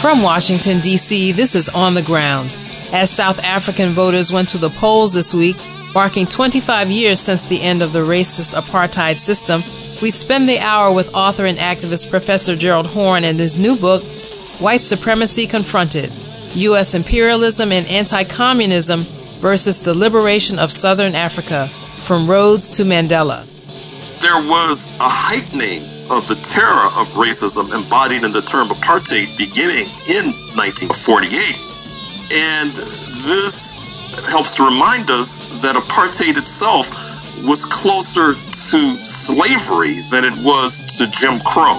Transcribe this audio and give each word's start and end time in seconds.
From 0.00 0.22
Washington, 0.22 0.80
D.C., 0.80 1.32
this 1.32 1.54
is 1.54 1.68
On 1.68 1.92
the 1.92 2.00
Ground. 2.02 2.56
As 2.92 3.10
South 3.10 3.44
African 3.44 3.92
voters 3.92 4.32
went 4.32 4.48
to 4.48 4.58
the 4.58 4.70
polls 4.70 5.12
this 5.12 5.34
week, 5.34 5.56
marking 5.92 6.24
25 6.24 6.90
years 6.90 7.20
since 7.20 7.44
the 7.44 7.60
end 7.60 7.82
of 7.82 7.92
the 7.92 7.98
racist 7.98 8.58
apartheid 8.58 9.18
system, 9.18 9.62
we 10.00 10.10
spend 10.10 10.48
the 10.48 10.60
hour 10.60 10.94
with 10.94 11.14
author 11.14 11.44
and 11.44 11.58
activist 11.58 12.08
Professor 12.08 12.56
Gerald 12.56 12.86
Horne 12.86 13.24
and 13.24 13.38
his 13.38 13.58
new 13.58 13.76
book, 13.76 14.02
White 14.60 14.82
Supremacy 14.84 15.46
Confronted 15.46 16.10
U.S. 16.54 16.94
Imperialism 16.94 17.72
and 17.72 17.86
Anti 17.86 18.24
Communism 18.24 19.00
versus 19.40 19.82
the 19.82 19.94
Liberation 19.94 20.58
of 20.58 20.72
Southern 20.72 21.14
Africa 21.14 21.68
From 21.98 22.28
Rhodes 22.28 22.70
to 22.72 22.84
Mandela. 22.84 23.44
There 24.20 24.48
was 24.48 24.96
a 24.96 25.08
heightening 25.08 25.84
of 26.10 26.26
the 26.26 26.34
terror 26.42 26.88
of 26.98 27.06
racism 27.14 27.72
embodied 27.72 28.24
in 28.24 28.32
the 28.32 28.42
term 28.42 28.68
apartheid 28.68 29.30
beginning 29.36 29.86
in 30.08 30.32
1948. 30.56 31.68
And 32.32 32.72
this 33.28 33.84
helps 34.32 34.56
to 34.56 34.64
remind 34.64 35.10
us 35.10 35.38
that 35.62 35.76
apartheid 35.76 36.36
itself 36.36 36.90
was 37.44 37.64
closer 37.64 38.34
to 38.34 38.80
slavery 39.04 39.94
than 40.10 40.24
it 40.24 40.34
was 40.44 40.98
to 40.98 41.06
Jim 41.10 41.38
Crow. 41.40 41.78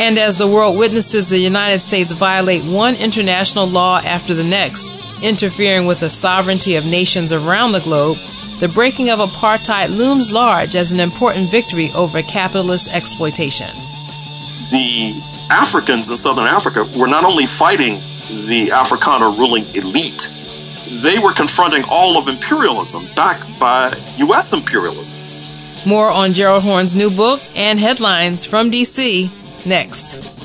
And 0.00 0.16
as 0.16 0.38
the 0.38 0.48
world 0.48 0.78
witnesses 0.78 1.28
the 1.28 1.38
United 1.38 1.80
States 1.80 2.10
violate 2.10 2.64
one 2.64 2.94
international 2.94 3.66
law 3.66 3.98
after 3.98 4.32
the 4.32 4.42
next, 4.42 4.90
interfering 5.22 5.84
with 5.84 6.00
the 6.00 6.08
sovereignty 6.08 6.76
of 6.76 6.86
nations 6.86 7.34
around 7.34 7.72
the 7.72 7.80
globe, 7.80 8.16
the 8.60 8.68
breaking 8.68 9.10
of 9.10 9.18
apartheid 9.18 9.94
looms 9.94 10.32
large 10.32 10.74
as 10.74 10.90
an 10.90 11.00
important 11.00 11.50
victory 11.50 11.90
over 11.94 12.22
capitalist 12.22 12.88
exploitation. 12.94 13.68
The 14.70 15.22
Africans 15.50 16.10
in 16.10 16.16
southern 16.16 16.46
Africa 16.46 16.88
were 16.98 17.06
not 17.06 17.26
only 17.26 17.44
fighting 17.44 17.96
the 18.48 18.68
Afrikaner 18.72 19.36
ruling 19.36 19.64
elite, 19.74 20.32
they 21.02 21.18
were 21.18 21.34
confronting 21.34 21.84
all 21.90 22.16
of 22.16 22.26
imperialism 22.26 23.04
backed 23.14 23.60
by 23.60 23.94
U.S. 24.16 24.54
imperialism. 24.54 25.20
More 25.84 26.08
on 26.08 26.32
Gerald 26.32 26.62
Horne's 26.62 26.94
new 26.94 27.10
book 27.10 27.42
and 27.54 27.78
headlines 27.78 28.46
from 28.46 28.70
D.C. 28.70 29.30
next. 29.66 30.40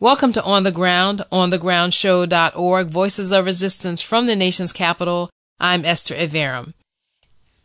Welcome 0.00 0.32
to 0.32 0.42
On 0.42 0.62
the 0.62 0.72
Ground, 0.72 1.22
onthegroundshow.org, 1.32 2.88
Voices 2.88 3.32
of 3.32 3.44
Resistance 3.44 4.02
from 4.02 4.26
the 4.26 4.36
nation's 4.36 4.72
capital. 4.72 5.30
I'm 5.58 5.84
Esther 5.84 6.14
Iverem. 6.14 6.72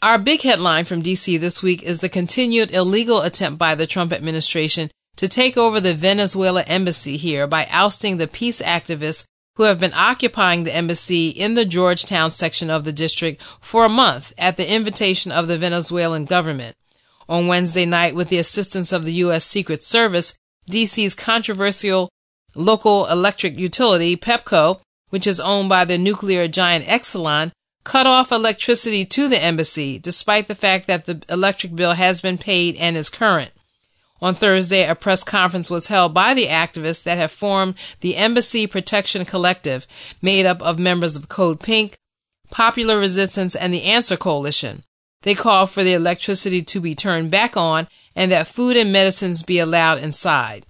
Our 0.01 0.17
big 0.17 0.41
headline 0.41 0.85
from 0.85 1.01
D.C. 1.01 1.35
this 1.37 1.61
week 1.61 1.83
is 1.83 1.99
the 1.99 2.07
continued 2.07 2.71
illegal 2.71 3.21
attempt 3.21 3.59
by 3.59 3.75
the 3.75 3.85
Trump 3.85 4.13
administration 4.13 4.89
to 5.17 5.27
take 5.27 5.57
over 5.57 5.81
the 5.81 5.93
Venezuela 5.93 6.63
embassy 6.63 7.17
here 7.17 7.45
by 7.45 7.67
ousting 7.69 8.15
the 8.15 8.27
peace 8.27 8.61
activists 8.61 9.25
who 9.57 9.63
have 9.63 9.77
been 9.81 9.93
occupying 9.93 10.63
the 10.63 10.73
embassy 10.73 11.27
in 11.27 11.55
the 11.55 11.65
Georgetown 11.65 12.29
section 12.29 12.69
of 12.69 12.85
the 12.85 12.93
district 12.93 13.41
for 13.59 13.83
a 13.83 13.89
month 13.89 14.31
at 14.37 14.55
the 14.55 14.71
invitation 14.71 15.33
of 15.33 15.49
the 15.49 15.57
Venezuelan 15.57 16.23
government. 16.23 16.77
On 17.27 17.47
Wednesday 17.47 17.85
night, 17.85 18.15
with 18.15 18.29
the 18.29 18.37
assistance 18.37 18.93
of 18.93 19.03
the 19.03 19.11
U.S. 19.15 19.43
Secret 19.43 19.83
Service, 19.83 20.33
DC's 20.69 21.15
controversial 21.15 22.09
local 22.55 23.05
electric 23.07 23.57
utility, 23.57 24.15
PEPCO, 24.15 24.79
which 25.09 25.27
is 25.27 25.39
owned 25.39 25.69
by 25.69 25.85
the 25.85 25.97
nuclear 25.97 26.47
giant 26.47 26.85
Exelon, 26.85 27.51
cut 27.83 28.05
off 28.05 28.31
electricity 28.31 29.05
to 29.05 29.27
the 29.27 29.41
embassy, 29.41 29.97
despite 29.97 30.47
the 30.47 30.55
fact 30.55 30.87
that 30.87 31.05
the 31.05 31.23
electric 31.29 31.75
bill 31.75 31.93
has 31.93 32.21
been 32.21 32.37
paid 32.37 32.75
and 32.75 32.95
is 32.95 33.09
current. 33.09 33.51
On 34.21 34.35
Thursday, 34.35 34.85
a 34.85 34.95
press 34.95 35.23
conference 35.23 35.69
was 35.69 35.87
held 35.87 36.13
by 36.13 36.33
the 36.33 36.47
activists 36.47 37.03
that 37.03 37.17
have 37.17 37.31
formed 37.31 37.75
the 38.01 38.17
Embassy 38.17 38.67
Protection 38.67 39.23
Collective, 39.23 39.87
made 40.21 40.45
up 40.45 40.61
of 40.61 40.77
members 40.77 41.15
of 41.15 41.29
Code 41.29 41.61
Pink, 41.61 41.97
Popular 42.51 42.99
Resistance, 42.99 43.55
and 43.55 43.73
the 43.73 43.83
Answer 43.83 44.17
Coalition. 44.17 44.83
They 45.23 45.35
call 45.35 45.67
for 45.67 45.83
the 45.83 45.93
electricity 45.93 46.61
to 46.61 46.79
be 46.79 46.95
turned 46.95 47.31
back 47.31 47.57
on 47.57 47.87
and 48.15 48.31
that 48.31 48.47
food 48.47 48.77
and 48.77 48.91
medicines 48.91 49.43
be 49.43 49.59
allowed 49.59 49.99
inside. 49.99 50.65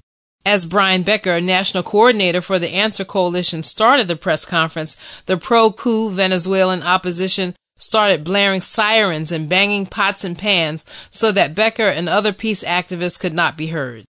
As 0.46 0.66
Brian 0.66 1.04
Becker, 1.04 1.40
national 1.40 1.84
coordinator 1.84 2.42
for 2.42 2.58
the 2.58 2.74
Answer 2.74 3.06
Coalition, 3.06 3.62
started 3.62 4.08
the 4.08 4.16
press 4.16 4.46
conference, 4.46 5.22
the 5.26 5.38
pro 5.38 5.72
coup 5.72 6.10
Venezuelan 6.10 6.82
opposition 6.82 7.56
started 7.78 8.24
blaring 8.24 8.62
sirens 8.62 9.32
and 9.32 9.50
banging 9.50 9.86
pots 9.86 10.24
and 10.24 10.38
pans 10.38 10.86
so 11.12 11.32
that 11.32 11.56
Becker 11.56 11.88
and 11.88 12.10
other 12.10 12.34
peace 12.34 12.64
activists 12.64 13.20
could 13.20 13.34
not 13.34 13.58
be 13.58 13.68
heard. 13.68 14.06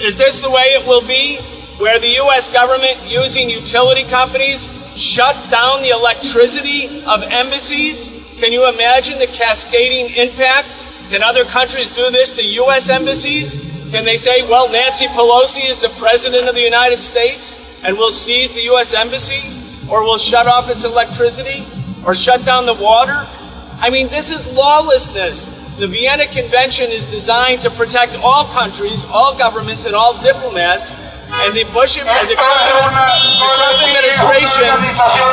Is 0.00 0.18
this 0.18 0.40
the 0.42 0.50
way 0.50 0.74
it 0.74 0.86
will 0.86 1.06
be? 1.06 1.38
Where 1.78 1.98
the 1.98 2.08
U.S. 2.08 2.52
government, 2.52 2.96
using 3.06 3.50
utility 3.50 4.04
companies, 4.04 4.68
shut 4.96 5.34
down 5.50 5.80
the 5.80 5.90
electricity 5.90 7.02
of 7.08 7.22
embassies? 7.24 8.21
Can 8.42 8.50
you 8.50 8.68
imagine 8.68 9.20
the 9.20 9.28
cascading 9.28 10.16
impact? 10.16 10.66
Can 11.10 11.22
other 11.22 11.44
countries 11.44 11.94
do 11.94 12.10
this 12.10 12.34
to 12.36 12.42
U.S. 12.66 12.90
embassies? 12.90 13.88
Can 13.92 14.04
they 14.04 14.16
say, 14.16 14.42
well, 14.50 14.66
Nancy 14.66 15.06
Pelosi 15.06 15.70
is 15.70 15.78
the 15.78 15.94
President 16.00 16.48
of 16.48 16.56
the 16.56 16.60
United 16.60 17.00
States 17.00 17.54
and 17.84 17.96
we'll 17.96 18.10
seize 18.10 18.52
the 18.52 18.62
U.S. 18.74 18.94
embassy 18.94 19.46
or 19.88 20.02
we'll 20.02 20.18
shut 20.18 20.48
off 20.48 20.68
its 20.68 20.82
electricity? 20.82 21.64
or 22.06 22.14
shut 22.14 22.44
down 22.44 22.66
the 22.66 22.74
water. 22.74 23.26
I 23.78 23.90
mean, 23.90 24.08
this 24.08 24.30
is 24.30 24.52
lawlessness. 24.56 25.78
The 25.78 25.86
Vienna 25.86 26.26
Convention 26.26 26.90
is 26.90 27.04
designed 27.10 27.60
to 27.62 27.70
protect 27.70 28.16
all 28.22 28.44
countries, 28.46 29.06
all 29.12 29.36
governments, 29.36 29.86
and 29.86 29.94
all 29.94 30.20
diplomats. 30.20 30.90
And 31.32 31.56
the 31.56 31.64
Bush, 31.72 31.96
the 31.96 32.04
Trump, 32.04 32.28
the 32.28 32.36
Trump 32.36 33.78
administration, 33.80 34.68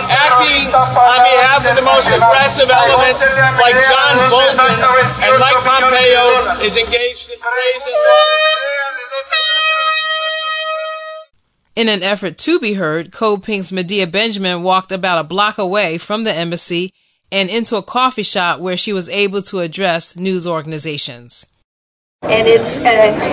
acting 0.07 0.71
on 0.71 1.19
behalf 1.27 1.67
of 1.67 1.75
the 1.75 1.83
most 1.83 2.07
aggressive 2.07 2.71
elements 2.71 3.19
like 3.59 3.75
John 3.75 4.15
Bolton 4.31 4.79
and 5.19 5.35
Mike 5.39 5.59
Pompeo, 5.67 6.63
is 6.63 6.77
engaged 6.77 7.29
in 7.29 7.39
brazen 7.39 7.93
in 11.79 11.87
an 11.87 12.03
effort 12.03 12.37
to 12.39 12.59
be 12.59 12.73
heard, 12.73 13.13
Code 13.13 13.41
Pink's 13.41 13.71
Medea 13.71 14.05
Benjamin 14.05 14.63
walked 14.63 14.91
about 14.91 15.17
a 15.17 15.23
block 15.23 15.57
away 15.57 15.97
from 15.97 16.25
the 16.25 16.33
embassy 16.33 16.91
and 17.31 17.49
into 17.49 17.77
a 17.77 17.81
coffee 17.81 18.21
shop 18.23 18.59
where 18.59 18.75
she 18.75 18.91
was 18.91 19.07
able 19.07 19.41
to 19.43 19.59
address 19.59 20.17
news 20.17 20.45
organizations. 20.45 21.45
And 22.29 22.47
it's, 22.47 22.77
uh, 22.77 22.83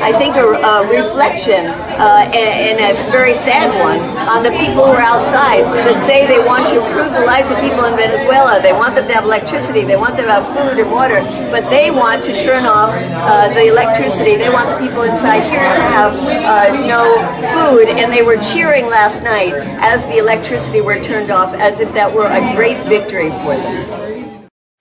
I 0.00 0.14
think, 0.14 0.36
a, 0.38 0.47
a 0.47 0.86
reflection, 0.86 1.66
uh, 1.98 2.22
and, 2.32 2.78
a 2.78 2.94
very 3.10 3.34
sad 3.34 3.69
one, 3.82 3.98
on 4.30 4.47
the 4.47 4.54
people 4.56 4.86
who 4.86 4.94
are 4.94 5.02
outside 5.02 5.66
that 5.84 6.02
say 6.06 6.24
they 6.24 6.38
want 6.38 6.70
to 6.70 6.78
improve 6.78 7.10
the 7.10 7.26
lives 7.26 7.50
of 7.50 7.58
people 7.58 7.84
in 7.84 7.98
Venezuela. 7.98 8.62
They 8.62 8.72
want 8.72 8.94
them 8.94 9.06
to 9.06 9.14
have 9.14 9.24
electricity, 9.24 9.82
they 9.82 9.97
want 9.98 10.16
them 10.16 10.26
to 10.26 10.38
have 10.38 10.47
food 10.54 10.78
and 10.78 10.91
water, 10.91 11.20
but 11.50 11.69
they 11.69 11.91
want 11.91 12.22
to 12.30 12.38
turn 12.38 12.64
off 12.64 12.94
uh, 12.94 13.52
the 13.52 13.66
electricity. 13.66 14.38
They 14.38 14.50
want 14.54 14.70
the 14.70 14.78
people 14.78 15.03
inside 15.03 15.42
here 15.50 15.66
to 15.66 15.82
have 15.92 16.14
uh, 16.47 16.86
no 16.86 17.20
food, 17.58 17.91
and 17.91 18.10
they 18.10 18.22
were 18.22 18.38
cheering 18.38 18.86
last 18.86 19.22
night 19.22 19.53
as 19.82 20.06
the 20.06 20.18
electricity 20.18 20.80
were 20.80 21.03
turned 21.03 21.30
off 21.30 21.54
as 21.54 21.80
if 21.80 21.92
that 21.94 22.14
were 22.14 22.30
a 22.30 22.54
great 22.54 22.78
victory 22.86 23.30
for 23.44 23.58
them. 23.58 24.06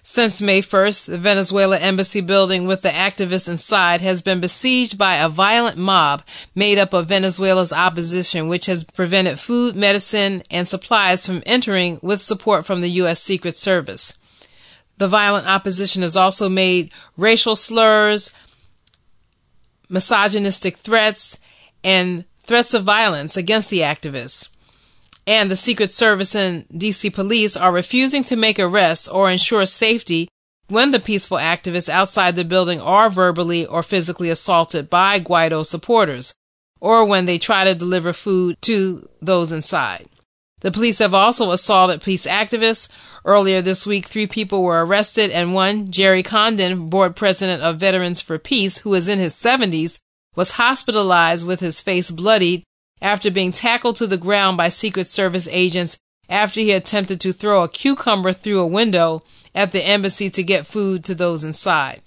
Since 0.07 0.39
May 0.39 0.61
1st, 0.61 1.07
the 1.07 1.17
Venezuela 1.17 1.79
embassy 1.79 2.21
building 2.21 2.67
with 2.67 2.83
the 2.83 2.89
activists 2.89 3.49
inside 3.49 4.01
has 4.01 4.21
been 4.21 4.39
besieged 4.39 4.99
by 4.99 5.15
a 5.15 5.27
violent 5.27 5.79
mob 5.79 6.21
made 6.53 6.77
up 6.77 6.93
of 6.93 7.07
Venezuela's 7.07 7.73
opposition, 7.73 8.47
which 8.47 8.67
has 8.67 8.83
prevented 8.83 9.39
food, 9.39 9.75
medicine, 9.75 10.43
and 10.51 10.67
supplies 10.67 11.25
from 11.25 11.41
entering 11.47 11.97
with 12.03 12.21
support 12.21 12.67
from 12.67 12.81
the 12.81 12.91
U.S. 13.01 13.19
Secret 13.19 13.57
Service. 13.57 14.19
The 14.97 15.07
violent 15.07 15.47
opposition 15.47 16.03
has 16.03 16.15
also 16.15 16.49
made 16.49 16.91
racial 17.17 17.55
slurs, 17.55 18.31
misogynistic 19.89 20.77
threats, 20.77 21.39
and 21.83 22.25
threats 22.41 22.75
of 22.75 22.83
violence 22.83 23.37
against 23.37 23.71
the 23.71 23.79
activists 23.79 24.54
and 25.27 25.49
the 25.49 25.55
Secret 25.55 25.91
Service 25.91 26.35
and 26.35 26.67
DC 26.69 27.13
police 27.13 27.57
are 27.57 27.71
refusing 27.71 28.23
to 28.25 28.35
make 28.35 28.59
arrests 28.59 29.07
or 29.07 29.31
ensure 29.31 29.65
safety 29.65 30.27
when 30.67 30.91
the 30.91 30.99
peaceful 30.99 31.37
activists 31.37 31.89
outside 31.89 32.35
the 32.35 32.43
building 32.43 32.81
are 32.81 33.09
verbally 33.09 33.65
or 33.65 33.83
physically 33.83 34.29
assaulted 34.29 34.89
by 34.89 35.19
Guaido 35.19 35.65
supporters, 35.65 36.33
or 36.79 37.05
when 37.05 37.25
they 37.25 37.37
try 37.37 37.63
to 37.63 37.75
deliver 37.75 38.13
food 38.13 38.57
to 38.61 39.07
those 39.21 39.51
inside. 39.51 40.07
The 40.61 40.71
police 40.71 40.99
have 40.99 41.13
also 41.13 41.51
assaulted 41.51 42.01
peace 42.01 42.25
activists. 42.25 42.89
Earlier 43.23 43.61
this 43.61 43.85
week, 43.85 44.05
three 44.05 44.25
people 44.25 44.63
were 44.63 44.83
arrested, 44.83 45.29
and 45.29 45.53
one, 45.53 45.91
Gerry 45.91 46.23
Condon, 46.23 46.89
board 46.89 47.15
president 47.15 47.61
of 47.61 47.79
Veterans 47.79 48.21
for 48.21 48.39
Peace, 48.39 48.79
who 48.79 48.93
is 48.95 49.07
in 49.07 49.19
his 49.19 49.35
70s, 49.35 49.99
was 50.35 50.51
hospitalized 50.51 51.45
with 51.45 51.59
his 51.59 51.81
face 51.81 52.09
bloodied 52.09 52.63
after 53.05 53.29
being 53.29 53.51
tackled 53.51 53.95
to 53.95 54.07
the 54.07 54.17
ground 54.17 54.57
by 54.57 54.67
Secret 54.67 55.05
Service 55.05 55.47
agents 55.51 55.95
after 56.27 56.59
he 56.59 56.71
attempted 56.71 57.21
to 57.21 57.31
throw 57.31 57.61
a 57.61 57.69
cucumber 57.69 58.33
through 58.33 58.59
a 58.59 58.65
window 58.65 59.21
at 59.53 59.71
the 59.71 59.85
embassy 59.85 60.27
to 60.27 60.41
get 60.41 60.65
food 60.65 61.05
to 61.05 61.13
those 61.13 61.43
inside. 61.43 62.01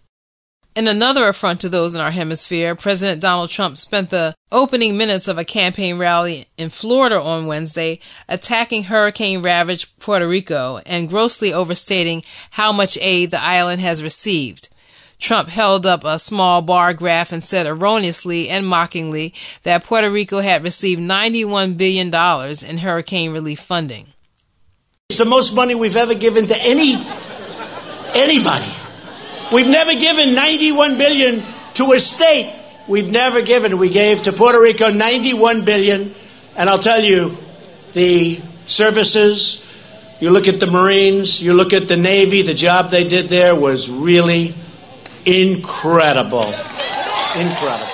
In 0.74 0.88
another 0.88 1.28
affront 1.28 1.60
to 1.60 1.68
those 1.68 1.94
in 1.94 2.00
our 2.00 2.10
hemisphere, 2.10 2.74
President 2.74 3.22
Donald 3.22 3.48
Trump 3.48 3.78
spent 3.78 4.10
the 4.10 4.34
opening 4.50 4.96
minutes 4.96 5.28
of 5.28 5.38
a 5.38 5.44
campaign 5.44 5.98
rally 5.98 6.46
in 6.56 6.68
Florida 6.68 7.20
on 7.22 7.46
Wednesday 7.46 8.00
attacking 8.28 8.84
hurricane 8.84 9.40
ravaged 9.40 10.00
Puerto 10.00 10.26
Rico 10.26 10.80
and 10.84 11.08
grossly 11.08 11.52
overstating 11.52 12.24
how 12.50 12.72
much 12.72 12.98
aid 13.00 13.30
the 13.30 13.40
island 13.40 13.80
has 13.80 14.02
received. 14.02 14.68
Trump 15.18 15.48
held 15.48 15.84
up 15.84 16.04
a 16.04 16.18
small 16.18 16.62
bar 16.62 16.94
graph 16.94 17.32
and 17.32 17.42
said 17.42 17.66
erroneously 17.66 18.48
and 18.48 18.66
mockingly 18.66 19.34
that 19.64 19.84
Puerto 19.84 20.08
Rico 20.08 20.40
had 20.40 20.62
received 20.62 21.00
$91 21.00 21.76
billion 21.76 22.14
in 22.68 22.78
hurricane 22.78 23.32
relief 23.32 23.58
funding. 23.58 24.06
It's 25.10 25.18
the 25.18 25.24
most 25.24 25.54
money 25.54 25.74
we've 25.74 25.96
ever 25.96 26.14
given 26.14 26.46
to 26.46 26.56
any 26.60 26.94
anybody. 28.14 28.70
We've 29.52 29.68
never 29.68 29.94
given 29.94 30.34
91 30.34 30.98
billion 30.98 31.42
to 31.74 31.92
a 31.92 32.00
state. 32.00 32.54
We've 32.86 33.10
never 33.10 33.42
given. 33.42 33.78
We 33.78 33.88
gave 33.88 34.22
to 34.22 34.32
Puerto 34.32 34.60
Rico 34.60 34.90
91 34.90 35.64
billion, 35.64 36.14
and 36.56 36.70
I'll 36.70 36.78
tell 36.78 37.00
you, 37.00 37.36
the 37.92 38.40
services. 38.66 39.64
You 40.20 40.30
look 40.30 40.48
at 40.48 40.60
the 40.60 40.66
Marines. 40.66 41.42
You 41.42 41.54
look 41.54 41.72
at 41.72 41.88
the 41.88 41.96
Navy. 41.96 42.42
The 42.42 42.54
job 42.54 42.90
they 42.90 43.06
did 43.06 43.28
there 43.28 43.54
was 43.54 43.90
really 43.90 44.54
incredible. 45.28 46.46
Incredible. 47.36 47.92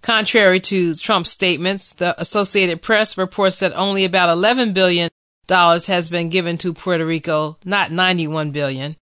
Contrary 0.00 0.58
to 0.60 0.94
Trump's 0.94 1.30
statements, 1.30 1.92
the 1.92 2.18
Associated 2.20 2.82
Press 2.82 3.16
reports 3.18 3.60
that 3.60 3.72
only 3.74 4.04
about 4.04 4.30
11 4.30 4.72
billion 4.72 5.10
dollars 5.46 5.86
has 5.86 6.08
been 6.08 6.30
given 6.30 6.56
to 6.58 6.72
Puerto 6.72 7.04
Rico, 7.04 7.58
not 7.64 7.92
91 7.92 8.50
billion. 8.50 8.96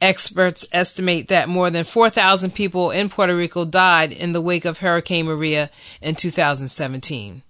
Experts 0.00 0.66
estimate 0.72 1.28
that 1.28 1.48
more 1.48 1.70
than 1.70 1.84
4,000 1.84 2.54
people 2.54 2.90
in 2.90 3.08
Puerto 3.08 3.36
Rico 3.36 3.64
died 3.64 4.10
in 4.10 4.32
the 4.32 4.40
wake 4.40 4.64
of 4.64 4.78
Hurricane 4.78 5.26
Maria 5.26 5.70
in 6.00 6.14
2017. 6.14 7.42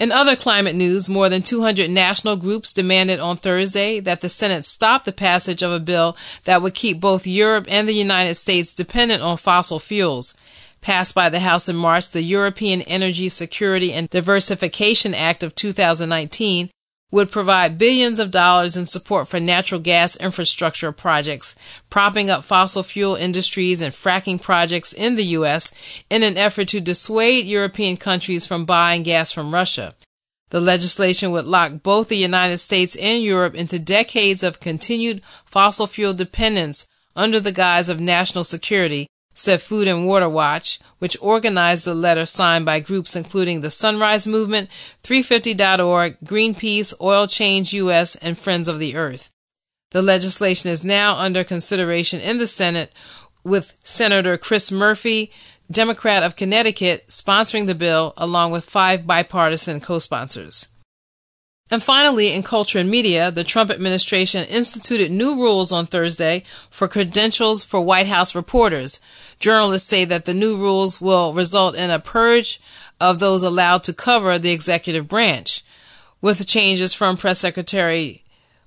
In 0.00 0.12
other 0.12 0.34
climate 0.34 0.74
news, 0.74 1.10
more 1.10 1.28
than 1.28 1.42
200 1.42 1.90
national 1.90 2.36
groups 2.36 2.72
demanded 2.72 3.20
on 3.20 3.36
Thursday 3.36 4.00
that 4.00 4.22
the 4.22 4.30
Senate 4.30 4.64
stop 4.64 5.04
the 5.04 5.12
passage 5.12 5.62
of 5.62 5.70
a 5.72 5.78
bill 5.78 6.16
that 6.44 6.62
would 6.62 6.72
keep 6.72 6.98
both 6.98 7.26
Europe 7.26 7.66
and 7.68 7.86
the 7.86 7.92
United 7.92 8.36
States 8.36 8.72
dependent 8.72 9.22
on 9.22 9.36
fossil 9.36 9.78
fuels. 9.78 10.34
Passed 10.80 11.14
by 11.14 11.28
the 11.28 11.40
House 11.40 11.68
in 11.68 11.76
March, 11.76 12.08
the 12.08 12.22
European 12.22 12.80
Energy 12.80 13.28
Security 13.28 13.92
and 13.92 14.08
Diversification 14.08 15.14
Act 15.14 15.42
of 15.42 15.54
2019 15.54 16.70
would 17.10 17.30
provide 17.30 17.78
billions 17.78 18.18
of 18.18 18.30
dollars 18.30 18.76
in 18.76 18.86
support 18.86 19.28
for 19.28 19.40
natural 19.40 19.80
gas 19.80 20.16
infrastructure 20.16 20.92
projects, 20.92 21.54
propping 21.88 22.30
up 22.30 22.44
fossil 22.44 22.82
fuel 22.82 23.14
industries 23.14 23.80
and 23.80 23.92
fracking 23.92 24.40
projects 24.40 24.92
in 24.92 25.16
the 25.16 25.24
U.S. 25.38 25.74
in 26.08 26.22
an 26.22 26.36
effort 26.36 26.68
to 26.68 26.80
dissuade 26.80 27.46
European 27.46 27.96
countries 27.96 28.46
from 28.46 28.64
buying 28.64 29.02
gas 29.02 29.32
from 29.32 29.52
Russia. 29.52 29.94
The 30.50 30.60
legislation 30.60 31.30
would 31.30 31.46
lock 31.46 31.82
both 31.82 32.08
the 32.08 32.16
United 32.16 32.58
States 32.58 32.96
and 32.96 33.22
Europe 33.22 33.54
into 33.54 33.78
decades 33.78 34.42
of 34.42 34.60
continued 34.60 35.24
fossil 35.24 35.86
fuel 35.86 36.14
dependence 36.14 36.86
under 37.14 37.40
the 37.40 37.52
guise 37.52 37.88
of 37.88 38.00
national 38.00 38.44
security 38.44 39.06
said 39.32 39.62
Food 39.62 39.88
and 39.88 40.06
Water 40.06 40.28
Watch, 40.28 40.78
which 40.98 41.16
organized 41.20 41.84
the 41.84 41.94
letter 41.94 42.26
signed 42.26 42.66
by 42.66 42.80
groups 42.80 43.16
including 43.16 43.60
the 43.60 43.70
Sunrise 43.70 44.26
Movement, 44.26 44.70
350.org, 45.02 46.18
Greenpeace, 46.24 46.94
Oil 47.00 47.26
Change 47.26 47.72
US, 47.72 48.16
and 48.16 48.36
Friends 48.36 48.68
of 48.68 48.78
the 48.78 48.96
Earth. 48.96 49.30
The 49.90 50.02
legislation 50.02 50.70
is 50.70 50.84
now 50.84 51.16
under 51.16 51.42
consideration 51.42 52.20
in 52.20 52.38
the 52.38 52.46
Senate 52.46 52.92
with 53.42 53.74
Senator 53.82 54.36
Chris 54.36 54.70
Murphy, 54.70 55.32
Democrat 55.70 56.22
of 56.22 56.36
Connecticut, 56.36 57.08
sponsoring 57.08 57.66
the 57.66 57.74
bill 57.74 58.12
along 58.16 58.50
with 58.50 58.64
five 58.64 59.06
bipartisan 59.06 59.80
co-sponsors. 59.80 60.68
And 61.70 61.82
finally, 61.82 62.32
in 62.32 62.42
culture 62.42 62.80
and 62.80 62.90
media, 62.90 63.30
the 63.30 63.44
Trump 63.44 63.70
administration 63.70 64.44
instituted 64.48 65.12
new 65.12 65.36
rules 65.36 65.70
on 65.70 65.86
Thursday 65.86 66.42
for 66.68 66.88
credentials 66.88 67.62
for 67.62 67.80
White 67.80 68.08
House 68.08 68.34
reporters. 68.34 69.00
Journalists 69.38 69.88
say 69.88 70.04
that 70.04 70.24
the 70.24 70.34
new 70.34 70.56
rules 70.56 71.00
will 71.00 71.32
result 71.32 71.76
in 71.76 71.90
a 71.90 72.00
purge 72.00 72.60
of 73.00 73.20
those 73.20 73.44
allowed 73.44 73.84
to 73.84 73.92
cover 73.92 74.36
the 74.38 74.50
executive 74.50 75.06
branch. 75.06 75.62
With 76.20 76.46
changes 76.46 76.92
from 76.92 77.16
press 77.16 77.38
secretary 77.38 78.19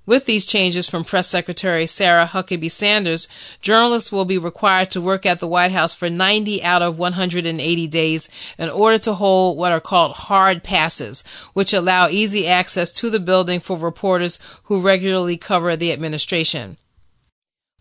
with 0.05 0.25
these 0.25 0.45
changes 0.45 0.89
from 0.89 1.03
Press 1.03 1.27
Secretary 1.27 1.87
Sarah 1.87 2.25
Huckabee 2.25 2.69
Sanders, 2.69 3.27
journalists 3.61 4.11
will 4.11 4.25
be 4.25 4.37
required 4.37 4.91
to 4.91 5.01
work 5.01 5.25
at 5.25 5.39
the 5.39 5.47
White 5.47 5.71
House 5.71 5.93
for 5.93 6.09
90 6.09 6.63
out 6.63 6.81
of 6.81 6.97
180 6.97 7.87
days 7.87 8.29
in 8.57 8.69
order 8.69 8.97
to 8.99 9.13
hold 9.13 9.57
what 9.57 9.71
are 9.71 9.79
called 9.79 10.15
hard 10.15 10.63
passes, 10.63 11.23
which 11.53 11.73
allow 11.73 12.07
easy 12.07 12.47
access 12.47 12.91
to 12.91 13.09
the 13.09 13.19
building 13.19 13.59
for 13.59 13.77
reporters 13.77 14.39
who 14.63 14.81
regularly 14.81 15.37
cover 15.37 15.75
the 15.75 15.91
administration. 15.91 16.77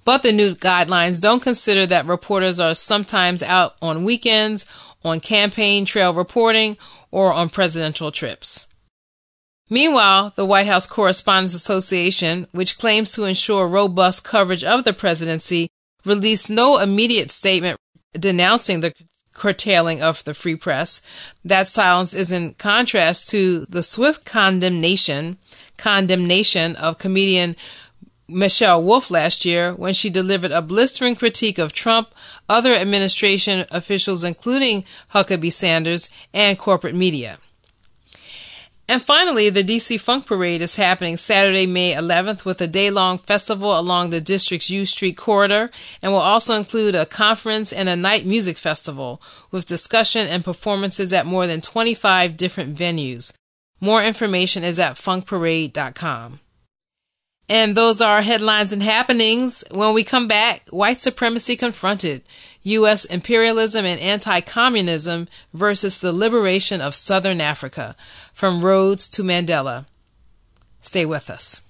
But 0.05 0.23
the 0.23 0.33
new 0.33 0.55
guidelines 0.55 1.21
don't 1.21 1.43
consider 1.43 1.87
that 1.87 2.07
reporters 2.07 2.59
are 2.59 2.75
sometimes 2.75 3.43
out 3.43 3.77
on 3.81 4.05
weekends, 4.05 4.67
on 5.05 5.21
campaign 5.21 5.85
trail 5.85 6.13
reporting, 6.13 6.77
or 7.11 7.33
on 7.33 7.49
presidential 7.49 8.11
trips. 8.11 8.67
Meanwhile, 9.73 10.35
the 10.37 10.45
White 10.45 10.67
House 10.67 10.87
Correspondents 10.87 11.55
Association, 11.55 12.47
which 12.53 12.77
claims 12.77 13.11
to 13.13 13.25
ensure 13.25 13.67
robust 13.67 14.23
coverage 14.23 14.63
of 14.63 14.85
the 14.85 14.93
presidency, 14.93 15.71
released 16.05 16.51
no 16.51 16.79
immediate 16.79 17.31
statement 17.31 17.79
denouncing 18.13 18.81
the 18.81 18.93
curtailing 19.33 20.03
of 20.03 20.23
the 20.25 20.35
free 20.35 20.57
press. 20.57 21.01
That 21.43 21.69
silence 21.69 22.13
is 22.13 22.31
in 22.33 22.53
contrast 22.53 23.31
to 23.31 23.65
the 23.65 23.83
swift 23.83 24.27
condemnation 24.27 25.39
condemnation 25.79 26.77
of 26.77 26.99
comedian 26.99 27.57
Michelle 28.29 28.83
Wolf 28.83 29.11
last 29.11 29.47
year 29.47 29.73
when 29.73 29.95
she 29.95 30.11
delivered 30.11 30.53
a 30.53 30.61
blistering 30.61 31.17
critique 31.17 31.57
of 31.57 31.73
Trump, 31.73 32.15
other 32.47 32.75
administration 32.75 33.65
officials 33.71 34.23
including 34.23 34.85
Huckabee 35.15 35.51
Sanders, 35.51 36.11
and 36.35 36.59
corporate 36.59 36.95
media. 36.95 37.39
And 38.89 39.01
finally, 39.01 39.49
the 39.49 39.63
DC 39.63 40.01
Funk 40.01 40.27
Parade 40.27 40.61
is 40.61 40.77
happening 40.77 41.17
Saturday, 41.17 41.67
May 41.67 41.95
11th 41.95 42.45
with 42.45 42.61
a 42.61 42.67
day 42.67 42.91
long 42.91 43.17
festival 43.17 43.79
along 43.79 44.11
the 44.11 44.21
district's 44.21 44.71
U 44.71 44.85
Street 44.85 45.17
corridor 45.17 45.71
and 46.03 46.13
will 46.13 46.19
also 46.19 46.57
include 46.57 46.95
a 46.95 47.07
conference 47.07 47.73
and 47.73 47.89
a 47.89 47.97
night 47.97 48.27
music 48.27 48.59
festival 48.59 49.23
with 49.51 49.67
discussion 49.67 50.27
and 50.27 50.45
performances 50.45 51.13
at 51.13 51.27
more 51.27 51.47
than 51.47 51.61
25 51.61 52.37
different 52.37 52.77
venues. 52.77 53.33
More 53.81 54.03
information 54.03 54.65
is 54.65 54.79
at 54.79 54.95
funkparade.com. 54.95 56.41
And 57.49 57.77
those 57.77 58.01
are 58.01 58.23
headlines 58.23 58.73
and 58.73 58.83
happenings. 58.83 59.65
When 59.73 59.93
we 59.93 60.05
come 60.05 60.29
back, 60.29 60.69
white 60.71 61.01
supremacy 61.01 61.57
confronted, 61.57 62.23
U.S. 62.63 63.05
imperialism 63.05 63.85
and 63.85 64.01
anti-communism 64.01 65.29
versus 65.53 66.01
the 66.01 66.13
liberation 66.13 66.81
of 66.81 66.95
Southern 66.95 67.41
Africa, 67.41 67.97
from 68.33 68.61
Rhodes 68.61 69.09
to 69.11 69.23
Mandela. 69.23 69.87
Stay 70.81 71.07
with 71.07 71.31
us. 71.31 71.62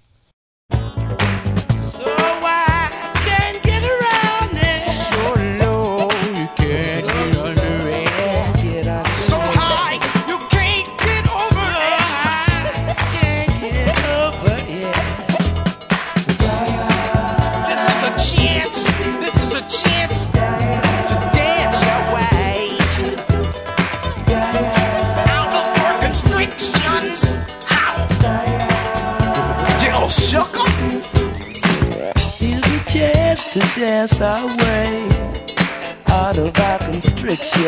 To 33.52 33.58
dance 33.78 34.18
our 34.22 34.46
way 34.46 35.08
out 36.08 36.38
of 36.38 36.58
our 36.58 36.78
constriction. 36.78 37.60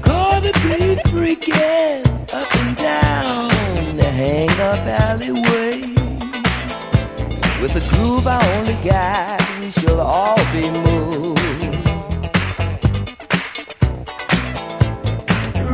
Call 0.00 0.40
the 0.40 0.52
beat 0.62 1.00
freaking 1.10 2.06
up 2.32 2.54
and 2.54 2.76
down 2.76 3.96
the 3.96 4.04
hang 4.04 4.48
up 4.60 4.86
alleyway. 4.86 5.80
With 7.60 7.74
the 7.74 7.84
groove 7.90 8.28
I 8.28 8.38
only 8.58 8.78
got, 8.88 9.40
we 9.60 9.72
shall 9.72 10.02
all 10.02 10.36
be 10.52 10.70
moved. 10.70 11.38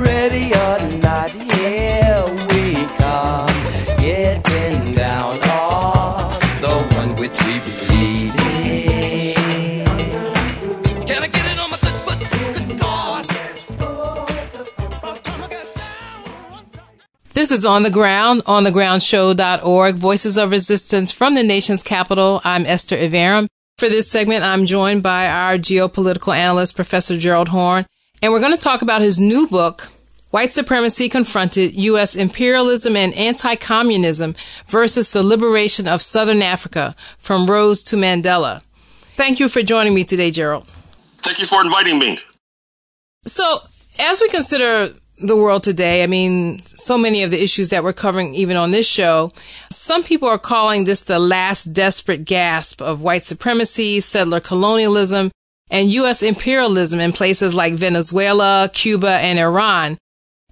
ready 0.07 0.55
or 0.55 1.01
not, 1.03 1.31
here 1.31 2.04
This 17.45 17.59
is 17.59 17.67
On 17.67 17.83
the 17.83 17.91
Ground, 17.91 18.43
onthegroundshow.org, 18.47 19.97
Voices 19.97 20.39
of 20.39 20.51
Resistance 20.51 21.13
from 21.13 21.35
the 21.35 21.43
nation's 21.43 21.83
capital. 21.83 22.41
I'm 22.43 22.65
Esther 22.65 22.97
Iverem. 22.97 23.49
For 23.77 23.91
this 23.91 24.11
segment, 24.11 24.45
I'm 24.45 24.65
joined 24.65 25.03
by 25.03 25.29
our 25.29 25.59
geopolitical 25.59 26.35
analyst, 26.35 26.75
Professor 26.75 27.19
Gerald 27.19 27.49
Horne, 27.49 27.85
and 28.23 28.33
we're 28.33 28.41
going 28.41 28.55
to 28.55 28.59
talk 28.59 28.81
about 28.81 29.03
his 29.03 29.21
new 29.21 29.47
book, 29.47 29.91
White 30.31 30.55
Supremacy 30.55 31.11
Confronted 31.11 31.75
U.S. 31.75 32.17
Imperialism 32.17 32.97
and 32.97 33.13
Anti-Communism 33.13 34.35
versus 34.67 35.13
the 35.13 35.23
Liberation 35.23 35.87
of 35.87 36.01
Southern 36.01 36.41
Africa 36.41 36.95
from 37.19 37.45
Rhodes 37.45 37.83
to 37.83 37.97
Mandela. 37.97 38.63
Thank 39.17 39.39
you 39.39 39.51
for 39.51 39.61
joining 39.63 39.93
me 39.93 40.05
today, 40.05 40.31
Gerald. 40.31 40.67
Thank 40.97 41.41
you 41.41 41.45
for 41.45 41.63
inviting 41.63 41.99
me. 41.99 42.17
So, 43.27 43.59
as 43.99 44.23
we 44.23 44.31
consider 44.31 44.95
the 45.19 45.37
world 45.37 45.63
today, 45.63 46.03
I 46.03 46.07
mean, 46.07 46.65
so 46.67 46.99
many 46.99 47.23
of 47.23 47.31
the 47.31 47.43
issues 47.43 47.69
that 47.71 47.85
we're 47.85 47.93
covering 47.93 48.35
even 48.35 48.57
on 48.57 48.73
this 48.73 48.87
show, 48.87 49.31
some 49.71 50.03
people 50.03 50.29
are 50.29 50.39
calling 50.39 50.85
this 50.85 51.03
the 51.03 51.19
last 51.19 51.67
desperate 51.67 52.25
gasp 52.25 52.83
of 52.83 53.03
white 53.03 53.25
supremacy, 53.25 54.01
settler 54.01 54.41
colonialism, 54.41 55.31
and 55.71 55.91
U.S. 55.91 56.23
imperialism 56.23 57.01
in 57.01 57.13
places 57.13 57.55
like 57.55 57.75
Venezuela, 57.75 58.69
Cuba, 58.73 59.11
and 59.11 59.39
Iran. 59.39 59.99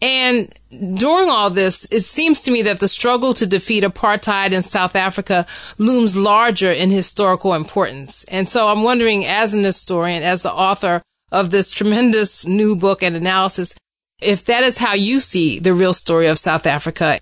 And 0.00 0.52
during 0.70 1.30
all 1.30 1.50
this, 1.50 1.86
it 1.92 2.00
seems 2.00 2.42
to 2.42 2.50
me 2.50 2.62
that 2.62 2.80
the 2.80 2.88
struggle 2.88 3.34
to 3.34 3.46
defeat 3.46 3.84
apartheid 3.84 4.50
in 4.52 4.62
South 4.62 4.96
Africa 4.96 5.46
looms 5.78 6.16
larger 6.16 6.72
in 6.72 6.90
historical 6.90 7.54
importance. 7.54 8.24
And 8.24 8.48
so 8.48 8.68
I'm 8.68 8.82
wondering, 8.82 9.24
as 9.24 9.54
an 9.54 9.62
historian, 9.62 10.24
as 10.24 10.42
the 10.42 10.52
author 10.52 11.02
of 11.30 11.50
this 11.50 11.70
tremendous 11.70 12.44
new 12.44 12.74
book 12.74 13.02
and 13.02 13.14
analysis, 13.14 13.74
if 14.22 14.44
that 14.46 14.62
is 14.62 14.78
how 14.78 14.94
you 14.94 15.20
see 15.20 15.58
the 15.58 15.74
real 15.74 15.94
story 15.94 16.28
of 16.28 16.38
South 16.38 16.66
Africa. 16.66 17.20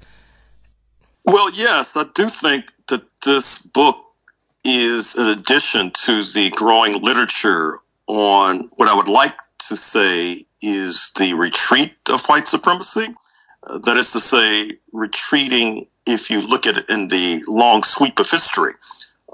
Well, 1.25 1.51
yes, 1.53 1.97
I 1.97 2.05
do 2.15 2.27
think 2.29 2.67
that 2.89 3.03
this 3.25 3.67
book 3.67 3.97
is 4.65 5.17
an 5.17 5.39
addition 5.39 5.91
to 5.91 6.13
the 6.23 6.51
growing 6.55 7.01
literature 7.03 7.79
on 8.07 8.69
what 8.77 8.89
I 8.89 8.95
would 8.95 9.09
like 9.09 9.37
to 9.69 9.77
say 9.77 10.37
is 10.63 11.13
the 11.13 11.35
retreat 11.35 11.95
of 12.11 12.25
white 12.27 12.49
supremacy. 12.49 13.15
Uh, 13.63 13.79
that 13.79 13.97
is 13.97 14.13
to 14.13 14.21
say, 14.21 14.79
retreating, 14.93 15.87
if 16.07 16.31
you 16.31 16.47
look 16.47 16.67
at 16.67 16.79
it 16.79 16.91
in 16.91 17.09
the 17.09 17.43
long 17.47 17.83
sweep 17.83 18.19
of 18.19 18.31
history, 18.31 18.73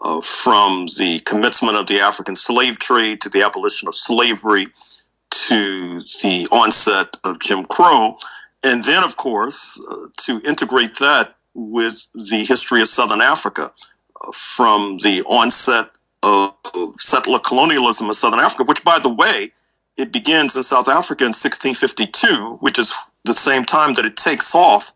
uh, 0.02 0.20
from 0.20 0.86
the 0.98 1.20
commencement 1.24 1.76
of 1.76 1.86
the 1.86 2.00
African 2.00 2.36
slave 2.36 2.78
trade 2.78 3.22
to 3.22 3.28
the 3.30 3.42
abolition 3.42 3.88
of 3.88 3.94
slavery 3.94 4.68
to 5.48 6.00
the 6.00 6.48
onset 6.50 7.16
of 7.24 7.40
Jim 7.40 7.64
Crow, 7.64 8.16
and 8.62 8.82
then, 8.84 9.04
of 9.04 9.16
course, 9.16 9.82
uh, 9.90 10.06
to 10.24 10.40
integrate 10.46 10.96
that 10.96 11.34
with 11.54 12.06
the 12.14 12.44
history 12.46 12.80
of 12.80 12.88
Southern 12.88 13.20
Africa 13.20 13.62
uh, 13.62 14.32
from 14.32 14.98
the 14.98 15.22
onset 15.28 15.90
of 16.22 16.54
settler 16.96 17.38
colonialism 17.38 18.08
in 18.08 18.14
Southern 18.14 18.40
Africa, 18.40 18.64
which, 18.64 18.82
by 18.82 18.98
the 18.98 19.12
way, 19.12 19.52
it 19.96 20.12
begins 20.12 20.56
in 20.56 20.62
South 20.62 20.88
Africa 20.88 21.24
in 21.24 21.28
1652, 21.28 22.58
which 22.60 22.78
is 22.78 22.94
the 23.24 23.34
same 23.34 23.64
time 23.64 23.94
that 23.94 24.04
it 24.04 24.16
takes 24.16 24.54
off 24.54 24.92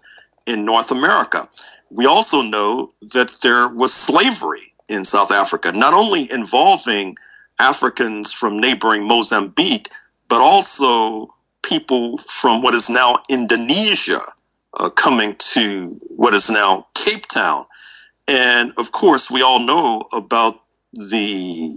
in 0.46 0.64
North 0.64 0.90
America. 0.90 1.48
We 1.90 2.06
also 2.06 2.42
know 2.42 2.92
that 3.12 3.38
there 3.42 3.68
was 3.68 3.92
slavery 3.92 4.74
in 4.88 5.04
South 5.04 5.32
Africa, 5.32 5.72
not 5.72 5.94
only 5.94 6.30
involving 6.30 7.16
Africans 7.58 8.32
from 8.32 8.58
neighboring 8.58 9.06
Mozambique, 9.06 9.88
but 10.30 10.40
also 10.40 11.34
people 11.62 12.16
from 12.16 12.62
what 12.62 12.74
is 12.74 12.88
now 12.88 13.18
Indonesia 13.28 14.20
uh, 14.72 14.88
coming 14.88 15.34
to 15.38 16.00
what 16.16 16.32
is 16.32 16.48
now 16.48 16.86
Cape 16.94 17.26
Town. 17.26 17.66
And 18.28 18.72
of 18.78 18.92
course, 18.92 19.30
we 19.30 19.42
all 19.42 19.58
know 19.58 20.08
about 20.12 20.60
the 20.92 21.70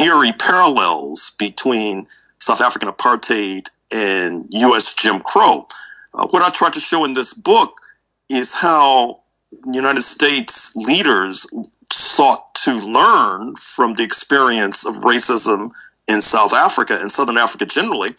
eerie 0.00 0.32
parallels 0.32 1.34
between 1.38 2.08
South 2.38 2.60
African 2.60 2.88
apartheid 2.88 3.68
and 3.92 4.46
U.S. 4.50 4.94
Jim 4.94 5.20
Crow. 5.20 5.68
Uh, 6.12 6.26
what 6.26 6.42
I 6.42 6.50
tried 6.50 6.72
to 6.74 6.80
show 6.80 7.04
in 7.04 7.14
this 7.14 7.34
book 7.34 7.80
is 8.28 8.52
how 8.52 9.20
United 9.64 10.02
States 10.02 10.74
leaders 10.74 11.46
sought 11.92 12.54
to 12.56 12.80
learn 12.80 13.54
from 13.54 13.94
the 13.94 14.02
experience 14.02 14.84
of 14.84 14.94
racism 14.96 15.70
in 16.08 16.20
South 16.20 16.52
Africa 16.52 16.98
and 17.00 17.10
Southern 17.10 17.36
Africa 17.36 17.66
generally, 17.66 18.10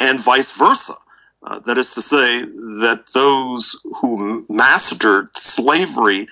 and 0.00 0.20
vice 0.20 0.58
versa. 0.58 0.94
Uh, 1.42 1.58
that 1.60 1.76
is 1.76 1.94
to 1.94 2.02
say, 2.02 2.42
that 2.42 3.10
those 3.14 3.84
who 4.00 4.46
mastered 4.48 5.28
slavery 5.36 6.28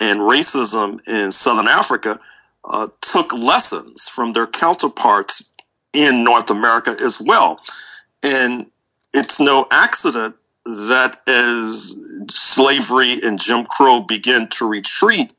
and 0.00 0.20
racism 0.20 1.06
in 1.06 1.30
Southern 1.30 1.68
Africa 1.68 2.18
uh, 2.64 2.88
took 3.02 3.32
lessons 3.32 4.08
from 4.08 4.32
their 4.32 4.46
counterparts 4.46 5.50
in 5.92 6.24
North 6.24 6.50
America 6.50 6.90
as 6.90 7.22
well. 7.24 7.60
And 8.22 8.70
it's 9.12 9.38
no 9.38 9.66
accident 9.70 10.34
that 10.64 11.20
as 11.28 12.24
slavery 12.30 13.18
and 13.22 13.38
Jim 13.38 13.66
Crow 13.66 14.00
begin 14.00 14.48
to 14.48 14.68
retreat 14.68 15.32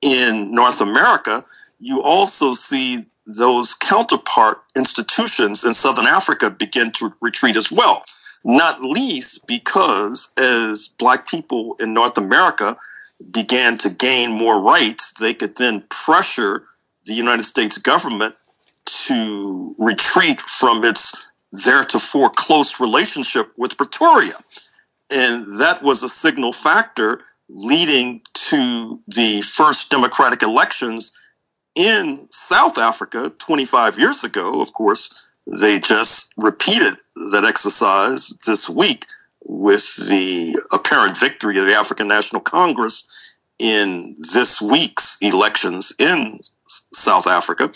in 0.00 0.54
North 0.54 0.80
America, 0.80 1.44
you 1.80 2.02
also 2.02 2.54
see 2.54 3.04
those 3.26 3.74
counterpart 3.74 4.62
institutions 4.76 5.64
in 5.64 5.74
Southern 5.74 6.06
Africa 6.06 6.50
begin 6.50 6.92
to 6.92 7.12
retreat 7.20 7.56
as 7.56 7.70
well. 7.70 8.04
Not 8.44 8.82
least 8.82 9.46
because 9.46 10.34
as 10.36 10.88
Black 10.98 11.28
people 11.28 11.76
in 11.78 11.94
North 11.94 12.18
America 12.18 12.76
began 13.30 13.78
to 13.78 13.90
gain 13.90 14.32
more 14.32 14.60
rights, 14.60 15.12
they 15.14 15.34
could 15.34 15.56
then 15.56 15.84
pressure 15.88 16.64
the 17.04 17.14
United 17.14 17.44
States 17.44 17.78
government 17.78 18.34
to 18.84 19.74
retreat 19.78 20.40
from 20.40 20.84
its 20.84 21.24
theretofore 21.54 22.30
close 22.30 22.80
relationship 22.80 23.52
with 23.56 23.76
Pretoria. 23.76 24.34
And 25.10 25.60
that 25.60 25.82
was 25.82 26.02
a 26.02 26.08
signal 26.08 26.52
factor 26.52 27.20
leading 27.48 28.22
to 28.32 29.00
the 29.06 29.42
first 29.42 29.90
democratic 29.90 30.42
elections 30.42 31.18
in 31.74 32.18
South 32.30 32.78
Africa 32.78 33.32
25 33.38 33.98
years 33.98 34.24
ago, 34.24 34.60
of 34.60 34.72
course, 34.72 35.28
they 35.46 35.78
just 35.78 36.32
repeated 36.36 36.96
that 37.32 37.44
exercise 37.44 38.36
this 38.46 38.68
week 38.68 39.06
with 39.44 39.96
the 40.08 40.60
apparent 40.70 41.18
victory 41.18 41.58
of 41.58 41.66
the 41.66 41.74
African 41.74 42.08
National 42.08 42.40
Congress 42.40 43.08
in 43.58 44.16
this 44.18 44.62
week's 44.62 45.18
elections 45.20 45.94
in 45.98 46.38
South 46.66 47.26
Africa. 47.26 47.70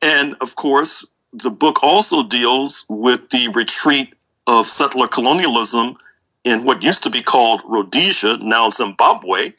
And 0.00 0.36
of 0.40 0.56
course, 0.56 1.08
the 1.32 1.50
book 1.50 1.82
also 1.82 2.24
deals 2.24 2.84
with 2.88 3.28
the 3.30 3.48
retreat 3.48 4.12
of 4.46 4.66
settler 4.66 5.06
colonialism 5.06 5.96
in 6.44 6.64
what 6.64 6.82
used 6.82 7.04
to 7.04 7.10
be 7.10 7.22
called 7.22 7.62
Rhodesia, 7.64 8.38
now 8.40 8.68
Zimbabwe, 8.68 9.52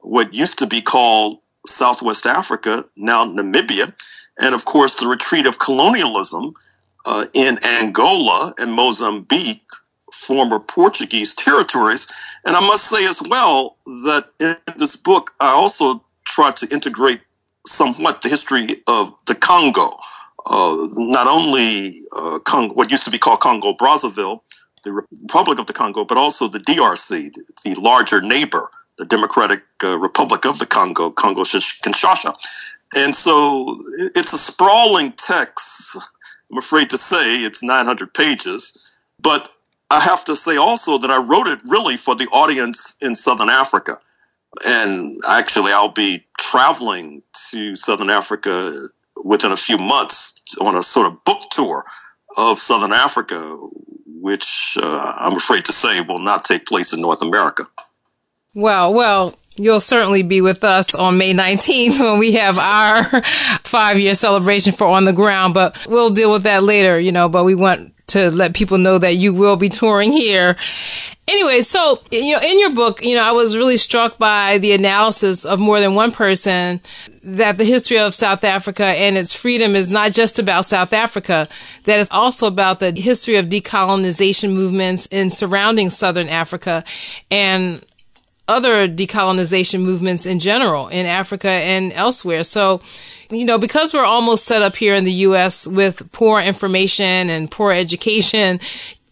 what 0.00 0.34
used 0.34 0.60
to 0.60 0.66
be 0.66 0.80
called 0.80 1.38
Southwest 1.66 2.26
Africa, 2.26 2.84
now 2.96 3.24
Namibia, 3.24 3.92
and 4.38 4.54
of 4.54 4.64
course 4.64 4.96
the 4.96 5.08
retreat 5.08 5.46
of 5.46 5.58
colonialism 5.58 6.54
uh, 7.04 7.26
in 7.34 7.56
Angola 7.64 8.54
and 8.58 8.72
Mozambique, 8.72 9.62
former 10.12 10.60
Portuguese 10.60 11.34
territories. 11.34 12.12
And 12.44 12.56
I 12.56 12.60
must 12.60 12.88
say 12.88 13.04
as 13.04 13.22
well 13.28 13.76
that 13.86 14.26
in 14.40 14.54
this 14.76 14.96
book, 14.96 15.32
I 15.40 15.50
also 15.50 16.04
try 16.24 16.50
to 16.52 16.68
integrate 16.72 17.20
somewhat 17.66 18.22
the 18.22 18.28
history 18.28 18.68
of 18.88 19.14
the 19.26 19.34
Congo, 19.34 19.96
uh, 20.44 20.88
not 20.96 21.26
only 21.28 22.02
uh, 22.12 22.38
what 22.72 22.90
used 22.90 23.04
to 23.04 23.10
be 23.10 23.18
called 23.18 23.40
Congo 23.40 23.74
Brazzaville, 23.74 24.40
the 24.84 24.92
Republic 24.92 25.60
of 25.60 25.66
the 25.66 25.72
Congo, 25.72 26.04
but 26.04 26.18
also 26.18 26.48
the 26.48 26.58
DRC, 26.58 27.32
the 27.62 27.80
larger 27.80 28.20
neighbor 28.20 28.68
the 28.98 29.04
Democratic 29.06 29.62
uh, 29.84 29.98
Republic 29.98 30.44
of 30.44 30.58
the 30.58 30.66
Congo, 30.66 31.10
Congo 31.10 31.42
Kinshasa. 31.42 32.34
And 32.94 33.14
so 33.14 33.84
it's 33.96 34.32
a 34.32 34.38
sprawling 34.38 35.12
text. 35.12 35.96
I'm 36.50 36.58
afraid 36.58 36.90
to 36.90 36.98
say 36.98 37.36
it's 37.36 37.62
900 37.62 38.12
pages, 38.12 38.78
but 39.20 39.48
I 39.90 40.00
have 40.00 40.24
to 40.26 40.36
say 40.36 40.56
also 40.56 40.98
that 40.98 41.10
I 41.10 41.18
wrote 41.18 41.48
it 41.48 41.60
really 41.66 41.96
for 41.96 42.14
the 42.14 42.26
audience 42.26 42.98
in 43.00 43.14
Southern 43.14 43.48
Africa. 43.48 43.98
And 44.66 45.20
actually, 45.26 45.72
I'll 45.72 45.92
be 45.92 46.26
traveling 46.38 47.22
to 47.50 47.74
Southern 47.76 48.10
Africa 48.10 48.88
within 49.24 49.52
a 49.52 49.56
few 49.56 49.78
months 49.78 50.56
on 50.60 50.76
a 50.76 50.82
sort 50.82 51.10
of 51.10 51.24
book 51.24 51.42
tour 51.50 51.84
of 52.36 52.58
Southern 52.58 52.92
Africa 52.92 53.58
which 54.22 54.78
uh, 54.80 55.14
I'm 55.18 55.36
afraid 55.36 55.64
to 55.64 55.72
say 55.72 56.00
will 56.00 56.20
not 56.20 56.44
take 56.44 56.64
place 56.64 56.92
in 56.92 57.00
North 57.00 57.22
America. 57.22 57.66
Well, 58.54 58.92
well, 58.92 59.34
you'll 59.54 59.80
certainly 59.80 60.22
be 60.22 60.42
with 60.42 60.62
us 60.62 60.94
on 60.94 61.16
May 61.16 61.32
19th 61.32 62.00
when 62.00 62.18
we 62.18 62.32
have 62.32 62.58
our 62.58 63.22
five 63.64 63.98
year 63.98 64.14
celebration 64.14 64.74
for 64.74 64.86
On 64.86 65.04
the 65.06 65.12
Ground, 65.14 65.54
but 65.54 65.86
we'll 65.86 66.10
deal 66.10 66.30
with 66.30 66.42
that 66.42 66.62
later, 66.62 66.98
you 66.98 67.12
know, 67.12 67.30
but 67.30 67.44
we 67.44 67.54
want 67.54 67.94
to 68.08 68.30
let 68.30 68.54
people 68.54 68.76
know 68.76 68.98
that 68.98 69.14
you 69.14 69.32
will 69.32 69.56
be 69.56 69.70
touring 69.70 70.12
here. 70.12 70.56
Anyway, 71.28 71.62
so, 71.62 71.98
you 72.10 72.32
know, 72.32 72.42
in 72.42 72.58
your 72.58 72.74
book, 72.74 73.02
you 73.02 73.14
know, 73.14 73.22
I 73.22 73.30
was 73.30 73.56
really 73.56 73.78
struck 73.78 74.18
by 74.18 74.58
the 74.58 74.72
analysis 74.72 75.46
of 75.46 75.58
more 75.58 75.80
than 75.80 75.94
one 75.94 76.12
person 76.12 76.80
that 77.24 77.56
the 77.56 77.64
history 77.64 77.98
of 77.98 78.12
South 78.12 78.44
Africa 78.44 78.84
and 78.84 79.16
its 79.16 79.32
freedom 79.32 79.74
is 79.74 79.88
not 79.88 80.12
just 80.12 80.38
about 80.38 80.66
South 80.66 80.92
Africa, 80.92 81.48
that 81.84 82.00
it's 82.00 82.10
also 82.10 82.48
about 82.48 82.80
the 82.80 82.90
history 82.90 83.36
of 83.36 83.46
decolonization 83.46 84.52
movements 84.52 85.06
in 85.06 85.30
surrounding 85.30 85.88
Southern 85.88 86.28
Africa 86.28 86.84
and 87.30 87.82
other 88.52 88.86
decolonization 88.86 89.82
movements 89.82 90.26
in 90.26 90.38
general 90.38 90.88
in 90.88 91.06
Africa 91.06 91.48
and 91.48 91.92
elsewhere. 91.94 92.44
So, 92.44 92.80
you 93.30 93.44
know, 93.44 93.58
because 93.58 93.94
we're 93.94 94.04
almost 94.04 94.44
set 94.44 94.62
up 94.62 94.76
here 94.76 94.94
in 94.94 95.04
the 95.04 95.12
U.S. 95.28 95.66
with 95.66 96.12
poor 96.12 96.40
information 96.40 97.30
and 97.30 97.50
poor 97.50 97.72
education, 97.72 98.60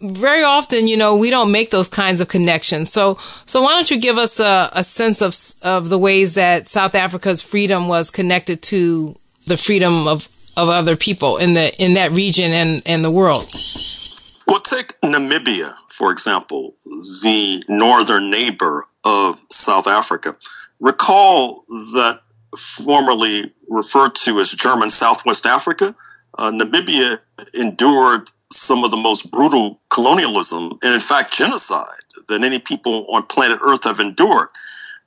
very 0.00 0.42
often, 0.42 0.86
you 0.86 0.96
know, 0.96 1.16
we 1.16 1.30
don't 1.30 1.52
make 1.52 1.70
those 1.70 1.88
kinds 1.88 2.20
of 2.20 2.28
connections. 2.28 2.92
So, 2.92 3.18
so 3.46 3.62
why 3.62 3.72
don't 3.72 3.90
you 3.90 4.00
give 4.00 4.18
us 4.18 4.40
a, 4.40 4.70
a 4.72 4.84
sense 4.84 5.20
of 5.20 5.34
of 5.62 5.88
the 5.88 5.98
ways 5.98 6.34
that 6.34 6.68
South 6.68 6.94
Africa's 6.94 7.42
freedom 7.42 7.88
was 7.88 8.10
connected 8.10 8.62
to 8.62 9.16
the 9.46 9.56
freedom 9.56 10.06
of 10.06 10.28
of 10.56 10.68
other 10.68 10.96
people 10.96 11.36
in 11.36 11.54
the 11.54 11.74
in 11.82 11.94
that 11.94 12.12
region 12.12 12.52
and 12.52 12.82
and 12.86 13.04
the 13.04 13.10
world? 13.10 13.48
Well, 14.46 14.60
take 14.60 15.00
Namibia, 15.02 15.70
for 15.90 16.10
example, 16.10 16.74
the 16.84 17.62
northern 17.68 18.30
neighbor 18.30 18.86
of 19.04 19.40
South 19.48 19.86
Africa. 19.86 20.36
Recall 20.78 21.64
that 21.68 22.20
formerly 22.56 23.52
referred 23.68 24.14
to 24.14 24.40
as 24.40 24.52
German 24.52 24.90
Southwest 24.90 25.46
Africa, 25.46 25.94
uh, 26.36 26.50
Namibia 26.50 27.20
endured 27.58 28.30
some 28.52 28.82
of 28.82 28.90
the 28.90 28.96
most 28.96 29.30
brutal 29.30 29.80
colonialism 29.90 30.78
and, 30.82 30.94
in 30.94 31.00
fact, 31.00 31.32
genocide 31.32 31.86
that 32.28 32.42
any 32.42 32.58
people 32.58 33.06
on 33.08 33.24
planet 33.26 33.60
Earth 33.62 33.84
have 33.84 34.00
endured. 34.00 34.48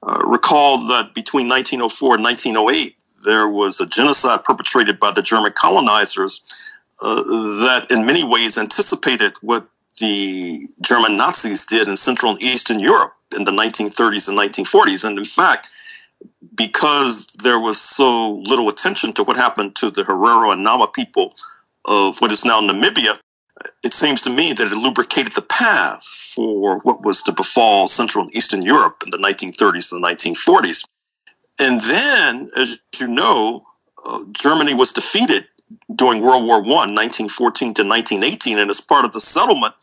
Uh, 0.02 0.22
recall 0.26 0.88
that 0.88 1.14
between 1.14 1.50
1904 1.50 2.16
and 2.16 2.24
1908, 2.24 2.96
there 3.26 3.48
was 3.48 3.80
a 3.80 3.86
genocide 3.86 4.44
perpetrated 4.44 5.00
by 5.00 5.12
the 5.12 5.22
German 5.22 5.54
colonizers 5.54 6.72
uh, 7.02 7.16
that, 7.16 7.88
in 7.90 8.06
many 8.06 8.24
ways, 8.24 8.58
anticipated 8.58 9.34
what 9.42 9.68
the 10.00 10.60
German 10.82 11.18
Nazis 11.18 11.66
did 11.66 11.88
in 11.88 11.96
Central 11.96 12.34
and 12.34 12.42
Eastern 12.42 12.80
Europe 12.80 13.14
in 13.36 13.44
the 13.44 13.52
1930s 13.52 14.30
and 14.30 14.38
1940s. 14.38 15.08
And 15.08 15.18
in 15.18 15.26
fact, 15.26 15.68
because 16.56 17.28
there 17.44 17.60
was 17.60 17.80
so 17.80 18.42
little 18.46 18.70
attention 18.70 19.14
to 19.14 19.24
what 19.24 19.38
happened 19.38 19.76
to 19.78 19.90
the 19.90 20.04
Herero 20.04 20.54
and 20.54 20.64
Nama 20.64 20.88
people 20.88 21.34
of 21.88 22.20
what 22.20 22.32
is 22.32 22.46
now 22.46 22.62
Namibia, 22.62 23.18
it 23.84 23.94
seems 23.94 24.24
to 24.24 24.30
me 24.30 24.54
that 24.54 24.72
it 24.72 24.76
lubricated 24.76 25.34
the 25.34 25.42
path 25.42 26.04
for 26.04 26.80
what 26.80 27.04
was 27.04 27.24
to 27.24 27.32
befall 27.32 27.88
Central 27.88 28.26
and 28.26 28.36
Eastern 28.36 28.62
Europe 28.62 29.04
in 29.06 29.12
the 29.12 29.18
1930s 29.18 29.92
and 29.94 30.04
the 30.04 30.08
1940s. 30.08 30.86
And 31.60 31.80
then, 31.82 32.52
as 32.58 32.80
you 33.00 33.08
know, 33.08 33.66
uh, 34.04 34.20
Germany 34.32 34.74
was 34.74 34.92
defeated 34.92 35.46
during 35.96 36.22
World 36.22 36.46
War 36.46 36.58
I, 36.58 36.90
1914 36.92 37.76
to 37.76 37.82
1918, 37.84 38.60
and 38.60 38.70
as 38.70 38.82
part 38.82 39.06
of 39.06 39.12
the 39.12 39.20
settlement, 39.20 39.76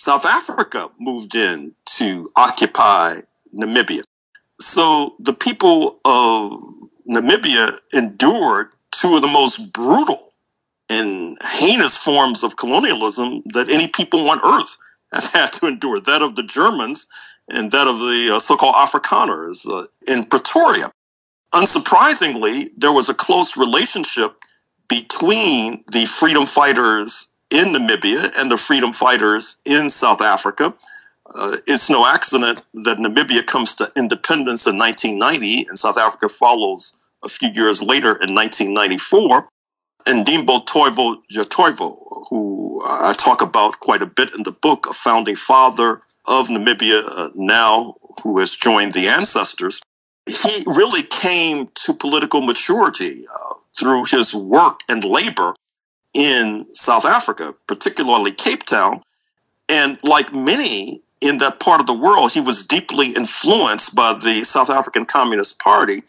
South 0.00 0.24
Africa 0.24 0.90
moved 0.98 1.34
in 1.34 1.74
to 1.84 2.24
occupy 2.34 3.20
Namibia. 3.54 4.00
So 4.58 5.14
the 5.18 5.34
people 5.34 6.00
of 6.06 6.52
Namibia 7.06 7.78
endured 7.94 8.68
two 8.92 9.16
of 9.16 9.20
the 9.20 9.28
most 9.28 9.74
brutal 9.74 10.32
and 10.88 11.36
heinous 11.42 12.02
forms 12.02 12.44
of 12.44 12.56
colonialism 12.56 13.42
that 13.52 13.68
any 13.68 13.88
people 13.88 14.30
on 14.30 14.40
earth 14.42 14.78
have 15.12 15.26
had 15.34 15.52
to 15.52 15.66
endure 15.66 16.00
that 16.00 16.22
of 16.22 16.34
the 16.34 16.44
Germans 16.44 17.10
and 17.50 17.70
that 17.72 17.86
of 17.86 17.98
the 17.98 18.36
uh, 18.36 18.38
so 18.38 18.56
called 18.56 18.76
Afrikaners 18.76 19.70
uh, 19.70 19.86
in 20.08 20.24
Pretoria. 20.24 20.90
Unsurprisingly, 21.52 22.70
there 22.74 22.92
was 22.92 23.10
a 23.10 23.14
close 23.14 23.58
relationship 23.58 24.30
between 24.88 25.84
the 25.92 26.06
freedom 26.06 26.46
fighters 26.46 27.34
in 27.50 27.74
Namibia 27.74 28.38
and 28.38 28.50
the 28.50 28.56
freedom 28.56 28.92
fighters 28.92 29.60
in 29.64 29.90
South 29.90 30.22
Africa. 30.22 30.74
Uh, 31.26 31.56
it's 31.66 31.90
no 31.90 32.06
accident 32.06 32.60
that 32.74 32.98
Namibia 32.98 33.46
comes 33.46 33.76
to 33.76 33.90
independence 33.96 34.66
in 34.66 34.78
1990 34.78 35.66
and 35.68 35.78
South 35.78 35.98
Africa 35.98 36.28
follows 36.28 36.98
a 37.24 37.28
few 37.28 37.50
years 37.50 37.82
later 37.82 38.10
in 38.10 38.34
1994. 38.34 39.48
And 40.06 40.26
Ndimbo 40.26 40.64
Toivo 40.66 41.16
Jatoivo, 41.30 42.26
who 42.30 42.82
I 42.84 43.12
talk 43.12 43.42
about 43.42 43.78
quite 43.78 44.02
a 44.02 44.06
bit 44.06 44.34
in 44.34 44.42
the 44.42 44.52
book, 44.52 44.86
a 44.88 44.92
founding 44.92 45.36
father 45.36 46.00
of 46.26 46.48
Namibia 46.48 47.02
uh, 47.06 47.30
now, 47.34 47.96
who 48.22 48.38
has 48.38 48.56
joined 48.56 48.92
the 48.94 49.08
ancestors, 49.08 49.82
he 50.26 50.62
really 50.66 51.02
came 51.02 51.68
to 51.74 51.94
political 51.94 52.40
maturity 52.40 53.24
uh, 53.32 53.54
through 53.78 54.04
his 54.04 54.34
work 54.34 54.80
and 54.88 55.04
labor 55.04 55.54
in 56.14 56.66
South 56.74 57.04
Africa, 57.04 57.54
particularly 57.66 58.32
Cape 58.32 58.64
Town. 58.64 59.02
And 59.68 59.98
like 60.02 60.34
many 60.34 61.00
in 61.20 61.38
that 61.38 61.60
part 61.60 61.80
of 61.80 61.86
the 61.86 61.98
world, 61.98 62.32
he 62.32 62.40
was 62.40 62.66
deeply 62.66 63.08
influenced 63.08 63.94
by 63.94 64.14
the 64.14 64.42
South 64.42 64.70
African 64.70 65.04
Communist 65.04 65.60
Party. 65.60 66.02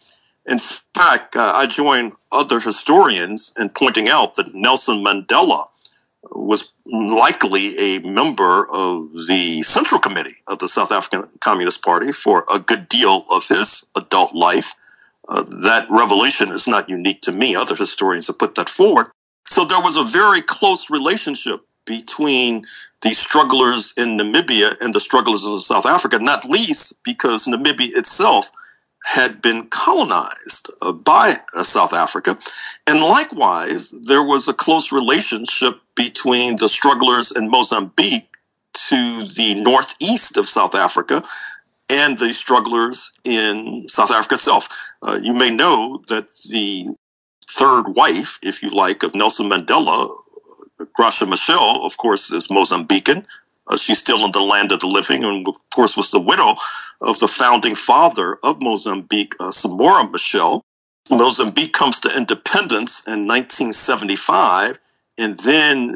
In 0.46 0.58
fact, 0.58 1.36
uh, 1.36 1.52
I 1.54 1.66
join 1.66 2.12
other 2.32 2.58
historians 2.58 3.54
in 3.58 3.68
pointing 3.68 4.08
out 4.08 4.36
that 4.36 4.54
Nelson 4.54 5.04
Mandela 5.04 5.68
was 6.30 6.72
likely 6.86 7.96
a 7.96 7.98
member 8.00 8.66
of 8.68 9.12
the 9.28 9.62
Central 9.62 10.00
Committee 10.00 10.34
of 10.46 10.58
the 10.58 10.68
South 10.68 10.90
African 10.92 11.28
Communist 11.40 11.84
Party 11.84 12.12
for 12.12 12.44
a 12.52 12.58
good 12.58 12.88
deal 12.88 13.24
of 13.30 13.46
his 13.46 13.90
adult 13.96 14.34
life. 14.34 14.74
Uh, 15.28 15.42
that 15.42 15.86
revelation 15.90 16.50
is 16.50 16.66
not 16.66 16.88
unique 16.88 17.22
to 17.22 17.32
me. 17.32 17.54
Other 17.54 17.76
historians 17.76 18.26
have 18.26 18.38
put 18.38 18.56
that 18.56 18.68
forward. 18.68 19.06
So 19.46 19.64
there 19.64 19.80
was 19.80 19.96
a 19.96 20.04
very 20.04 20.40
close 20.40 20.90
relationship 20.90 21.60
between 21.84 22.64
the 23.00 23.10
strugglers 23.10 23.94
in 23.98 24.16
Namibia 24.16 24.80
and 24.80 24.94
the 24.94 25.00
strugglers 25.00 25.44
in 25.44 25.58
South 25.58 25.86
Africa, 25.86 26.18
not 26.20 26.44
least 26.44 27.02
because 27.04 27.46
Namibia 27.46 27.96
itself 27.96 28.50
had 29.04 29.42
been 29.42 29.66
colonized 29.68 30.70
uh, 30.80 30.92
by 30.92 31.34
uh, 31.54 31.62
South 31.64 31.92
Africa. 31.92 32.38
And 32.86 33.00
likewise, 33.00 33.90
there 33.90 34.22
was 34.22 34.46
a 34.46 34.54
close 34.54 34.92
relationship 34.92 35.74
between 35.96 36.56
the 36.56 36.68
strugglers 36.68 37.32
in 37.36 37.50
Mozambique 37.50 38.28
to 38.74 38.94
the 39.36 39.60
northeast 39.60 40.38
of 40.38 40.46
South 40.46 40.76
Africa 40.76 41.24
and 41.90 42.16
the 42.16 42.32
strugglers 42.32 43.18
in 43.24 43.88
South 43.88 44.12
Africa 44.12 44.36
itself. 44.36 44.68
Uh, 45.02 45.18
you 45.20 45.34
may 45.34 45.54
know 45.54 46.02
that 46.08 46.30
the 46.50 46.86
third 47.50 47.94
wife, 47.94 48.38
if 48.42 48.62
you 48.62 48.70
like, 48.70 49.02
of 49.02 49.14
Nelson 49.14 49.48
Mandela, 49.48 50.14
Graça 50.98 51.26
Machel, 51.26 51.84
of 51.84 51.96
course, 51.96 52.30
is 52.30 52.48
Mozambican. 52.48 53.26
Uh, 53.66 53.76
she's 53.76 53.98
still 53.98 54.24
in 54.24 54.32
the 54.32 54.40
land 54.40 54.72
of 54.72 54.80
the 54.80 54.88
living, 54.88 55.24
and 55.24 55.46
of 55.46 55.56
course, 55.70 55.96
was 55.96 56.10
the 56.10 56.20
widow 56.20 56.56
of 57.00 57.18
the 57.20 57.28
founding 57.28 57.74
father 57.74 58.38
of 58.42 58.60
Mozambique, 58.60 59.34
uh, 59.38 59.50
Samora 59.50 60.10
Machel. 60.10 60.62
Mozambique 61.10 61.72
comes 61.72 62.00
to 62.00 62.16
independence 62.16 63.06
in 63.06 63.26
1975, 63.26 64.80
and 65.18 65.38
then 65.38 65.94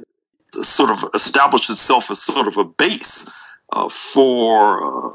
sort 0.53 0.91
of 0.91 1.11
established 1.15 1.71
itself 1.71 2.11
as 2.11 2.23
sort 2.23 2.49
of 2.49 2.57
a 2.57 2.65
base 2.65 3.33
uh, 3.73 3.89
for 3.89 4.85
uh, 4.85 5.11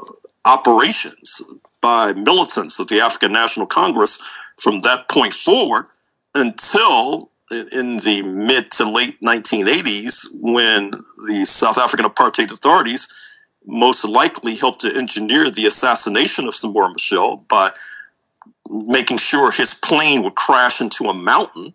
operations 0.46 1.44
by 1.82 2.14
militants 2.14 2.80
of 2.80 2.88
the 2.88 3.02
African 3.02 3.32
National 3.32 3.66
Congress 3.66 4.22
from 4.58 4.82
that 4.82 5.08
point 5.08 5.34
forward 5.34 5.88
until 6.36 7.30
in 7.52 7.98
the 7.98 8.24
mid 8.24 8.72
to 8.72 8.90
late 8.90 9.20
1980s 9.22 10.28
when 10.40 10.92
the 11.28 11.46
South 11.46 11.78
African 11.78 12.06
apartheid 12.06 12.52
authorities 12.52 13.14
most 13.66 14.08
likely 14.08 14.56
helped 14.56 14.82
to 14.82 14.96
engineer 14.96 15.50
the 15.50 15.66
assassination 15.66 16.48
of 16.48 16.54
Samora 16.54 16.94
Machel 16.94 17.48
by 17.48 17.72
making 18.70 19.18
sure 19.18 19.52
his 19.52 19.74
plane 19.74 20.24
would 20.24 20.36
crash 20.36 20.82
into 20.82 21.06
a 21.06 21.14
mountain, 21.14 21.74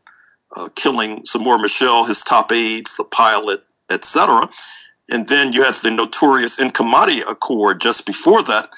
uh, 0.57 0.69
killing 0.75 1.23
Samora 1.23 1.59
Machel, 1.59 2.09
his 2.09 2.23
top 2.23 2.51
aides, 2.53 2.97
the 2.97 3.05
pilot, 3.05 3.62
etc. 3.90 4.49
And 5.11 5.29
then 5.29 5.53
you 5.53 5.62
had 5.62 5.75
the 5.75 5.90
notorious 5.90 6.59
Nkomati 6.59 7.21
Accord 7.31 7.81
just 7.81 8.07
before 8.07 8.42
that, 8.45 8.71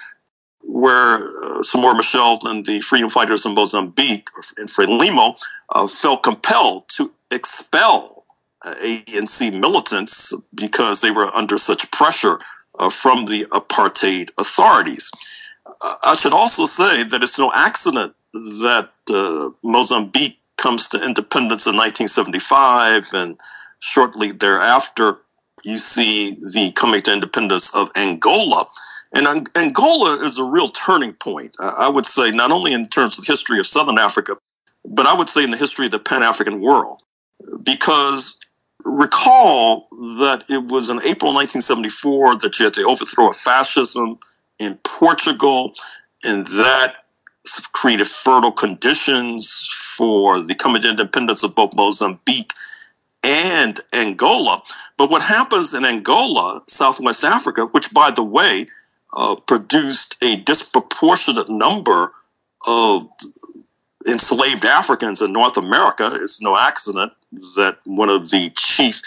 where 0.60 1.14
uh, 1.14 1.60
Samora 1.62 1.94
Machel 1.94 2.38
and 2.44 2.66
the 2.66 2.80
freedom 2.80 3.08
fighters 3.08 3.46
in 3.46 3.54
Mozambique, 3.54 4.28
and 4.58 4.68
Frelimo, 4.68 5.40
uh, 5.70 5.86
felt 5.86 6.22
compelled 6.22 6.88
to 6.88 7.12
expel 7.30 8.18
ANC 8.64 9.58
militants 9.58 10.34
because 10.54 11.00
they 11.00 11.10
were 11.10 11.26
under 11.26 11.58
such 11.58 11.90
pressure 11.90 12.38
uh, 12.78 12.90
from 12.90 13.24
the 13.26 13.46
apartheid 13.50 14.30
authorities. 14.38 15.12
Uh, 15.66 15.94
I 16.02 16.14
should 16.14 16.32
also 16.32 16.64
say 16.64 17.04
that 17.04 17.22
it's 17.22 17.38
no 17.38 17.50
accident 17.54 18.14
that 18.32 18.90
uh, 19.10 19.50
Mozambique 19.62 20.38
comes 20.56 20.88
to 20.88 21.04
independence 21.04 21.66
in 21.66 21.76
1975, 21.76 23.10
and 23.14 23.38
shortly 23.80 24.32
thereafter, 24.32 25.18
you 25.64 25.78
see 25.78 26.30
the 26.30 26.72
coming 26.74 27.02
to 27.02 27.12
independence 27.12 27.74
of 27.74 27.90
Angola. 27.96 28.66
And 29.12 29.48
Angola 29.56 30.16
is 30.24 30.38
a 30.38 30.44
real 30.44 30.68
turning 30.68 31.14
point, 31.14 31.56
I 31.58 31.88
would 31.88 32.04
say, 32.04 32.30
not 32.30 32.52
only 32.52 32.74
in 32.74 32.88
terms 32.88 33.18
of 33.18 33.24
the 33.24 33.32
history 33.32 33.58
of 33.58 33.66
Southern 33.66 33.98
Africa, 33.98 34.36
but 34.88 35.06
I 35.06 35.14
would 35.14 35.28
say 35.28 35.44
in 35.44 35.50
the 35.50 35.56
history 35.56 35.86
of 35.86 35.92
the 35.92 35.98
Pan 35.98 36.22
African 36.22 36.60
world. 36.60 37.00
Because 37.62 38.40
recall 38.84 39.88
that 39.90 40.44
it 40.48 40.64
was 40.64 40.90
in 40.90 40.96
April 40.98 41.34
1974 41.34 42.38
that 42.38 42.58
you 42.58 42.64
had 42.64 42.74
the 42.74 42.84
overthrow 42.84 43.30
fascism 43.32 44.18
in 44.58 44.74
Portugal, 44.82 45.74
and 46.24 46.46
that 46.46 46.96
created 47.72 48.06
fertile 48.06 48.52
conditions 48.52 49.94
for 49.96 50.42
the 50.42 50.54
coming 50.54 50.82
independence 50.82 51.44
of 51.44 51.54
both 51.54 51.74
Mozambique 51.74 52.52
and 53.22 53.78
Angola. 53.94 54.62
But 54.96 55.10
what 55.10 55.22
happens 55.22 55.74
in 55.74 55.84
Angola, 55.84 56.62
Southwest 56.66 57.24
Africa, 57.24 57.66
which, 57.66 57.92
by 57.92 58.10
the 58.10 58.24
way, 58.24 58.66
uh, 59.12 59.36
produced 59.46 60.22
a 60.22 60.36
disproportionate 60.36 61.48
number 61.48 62.12
of 62.66 63.08
enslaved 64.06 64.64
Africans 64.64 65.22
in 65.22 65.32
North 65.32 65.56
America, 65.56 66.10
it's 66.14 66.40
no 66.40 66.56
accident 66.56 67.12
that 67.56 67.78
one 67.84 68.08
of 68.08 68.30
the 68.30 68.50
chief 68.50 69.02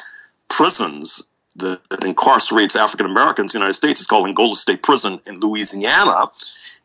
prisons 0.50 1.32
that, 1.56 1.82
incarcerates 2.02 2.76
African 2.76 3.06
Americans 3.06 3.54
in 3.54 3.60
the 3.60 3.64
United 3.64 3.76
States 3.76 4.02
is 4.02 4.08
called 4.08 4.28
Angola 4.28 4.56
State 4.56 4.84
Prison 4.84 5.20
in 5.28 5.40
Louisiana. 5.40 6.32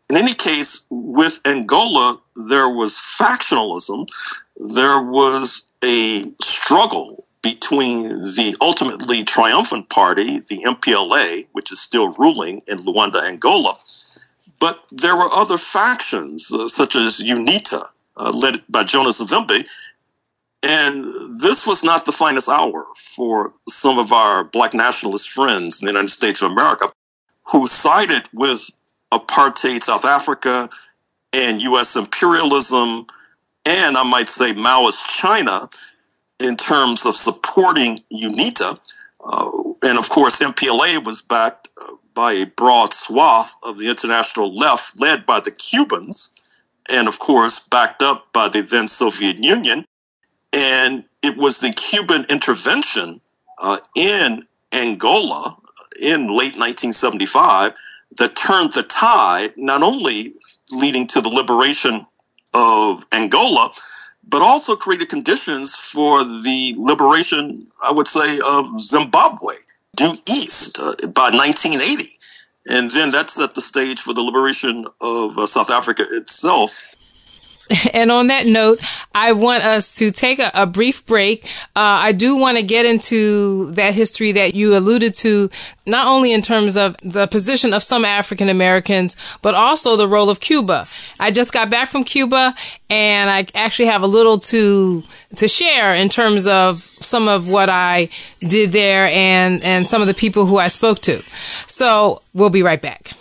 In 0.08 0.16
any 0.16 0.34
case, 0.34 0.86
with 0.90 1.40
Angola, 1.44 2.18
there 2.48 2.68
was 2.68 2.94
factionalism, 2.94 4.08
there 4.56 5.00
was 5.02 5.68
a 5.84 6.30
struggle 6.40 7.24
between 7.42 8.08
the 8.08 8.56
ultimately 8.60 9.24
triumphant 9.24 9.88
party, 9.88 10.40
the 10.40 10.64
MPLA, 10.64 11.46
which 11.52 11.70
is 11.70 11.80
still 11.80 12.12
ruling 12.14 12.62
in 12.66 12.78
Luanda, 12.78 13.22
Angola, 13.22 13.78
but 14.58 14.82
there 14.90 15.16
were 15.16 15.32
other 15.32 15.58
factions, 15.58 16.52
uh, 16.52 16.66
such 16.66 16.96
as 16.96 17.20
UNITA, 17.20 17.82
uh, 18.16 18.32
led 18.42 18.62
by 18.68 18.84
Jonas 18.84 19.20
Savimbi, 19.20 19.64
and 20.62 21.40
this 21.40 21.66
was 21.66 21.84
not 21.84 22.04
the 22.04 22.12
finest 22.12 22.48
hour 22.48 22.86
for 22.96 23.52
some 23.68 23.98
of 23.98 24.12
our 24.12 24.44
black 24.44 24.74
nationalist 24.74 25.30
friends 25.30 25.80
in 25.80 25.86
the 25.86 25.92
United 25.92 26.08
States 26.08 26.42
of 26.42 26.50
America 26.50 26.90
who 27.52 27.66
sided 27.66 28.28
with 28.32 28.70
apartheid 29.12 29.82
South 29.82 30.04
Africa 30.04 30.68
and 31.32 31.62
U.S. 31.62 31.96
imperialism, 31.96 33.06
and 33.66 33.96
I 33.96 34.02
might 34.08 34.28
say 34.28 34.52
Maoist 34.52 35.20
China 35.20 35.68
in 36.42 36.56
terms 36.56 37.06
of 37.06 37.14
supporting 37.14 37.98
UNITA. 38.12 38.78
Uh, 39.24 39.50
and 39.82 39.98
of 39.98 40.08
course, 40.08 40.40
MPLA 40.40 41.04
was 41.04 41.22
backed 41.22 41.68
uh, 41.80 41.92
by 42.14 42.32
a 42.32 42.46
broad 42.46 42.92
swath 42.92 43.56
of 43.62 43.78
the 43.78 43.88
international 43.88 44.54
left, 44.54 45.00
led 45.00 45.26
by 45.26 45.40
the 45.40 45.50
Cubans, 45.50 46.35
and 46.90 47.08
of 47.08 47.18
course, 47.18 47.68
backed 47.68 48.02
up 48.02 48.32
by 48.32 48.48
the 48.48 48.62
then 48.62 48.86
Soviet 48.86 49.38
Union. 49.38 49.84
And 50.52 51.04
it 51.22 51.36
was 51.36 51.60
the 51.60 51.72
Cuban 51.72 52.24
intervention 52.30 53.20
uh, 53.58 53.78
in 53.96 54.42
Angola 54.72 55.56
in 56.00 56.28
late 56.28 56.56
1975 56.56 57.74
that 58.18 58.36
turned 58.36 58.72
the 58.72 58.82
tide, 58.82 59.52
not 59.56 59.82
only 59.82 60.32
leading 60.72 61.06
to 61.08 61.20
the 61.20 61.28
liberation 61.28 62.06
of 62.54 63.04
Angola, 63.12 63.70
but 64.28 64.42
also 64.42 64.76
created 64.76 65.08
conditions 65.08 65.76
for 65.76 66.24
the 66.24 66.74
liberation, 66.76 67.66
I 67.82 67.92
would 67.92 68.08
say, 68.08 68.38
of 68.44 68.80
Zimbabwe 68.80 69.54
due 69.94 70.14
east 70.28 70.78
uh, 70.78 71.08
by 71.08 71.30
1980. 71.30 72.15
And 72.68 72.90
then 72.90 73.10
that 73.12 73.30
set 73.30 73.54
the 73.54 73.60
stage 73.60 74.00
for 74.00 74.12
the 74.12 74.22
liberation 74.22 74.86
of 75.00 75.38
uh, 75.38 75.46
South 75.46 75.70
Africa 75.70 76.04
itself 76.10 76.88
and 77.92 78.12
on 78.12 78.28
that 78.28 78.46
note, 78.46 78.80
I 79.14 79.32
want 79.32 79.64
us 79.64 79.96
to 79.96 80.10
take 80.10 80.38
a, 80.38 80.50
a 80.54 80.66
brief 80.66 81.04
break. 81.06 81.44
Uh, 81.74 81.98
I 82.06 82.12
do 82.12 82.36
want 82.36 82.58
to 82.58 82.62
get 82.62 82.86
into 82.86 83.70
that 83.72 83.94
history 83.94 84.32
that 84.32 84.54
you 84.54 84.76
alluded 84.76 85.14
to, 85.14 85.50
not 85.84 86.06
only 86.06 86.32
in 86.32 86.42
terms 86.42 86.76
of 86.76 86.96
the 87.02 87.26
position 87.26 87.74
of 87.74 87.82
some 87.82 88.04
African 88.04 88.48
Americans, 88.48 89.16
but 89.42 89.54
also 89.54 89.96
the 89.96 90.06
role 90.06 90.30
of 90.30 90.40
Cuba. 90.40 90.86
I 91.18 91.30
just 91.30 91.52
got 91.52 91.70
back 91.70 91.88
from 91.88 92.04
Cuba 92.04 92.54
and 92.88 93.30
I 93.30 93.46
actually 93.54 93.86
have 93.86 94.02
a 94.02 94.06
little 94.06 94.38
to, 94.38 95.02
to 95.36 95.48
share 95.48 95.94
in 95.94 96.08
terms 96.08 96.46
of 96.46 96.84
some 97.00 97.26
of 97.26 97.48
what 97.48 97.68
I 97.68 98.08
did 98.40 98.70
there 98.70 99.06
and, 99.06 99.62
and 99.64 99.88
some 99.88 100.02
of 100.02 100.08
the 100.08 100.14
people 100.14 100.46
who 100.46 100.58
I 100.58 100.68
spoke 100.68 101.00
to. 101.00 101.16
So 101.66 102.22
we'll 102.32 102.50
be 102.50 102.62
right 102.62 102.80
back. 102.80 103.12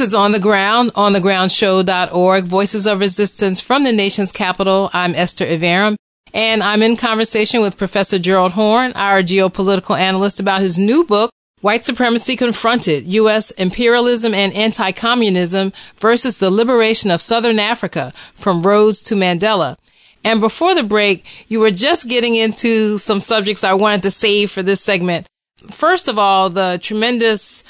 Is 0.00 0.14
On 0.14 0.32
the 0.32 0.40
Ground, 0.40 0.94
onthegroundshow.org, 0.94 2.44
Voices 2.44 2.86
of 2.86 3.00
Resistance 3.00 3.60
from 3.60 3.84
the 3.84 3.92
nation's 3.92 4.32
capital. 4.32 4.88
I'm 4.94 5.14
Esther 5.14 5.44
Iverem, 5.44 5.96
and 6.32 6.62
I'm 6.62 6.82
in 6.82 6.96
conversation 6.96 7.60
with 7.60 7.76
Professor 7.76 8.18
Gerald 8.18 8.52
Horne, 8.52 8.92
our 8.94 9.22
geopolitical 9.22 9.98
analyst, 9.98 10.40
about 10.40 10.62
his 10.62 10.78
new 10.78 11.04
book, 11.04 11.30
White 11.60 11.84
Supremacy 11.84 12.34
Confronted, 12.34 13.04
U.S. 13.08 13.50
Imperialism 13.50 14.32
and 14.32 14.54
Anti-Communism 14.54 15.72
versus 15.96 16.38
the 16.38 16.50
Liberation 16.50 17.10
of 17.10 17.20
Southern 17.20 17.58
Africa 17.58 18.12
from 18.32 18.62
Rhodes 18.62 19.02
to 19.02 19.14
Mandela. 19.14 19.76
And 20.24 20.40
before 20.40 20.74
the 20.74 20.82
break, 20.82 21.26
you 21.48 21.60
were 21.60 21.70
just 21.70 22.08
getting 22.08 22.36
into 22.36 22.96
some 22.96 23.20
subjects 23.20 23.64
I 23.64 23.74
wanted 23.74 24.02
to 24.04 24.10
save 24.10 24.50
for 24.50 24.62
this 24.62 24.80
segment. 24.80 25.26
First 25.68 26.08
of 26.08 26.18
all, 26.18 26.48
the 26.48 26.78
tremendous 26.82 27.64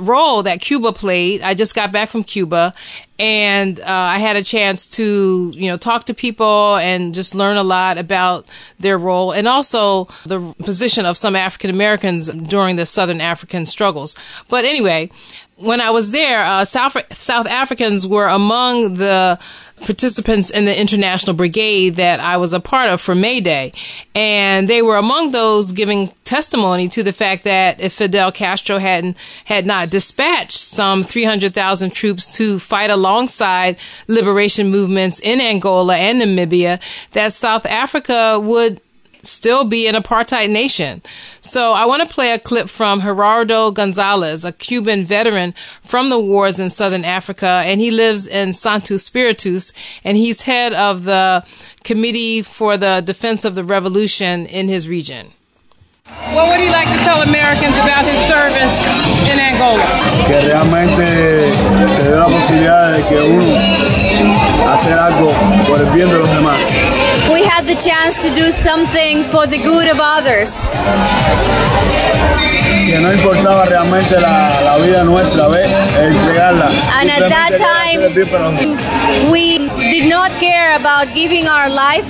role 0.00 0.42
that 0.42 0.60
Cuba 0.60 0.92
played. 0.92 1.42
I 1.42 1.54
just 1.54 1.74
got 1.74 1.92
back 1.92 2.08
from 2.08 2.24
Cuba 2.24 2.72
and 3.18 3.78
uh, 3.80 3.84
I 3.86 4.18
had 4.18 4.36
a 4.36 4.42
chance 4.42 4.86
to, 4.88 5.52
you 5.54 5.68
know, 5.68 5.76
talk 5.76 6.04
to 6.04 6.14
people 6.14 6.76
and 6.76 7.12
just 7.12 7.34
learn 7.34 7.58
a 7.58 7.62
lot 7.62 7.98
about 7.98 8.46
their 8.78 8.96
role 8.96 9.32
and 9.32 9.46
also 9.46 10.06
the 10.24 10.54
position 10.58 11.04
of 11.04 11.16
some 11.16 11.36
African 11.36 11.70
Americans 11.70 12.28
during 12.28 12.76
the 12.76 12.86
Southern 12.86 13.20
African 13.20 13.66
struggles. 13.66 14.16
But 14.48 14.64
anyway, 14.64 15.10
when 15.60 15.80
I 15.80 15.90
was 15.90 16.10
there, 16.10 16.42
uh, 16.42 16.64
South 16.64 16.96
South 17.12 17.46
Africans 17.46 18.06
were 18.06 18.26
among 18.26 18.94
the 18.94 19.38
participants 19.80 20.50
in 20.50 20.66
the 20.66 20.78
international 20.78 21.34
brigade 21.34 21.96
that 21.96 22.20
I 22.20 22.36
was 22.36 22.52
a 22.52 22.60
part 22.60 22.90
of 22.90 23.00
for 23.00 23.14
May 23.14 23.40
Day. 23.40 23.72
And 24.14 24.68
they 24.68 24.82
were 24.82 24.96
among 24.96 25.32
those 25.32 25.72
giving 25.72 26.08
testimony 26.24 26.88
to 26.88 27.02
the 27.02 27.12
fact 27.12 27.44
that 27.44 27.80
if 27.80 27.94
Fidel 27.94 28.30
Castro 28.30 28.78
hadn't, 28.78 29.16
had 29.46 29.66
not 29.66 29.90
dispatched 29.90 30.58
some 30.58 31.02
300,000 31.02 31.92
troops 31.92 32.36
to 32.36 32.58
fight 32.58 32.90
alongside 32.90 33.78
liberation 34.06 34.68
movements 34.68 35.18
in 35.20 35.40
Angola 35.40 35.96
and 35.96 36.20
Namibia, 36.20 36.80
that 37.12 37.32
South 37.32 37.66
Africa 37.66 38.38
would 38.38 38.80
still 39.22 39.64
be 39.64 39.86
an 39.86 39.94
apartheid 39.94 40.50
nation. 40.50 41.02
So 41.40 41.72
I 41.72 41.86
want 41.86 42.06
to 42.06 42.12
play 42.12 42.32
a 42.32 42.38
clip 42.38 42.68
from 42.68 43.00
Gerardo 43.00 43.70
Gonzalez, 43.70 44.44
a 44.44 44.52
Cuban 44.52 45.04
veteran 45.04 45.54
from 45.82 46.10
the 46.10 46.18
wars 46.18 46.60
in 46.60 46.68
southern 46.70 47.04
Africa, 47.04 47.62
and 47.64 47.80
he 47.80 47.90
lives 47.90 48.26
in 48.26 48.52
Santo 48.52 48.96
Spiritus, 48.96 49.72
and 50.04 50.16
he's 50.16 50.42
head 50.42 50.72
of 50.72 51.04
the 51.04 51.44
Committee 51.84 52.42
for 52.42 52.76
the 52.76 53.00
Defense 53.00 53.44
of 53.44 53.54
the 53.54 53.64
Revolution 53.64 54.46
in 54.46 54.68
his 54.68 54.88
region. 54.88 55.28
What 56.34 56.48
would 56.50 56.60
he 56.60 56.68
like 56.70 56.88
to 56.88 56.98
tell 57.04 57.22
Americans 57.22 57.76
about 57.76 58.04
his 58.04 58.18
service 58.26 58.74
in 59.30 59.38
Angola? 59.38 60.10
que 60.30 60.40
realmente 60.40 61.52
se 61.96 62.02
dé 62.08 62.16
la 62.16 62.26
posibilidad 62.26 62.92
de 62.92 63.02
que 63.04 63.20
uno 63.20 63.44
hacer 64.72 64.92
algo 64.92 65.32
por 65.66 65.80
el 65.80 65.90
bien 65.90 66.08
de 66.08 66.18
los 66.18 66.30
demás. 66.30 66.56
Had 67.50 67.66
the 67.66 67.74
chance 67.74 68.22
to 68.22 68.30
do 68.32 68.50
something 68.50 69.24
for 69.24 69.44
the 69.46 69.58
good 69.58 69.88
of 69.90 69.98
others. 70.00 70.68
Que 72.86 72.98
no 73.00 73.12
importaba 73.12 73.64
realmente 73.64 74.20
la, 74.20 74.60
la 74.62 74.78
vida 74.78 75.02
nuestra, 75.02 75.48
¿ves? 75.48 75.66
Entregarla. 75.98 76.70
And 77.00 77.10
at 77.10 77.28
that 77.28 77.50
Simplemente 77.50 77.64
hacer 77.64 78.02
el 78.02 78.14
bien 78.14 78.28
para 78.28 78.50
los 78.50 78.60
demás. 78.60 78.80
time, 78.80 79.30
we 79.32 79.58
did 79.90 80.08
not 80.08 80.30
care 80.38 80.76
about 80.76 81.12
giving 81.12 81.48
our 81.48 81.68
life 81.68 82.06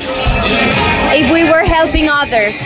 if 1.12 1.30
we 1.32 1.44
were 1.50 1.64
helping 1.64 2.08
others. 2.08 2.60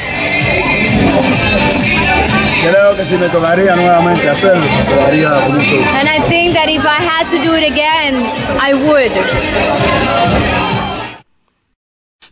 Creo 2.60 2.96
que 2.96 3.04
si 3.04 3.16
me 3.16 3.28
tocaría 3.28 3.76
nuevamente 3.76 4.28
hacerlo, 4.28 4.64
lo 4.96 5.06
haría 5.06 5.30
con 5.30 5.54
mucho 5.54 5.76
gusto. 5.76 5.98
And 5.98 6.08
I 6.08 6.20
think 6.28 6.54
that 6.54 6.68
if 6.68 6.84
I 6.84 7.00
had 7.00 7.30
to 7.30 7.38
do 7.40 7.54
it 7.54 7.64
again, 7.70 8.16
I 8.60 8.74
would. 8.74 9.12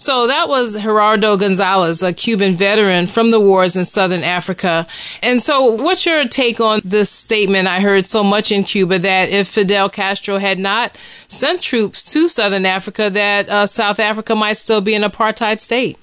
So 0.03 0.27
that 0.27 0.49
was 0.49 0.75
Gerardo 0.75 1.37
Gonzalez, 1.37 2.03
a 2.03 2.12
Cuban 2.12 2.57
veteran 2.57 3.07
from 3.07 3.31
the 3.31 3.38
wars 3.38 3.77
in 3.77 3.85
Southern 3.85 4.25
Africa. 4.25 4.85
And 5.23 5.41
so 5.41 5.62
what's 5.62 6.05
your 6.05 6.27
take 6.27 6.59
on 6.59 6.81
this 6.85 7.09
statement 7.09 7.69
I 7.69 7.79
heard 7.79 8.05
so 8.05 8.25
much 8.25 8.51
in 8.51 8.65
Cuba 8.65 8.99
that 8.99 9.29
if 9.29 9.47
Fidel 9.47 9.88
Castro 9.88 10.38
had 10.38 10.59
not 10.59 10.99
sent 11.29 11.62
troops 11.62 12.12
to 12.12 12.27
Southern 12.27 12.67
Africa, 12.67 13.11
that 13.11 13.49
uh, 13.49 13.65
South 13.65 14.01
Africa 14.01 14.35
might 14.35 14.55
still 14.55 14.81
be 14.81 14.97
an 14.97 15.03
apartheid 15.03 15.61
state? 15.61 15.97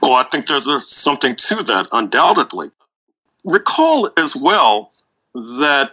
Well, 0.00 0.14
I 0.14 0.22
think 0.22 0.46
there's 0.46 0.88
something 0.88 1.34
to 1.34 1.56
that, 1.64 1.88
undoubtedly. 1.92 2.68
Recall 3.44 4.08
as 4.16 4.34
well 4.34 4.92
that 5.34 5.92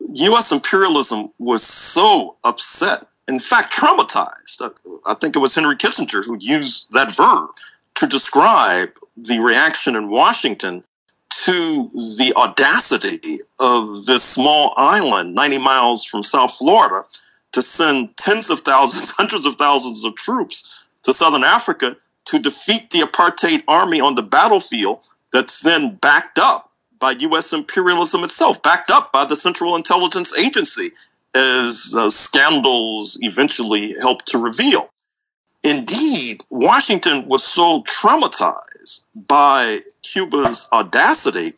U.S. 0.00 0.50
imperialism 0.50 1.30
was 1.38 1.62
so 1.62 2.34
upset, 2.42 3.06
in 3.28 3.38
fact, 3.38 3.72
traumatized. 3.72 4.70
I 5.06 5.14
think 5.14 5.36
it 5.36 5.38
was 5.38 5.54
Henry 5.54 5.76
Kissinger 5.76 6.24
who 6.24 6.36
used 6.38 6.92
that 6.92 7.14
verb 7.14 7.50
to 7.96 8.06
describe 8.06 8.90
the 9.16 9.40
reaction 9.40 9.96
in 9.96 10.10
Washington 10.10 10.84
to 11.30 11.90
the 12.18 12.32
audacity 12.36 13.38
of 13.58 14.06
this 14.06 14.22
small 14.22 14.74
island 14.76 15.34
90 15.34 15.58
miles 15.58 16.04
from 16.04 16.22
South 16.22 16.54
Florida 16.54 17.04
to 17.52 17.62
send 17.62 18.16
tens 18.16 18.50
of 18.50 18.60
thousands, 18.60 19.10
hundreds 19.16 19.46
of 19.46 19.56
thousands 19.56 20.04
of 20.04 20.14
troops 20.14 20.86
to 21.02 21.12
Southern 21.12 21.44
Africa 21.44 21.96
to 22.26 22.38
defeat 22.38 22.90
the 22.90 23.00
apartheid 23.00 23.62
army 23.68 24.00
on 24.00 24.14
the 24.14 24.22
battlefield 24.22 25.06
that's 25.32 25.62
then 25.62 25.94
backed 25.96 26.38
up 26.38 26.70
by 26.98 27.12
U.S. 27.12 27.52
imperialism 27.52 28.24
itself, 28.24 28.62
backed 28.62 28.90
up 28.90 29.12
by 29.12 29.24
the 29.24 29.36
Central 29.36 29.76
Intelligence 29.76 30.36
Agency, 30.38 30.90
as 31.34 31.94
uh, 31.96 32.10
scandals 32.10 33.18
eventually 33.20 33.94
helped 34.00 34.28
to 34.28 34.38
reveal. 34.38 34.88
Indeed, 35.62 36.42
Washington 36.50 37.26
was 37.26 37.42
so 37.42 37.82
traumatized 37.82 39.06
by 39.14 39.80
Cuba's 40.02 40.68
audacity 40.72 41.54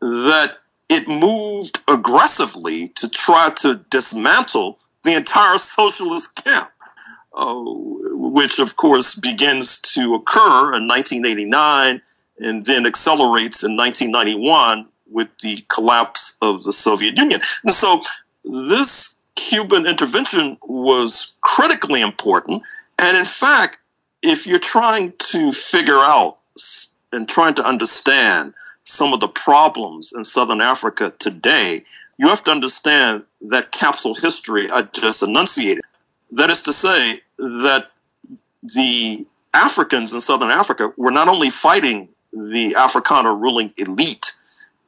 that 0.00 0.56
it 0.88 1.08
moved 1.08 1.80
aggressively 1.88 2.88
to 2.88 3.08
try 3.08 3.50
to 3.50 3.84
dismantle 3.90 4.78
the 5.02 5.14
entire 5.14 5.58
socialist 5.58 6.44
camp. 6.44 6.70
uh, 7.34 7.54
which 7.64 8.58
of 8.58 8.76
course 8.76 9.18
begins 9.18 9.80
to 9.80 10.14
occur 10.14 10.74
in 10.76 10.86
1989 10.86 12.02
and 12.38 12.64
then 12.64 12.86
accelerates 12.86 13.64
in 13.64 13.76
1991 13.76 14.86
with 15.10 15.28
the 15.38 15.58
collapse 15.68 16.38
of 16.42 16.64
the 16.64 16.72
Soviet 16.72 17.16
Union. 17.16 17.40
And 17.64 17.72
so 17.72 18.00
this 18.44 19.20
Cuban 19.34 19.86
intervention 19.86 20.58
was 20.62 21.34
critically 21.40 22.02
important. 22.02 22.62
And 22.98 23.16
in 23.16 23.24
fact, 23.24 23.78
if 24.22 24.46
you're 24.46 24.58
trying 24.58 25.12
to 25.18 25.52
figure 25.52 25.98
out 25.98 26.38
and 27.12 27.28
trying 27.28 27.54
to 27.54 27.66
understand 27.66 28.54
some 28.84 29.12
of 29.12 29.20
the 29.20 29.28
problems 29.28 30.12
in 30.12 30.24
Southern 30.24 30.60
Africa 30.60 31.12
today, 31.18 31.80
you 32.18 32.28
have 32.28 32.44
to 32.44 32.50
understand 32.50 33.24
that 33.42 33.72
capsule 33.72 34.14
history 34.14 34.70
I 34.70 34.82
just 34.82 35.22
enunciated. 35.22 35.82
That 36.32 36.50
is 36.50 36.62
to 36.62 36.72
say, 36.72 37.18
that 37.38 37.90
the 38.62 39.26
Africans 39.52 40.14
in 40.14 40.20
Southern 40.20 40.50
Africa 40.50 40.92
were 40.96 41.10
not 41.10 41.28
only 41.28 41.50
fighting 41.50 42.08
the 42.32 42.74
Afrikaner 42.78 43.38
ruling 43.38 43.72
elite 43.76 44.32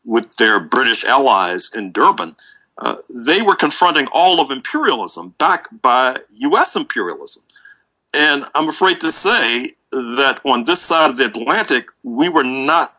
with 0.05 0.37
their 0.37 0.61
British 0.61 1.05
allies 1.05 1.75
in 1.75 1.93
Durban, 1.93 2.37
uh, 2.79 2.97
they 3.09 3.43
were 3.43 3.57
confronting 3.57 4.07
all 4.13 4.41
of 4.41 4.51
imperialism 4.51 5.35
backed 5.39 5.81
by 5.81 6.19
U.S. 6.39 6.77
imperialism. 6.77 7.45
And 8.15 8.45
I'm 8.55 8.69
afraid 8.69 9.01
to 9.01 9.11
say 9.11 9.69
that 9.91 10.41
on 10.45 10.65
this 10.65 10.81
side 10.81 11.11
of 11.11 11.17
the 11.17 11.27
Atlantic, 11.27 11.87
we 12.03 12.29
were 12.29 12.45
not 12.45 12.97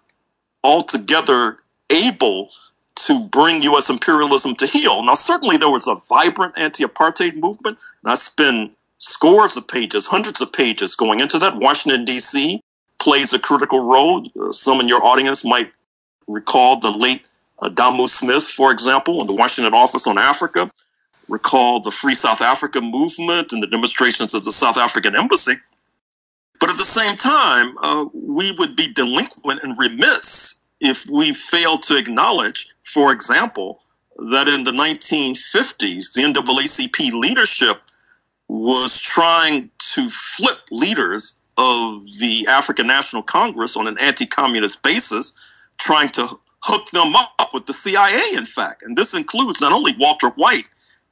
altogether 0.64 1.58
able 1.90 2.50
to 2.96 3.26
bring 3.26 3.64
U.S. 3.64 3.90
imperialism 3.90 4.56
to 4.56 4.66
heel. 4.66 5.04
Now, 5.04 5.14
certainly 5.14 5.58
there 5.58 5.70
was 5.70 5.88
a 5.88 5.96
vibrant 5.96 6.58
anti 6.58 6.84
apartheid 6.84 7.36
movement, 7.36 7.78
and 8.04 8.12
I 8.12 8.16
spend 8.16 8.72
scores 8.98 9.58
of 9.58 9.68
pages, 9.68 10.08
hundreds 10.08 10.42
of 10.42 10.54
pages 10.54 10.96
going 10.96 11.20
into 11.20 11.40
that. 11.40 11.58
Washington, 11.58 12.06
D.C. 12.06 12.62
plays 12.98 13.34
a 13.34 13.40
critical 13.40 13.86
role. 13.86 14.26
Uh, 14.40 14.52
some 14.52 14.80
in 14.80 14.88
your 14.88 15.04
audience 15.04 15.44
might 15.44 15.72
recall 16.28 16.80
the 16.80 16.92
late 16.92 17.24
uh, 17.60 17.70
Damu 17.70 18.08
Smith, 18.08 18.44
for 18.44 18.72
example, 18.72 19.22
in 19.22 19.28
the 19.28 19.34
Washington 19.34 19.74
office 19.74 20.08
on 20.08 20.18
Africa. 20.18 20.72
recalled 21.28 21.84
the 21.84 21.92
Free 21.92 22.14
South 22.14 22.42
Africa 22.42 22.82
movement 22.82 23.52
and 23.52 23.64
the 23.64 23.68
demonstrations 23.68 24.36
at 24.36 24.44
the 24.44 24.52
South 24.52 24.78
African 24.78 25.16
embassy. 25.16 25.54
But 26.60 26.70
at 26.70 26.78
the 26.78 26.84
same 26.84 27.18
time, 27.18 27.76
uh, 27.82 28.06
we 28.14 28.54
would 28.60 28.76
be 28.76 28.94
delinquent 28.94 29.64
and 29.64 29.78
remiss 29.78 30.62
if 30.80 31.06
we 31.10 31.34
fail 31.34 31.78
to 31.78 31.98
acknowledge, 31.98 32.68
for 32.84 33.12
example, 33.12 33.82
that 34.18 34.48
in 34.48 34.64
the 34.64 34.72
1950s, 34.72 36.14
the 36.14 36.22
NAACP 36.22 37.12
leadership 37.14 37.82
was 38.48 39.02
trying 39.02 39.70
to 39.80 40.08
flip 40.08 40.58
leaders 40.72 41.42
of 41.58 42.06
the 42.20 42.48
African 42.50 42.88
National 42.88 43.24
Congress 43.24 43.78
on 43.78 43.88
an 43.88 43.98
anti 44.00 44.26
communist 44.26 44.84
basis, 44.84 45.38
trying 45.78 46.10
to 46.10 46.28
hook 46.66 46.90
them 46.90 47.16
up 47.16 47.54
with 47.54 47.68
the 47.68 47.74
CIA, 47.74 48.38
in 48.38 48.46
fact. 48.46 48.82
And 48.84 48.98
this 48.98 49.14
includes 49.14 49.62
not 49.62 49.72
only 49.72 49.94
Walter 50.00 50.30
White, 50.30 50.68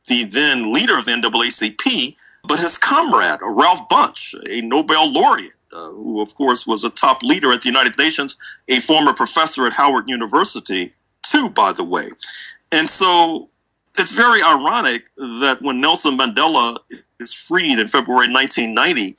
the 0.07 0.23
then 0.25 0.73
leader 0.73 0.97
of 0.97 1.05
the 1.05 1.11
NAACP, 1.11 2.15
but 2.47 2.59
his 2.59 2.77
comrade, 2.77 3.39
Ralph 3.41 3.87
Bunche, 3.87 4.35
a 4.49 4.61
Nobel 4.61 5.13
laureate, 5.13 5.55
uh, 5.71 5.91
who, 5.91 6.21
of 6.21 6.35
course, 6.35 6.67
was 6.67 6.83
a 6.83 6.89
top 6.89 7.21
leader 7.21 7.51
at 7.53 7.61
the 7.61 7.69
United 7.69 7.97
Nations, 7.97 8.37
a 8.67 8.79
former 8.79 9.13
professor 9.13 9.65
at 9.65 9.73
Howard 9.73 10.09
University, 10.09 10.93
too, 11.21 11.49
by 11.55 11.71
the 11.71 11.85
way. 11.85 12.05
And 12.71 12.89
so 12.89 13.49
it's 13.97 14.11
very 14.11 14.41
ironic 14.41 15.05
that 15.15 15.59
when 15.61 15.79
Nelson 15.79 16.17
Mandela 16.17 16.79
is 17.19 17.33
freed 17.33 17.79
in 17.79 17.87
February 17.87 18.33
1990 18.33 19.15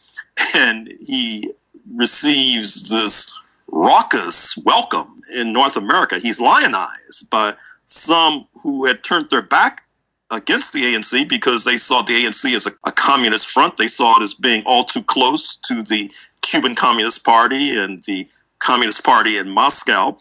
and 0.57 0.93
he 1.01 1.53
receives 1.95 2.91
this 2.91 3.39
raucous 3.75 4.57
welcome 4.65 5.21
in 5.37 5.53
North 5.53 5.77
America, 5.77 6.19
he's 6.19 6.41
lionized 6.41 7.29
by 7.29 7.55
some 7.87 8.47
who 8.63 8.87
had 8.87 9.03
turned 9.03 9.29
their 9.31 9.43
back 9.43 9.83
against 10.31 10.73
the 10.73 10.81
ANC 10.81 11.29
because 11.29 11.65
they 11.65 11.77
saw 11.77 12.03
the 12.03 12.13
ANC 12.13 12.55
as 12.55 12.69
a, 12.69 12.71
a, 12.89 12.93
communist 12.93 13.51
front. 13.51 13.77
They 13.77 13.89
saw 13.89 14.17
it 14.17 14.23
as 14.23 14.35
being 14.35 14.63
all 14.65 14.85
too 14.85 15.03
close 15.03 15.57
to 15.57 15.83
the 15.83 16.11
Cuban 16.41 16.77
Communist 16.77 17.25
Party 17.25 17.77
and 17.77 18.03
the 18.05 18.29
Communist 18.61 19.05
Party 19.05 19.39
in 19.39 19.51
Moscow. 19.51 20.17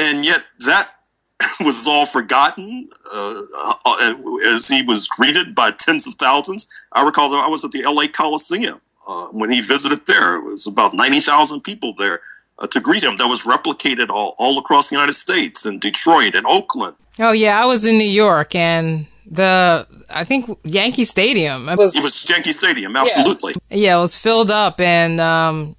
And 0.00 0.24
yet 0.24 0.42
that 0.60 0.88
was 1.60 1.86
all 1.86 2.06
forgotten 2.06 2.88
uh, 3.12 3.42
uh, 3.84 4.14
as 4.46 4.66
he 4.66 4.82
was 4.82 5.08
greeted 5.08 5.54
by 5.54 5.70
tens 5.72 6.06
of 6.06 6.14
thousands. 6.14 6.68
I 6.90 7.04
recall 7.04 7.30
that 7.30 7.44
I 7.44 7.48
was 7.48 7.64
at 7.64 7.70
the 7.70 7.82
LA 7.82 8.06
Coliseum 8.12 8.80
uh, 9.06 9.26
when 9.26 9.50
he 9.50 9.60
visited 9.60 10.06
there. 10.06 10.36
It 10.36 10.44
was 10.44 10.66
about 10.66 10.94
90,000 10.94 11.60
people 11.60 11.92
there 11.92 12.20
uh, 12.62 12.66
to 12.68 12.80
greet 12.80 13.02
him. 13.02 13.16
That 13.18 13.26
was 13.26 13.44
replicated 13.44 14.08
all, 14.08 14.34
all 14.38 14.58
across 14.58 14.90
the 14.90 14.96
United 14.96 15.14
States 15.14 15.66
in 15.66 15.78
Detroit 15.78 16.34
and 16.34 16.46
Oakland. 16.46 16.96
Oh, 17.18 17.32
yeah. 17.32 17.60
I 17.60 17.66
was 17.66 17.84
in 17.84 17.98
New 17.98 18.08
York 18.08 18.54
and 18.54 19.06
the 19.26 19.86
I 20.10 20.24
think 20.24 20.58
Yankee 20.64 21.04
Stadium. 21.04 21.68
It 21.68 21.78
was, 21.78 21.96
it 21.96 22.02
was 22.02 22.28
Yankee 22.28 22.52
Stadium, 22.52 22.96
absolutely. 22.96 23.52
Yeah, 23.70 23.76
yeah 23.76 23.98
it 23.98 24.00
was 24.00 24.18
filled 24.18 24.50
up 24.50 24.80
and 24.80 25.20
um, 25.20 25.76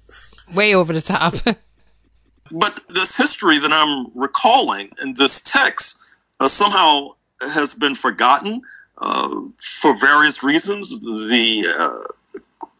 way 0.54 0.74
over 0.74 0.92
the 0.92 1.00
top. 1.00 1.34
but 2.50 2.80
this 2.88 3.16
history 3.16 3.58
that 3.58 3.72
I'm 3.72 4.10
recalling 4.14 4.88
in 5.02 5.14
this 5.14 5.40
text 5.40 6.16
uh, 6.40 6.48
somehow 6.48 7.10
has 7.40 7.74
been 7.74 7.94
forgotten 7.94 8.62
uh, 8.98 9.40
for 9.58 9.94
various 10.00 10.42
reasons. 10.42 11.00
The 11.30 11.66
uh, 11.78 12.14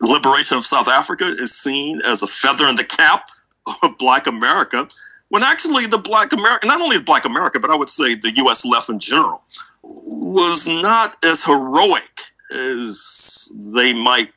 liberation 0.01 0.59
of 0.59 0.65
South 0.65 0.89
Africa 0.89 1.25
is 1.25 1.53
seen 1.55 2.01
as 2.07 2.23
a 2.23 2.27
feather 2.27 2.69
in 2.69 2.77
the 2.77 2.85
cap 2.85 3.29
of 3.29 3.34
Black 3.99 4.27
America, 4.27 4.89
when 5.29 5.43
actually 5.43 5.87
the 5.87 5.99
Black 5.99 6.33
America, 6.33 6.67
not 6.67 6.81
only 6.81 6.99
the 6.99 7.05
Black 7.05 7.25
America, 7.25 7.59
but 7.59 7.71
I 7.71 7.77
would 7.77 7.91
say 7.91 8.15
the 8.15 8.33
U.S. 8.37 8.65
left 8.65 8.89
in 8.89 8.99
general, 8.99 9.43
was 9.83 10.67
not 10.67 11.17
as 11.25 11.45
heroic 11.45 12.21
as 12.53 13.53
they 13.75 13.93
might 13.93 14.33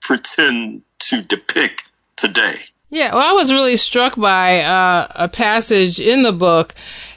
pretend 0.00 0.82
to 0.98 1.22
depict 1.22 1.88
today. 2.16 2.54
Yeah, 2.90 3.14
well, 3.14 3.28
I 3.28 3.32
was 3.32 3.52
really 3.52 3.76
struck 3.76 4.16
by 4.16 4.62
uh, 4.62 5.06
a 5.14 5.28
passage 5.28 6.00
in 6.00 6.22
the 6.22 6.32
book, 6.32 6.74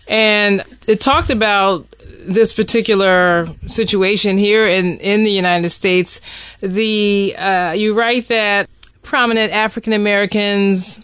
and 0.08 0.62
it 0.88 1.01
talked 1.01 1.29
about 1.29 1.88
this 2.26 2.53
particular 2.53 3.47
situation 3.68 4.38
here 4.38 4.68
in, 4.68 4.99
in 4.99 5.24
the 5.24 5.32
United 5.32 5.70
States. 5.70 6.22
The 6.59 7.36
uh, 7.38 7.72
you 7.72 7.93
write 7.93 8.28
that 8.28 8.70
prominent 9.01 9.51
African 9.51 9.93
Americans 9.93 11.03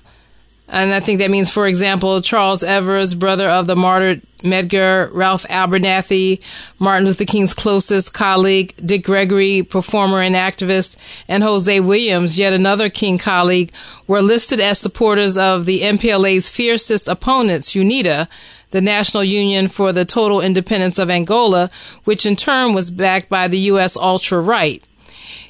and 0.71 0.93
I 0.93 0.99
think 0.99 1.19
that 1.19 1.31
means, 1.31 1.51
for 1.51 1.67
example, 1.67 2.21
Charles 2.21 2.63
Evers, 2.63 3.13
brother 3.13 3.49
of 3.49 3.67
the 3.67 3.75
martyred 3.75 4.21
Medgar, 4.43 5.09
Ralph 5.11 5.45
Abernathy, 5.47 6.41
Martin 6.77 7.05
Luther 7.05 7.25
King's 7.25 7.53
closest 7.53 8.13
colleague, 8.13 8.73
Dick 8.85 9.03
Gregory, 9.03 9.63
performer 9.63 10.21
and 10.21 10.35
activist, 10.35 10.97
and 11.27 11.43
Hosea 11.43 11.83
Williams, 11.83 12.37
yet 12.37 12.53
another 12.53 12.89
King 12.89 13.17
colleague, 13.17 13.73
were 14.07 14.21
listed 14.21 14.59
as 14.59 14.79
supporters 14.79 15.37
of 15.37 15.65
the 15.65 15.81
MPLA's 15.81 16.49
fiercest 16.49 17.07
opponents, 17.07 17.73
UNITA, 17.73 18.29
the 18.71 18.81
National 18.81 19.23
Union 19.23 19.67
for 19.67 19.91
the 19.91 20.05
Total 20.05 20.39
Independence 20.39 20.99
of 20.99 21.09
Angola, 21.09 21.69
which 22.03 22.25
in 22.25 22.35
turn 22.35 22.73
was 22.73 22.91
backed 22.91 23.27
by 23.27 23.47
the 23.47 23.59
U.S. 23.59 23.97
ultra 23.97 24.39
right. 24.39 24.83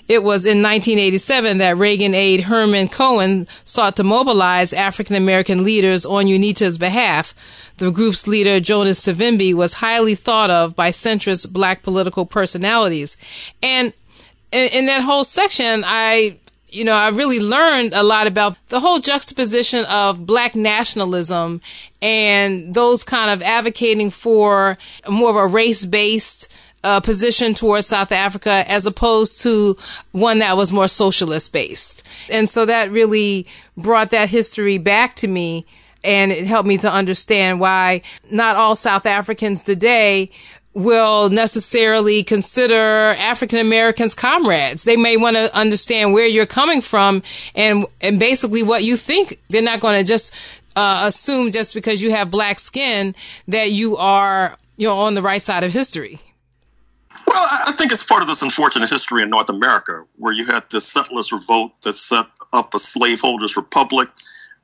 It 0.09 0.23
was 0.23 0.43
in 0.43 0.63
1987 0.63 1.59
that 1.59 1.77
Reagan 1.77 2.15
aide 2.15 2.41
Herman 2.41 2.87
Cohen 2.87 3.47
sought 3.63 3.95
to 3.97 4.03
mobilize 4.03 4.73
African 4.73 5.15
American 5.15 5.63
leaders 5.63 6.03
on 6.03 6.25
UNITA's 6.25 6.79
behalf. 6.79 7.35
The 7.77 7.91
group's 7.91 8.25
leader, 8.27 8.59
Jonas 8.59 8.99
Savimbi, 8.99 9.53
was 9.53 9.75
highly 9.75 10.15
thought 10.15 10.49
of 10.49 10.75
by 10.75 10.89
centrist 10.89 11.53
black 11.53 11.83
political 11.83 12.25
personalities. 12.25 13.17
And 13.61 13.93
in, 14.51 14.69
in 14.69 14.85
that 14.87 15.03
whole 15.03 15.23
section, 15.23 15.83
I 15.85 16.39
you 16.71 16.83
know, 16.83 16.93
I 16.93 17.09
really 17.09 17.39
learned 17.39 17.93
a 17.93 18.03
lot 18.03 18.27
about 18.27 18.55
the 18.67 18.79
whole 18.79 18.99
juxtaposition 18.99 19.85
of 19.85 20.25
black 20.25 20.55
nationalism 20.55 21.61
and 22.01 22.73
those 22.73 23.03
kind 23.03 23.31
of 23.31 23.41
advocating 23.41 24.11
for 24.11 24.77
more 25.09 25.31
of 25.31 25.35
a 25.35 25.47
race 25.47 25.85
based 25.85 26.51
uh, 26.83 26.99
position 26.99 27.53
towards 27.53 27.87
South 27.87 28.11
Africa 28.11 28.63
as 28.67 28.85
opposed 28.85 29.41
to 29.41 29.77
one 30.11 30.39
that 30.39 30.57
was 30.57 30.71
more 30.71 30.87
socialist 30.87 31.51
based. 31.51 32.07
And 32.29 32.47
so 32.47 32.65
that 32.65 32.91
really 32.91 33.45
brought 33.77 34.11
that 34.11 34.29
history 34.29 34.77
back 34.77 35.15
to 35.17 35.27
me 35.27 35.65
and 36.03 36.31
it 36.31 36.45
helped 36.45 36.67
me 36.67 36.77
to 36.77 36.91
understand 36.91 37.59
why 37.59 38.01
not 38.31 38.55
all 38.55 38.75
South 38.75 39.05
Africans 39.05 39.61
today 39.61 40.31
will 40.73 41.29
necessarily 41.29 42.23
consider 42.23 43.15
African 43.17 43.59
Americans 43.59 44.13
comrades. 44.13 44.83
They 44.83 44.95
may 44.95 45.17
want 45.17 45.35
to 45.35 45.55
understand 45.57 46.13
where 46.13 46.27
you're 46.27 46.45
coming 46.45 46.81
from 46.81 47.23
and 47.55 47.85
and 48.01 48.19
basically 48.19 48.63
what 48.63 48.83
you 48.83 48.95
think. 48.95 49.39
They're 49.49 49.61
not 49.61 49.79
going 49.79 49.95
to 49.95 50.07
just 50.07 50.33
uh, 50.75 51.01
assume 51.05 51.51
just 51.51 51.73
because 51.73 52.01
you 52.01 52.11
have 52.11 52.31
black 52.31 52.59
skin 52.59 53.15
that 53.47 53.71
you 53.71 53.97
are 53.97 54.57
you 54.77 54.87
know 54.87 54.99
on 54.99 55.15
the 55.15 55.21
right 55.21 55.41
side 55.41 55.63
of 55.63 55.73
history. 55.73 56.19
Well, 57.29 57.47
I 57.67 57.73
think 57.73 57.91
it's 57.91 58.03
part 58.03 58.23
of 58.23 58.27
this 58.27 58.41
unfortunate 58.41 58.89
history 58.89 59.21
in 59.21 59.29
North 59.29 59.51
America 59.51 60.03
where 60.17 60.33
you 60.33 60.45
had 60.45 60.63
this 60.71 60.91
settlers 60.91 61.31
revolt 61.31 61.79
that 61.83 61.93
set 61.93 62.25
up 62.51 62.73
a 62.73 62.79
slaveholders 62.79 63.55
republic 63.55 64.09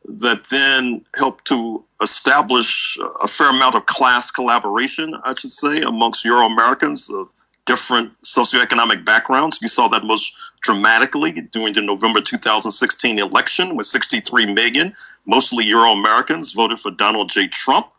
that 0.06 0.46
then 0.46 1.06
helped 1.16 1.46
to 1.46 1.84
establish 2.02 2.98
a 3.22 3.28
fair 3.28 3.52
amount 3.52 3.76
of 3.76 3.86
class 3.86 4.32
collaboration, 4.32 5.14
I 5.24 5.36
should 5.38 5.52
say, 5.52 5.82
amongst 5.82 6.26
Euro 6.26 6.48
Americans 6.48 7.12
of 7.12 7.30
different 7.66 8.20
socioeconomic 8.24 9.06
backgrounds. 9.06 9.60
You 9.62 9.68
saw 9.68 9.88
that 9.90 10.04
most 10.04 10.34
dramatically 10.62 11.42
during 11.52 11.74
the 11.74 11.84
November 11.84 12.22
2016 12.22 13.20
election, 13.20 13.76
with 13.76 13.86
63 13.86 14.48
million, 14.48 14.94
mostly 15.28 15.66
Euro 15.66 15.92
Americans, 15.92 16.54
voted 16.54 16.80
for 16.80 16.90
Donald 16.90 17.30
J. 17.30 17.48
Trump, 17.48 17.92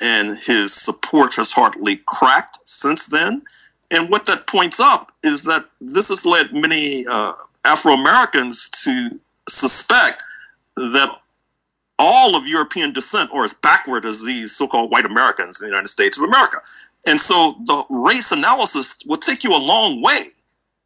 and 0.00 0.38
his 0.38 0.72
support 0.72 1.34
has 1.34 1.52
hardly 1.52 2.00
cracked 2.06 2.58
since 2.64 3.08
then. 3.08 3.42
And 3.92 4.08
what 4.08 4.24
that 4.26 4.46
points 4.46 4.80
up 4.80 5.12
is 5.22 5.44
that 5.44 5.66
this 5.80 6.08
has 6.08 6.24
led 6.24 6.52
many 6.52 7.06
uh, 7.06 7.34
Afro 7.62 7.92
Americans 7.92 8.70
to 8.84 9.20
suspect 9.46 10.20
that 10.76 11.20
all 11.98 12.34
of 12.34 12.48
European 12.48 12.94
descent 12.94 13.30
are 13.34 13.44
as 13.44 13.52
backward 13.52 14.06
as 14.06 14.24
these 14.24 14.56
so 14.56 14.66
called 14.66 14.90
white 14.90 15.04
Americans 15.04 15.60
in 15.60 15.66
the 15.66 15.70
United 15.70 15.88
States 15.88 16.16
of 16.16 16.24
America. 16.24 16.56
And 17.06 17.20
so 17.20 17.54
the 17.66 17.84
race 17.90 18.32
analysis 18.32 19.04
will 19.06 19.18
take 19.18 19.44
you 19.44 19.54
a 19.54 19.60
long 19.60 20.00
way 20.00 20.22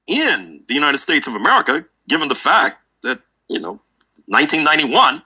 in 0.08 0.64
the 0.66 0.74
United 0.74 0.98
States 0.98 1.28
of 1.28 1.34
America, 1.34 1.86
given 2.08 2.28
the 2.28 2.34
fact 2.34 2.78
that, 3.02 3.20
you 3.48 3.60
know, 3.60 3.80
1991, 4.26 5.22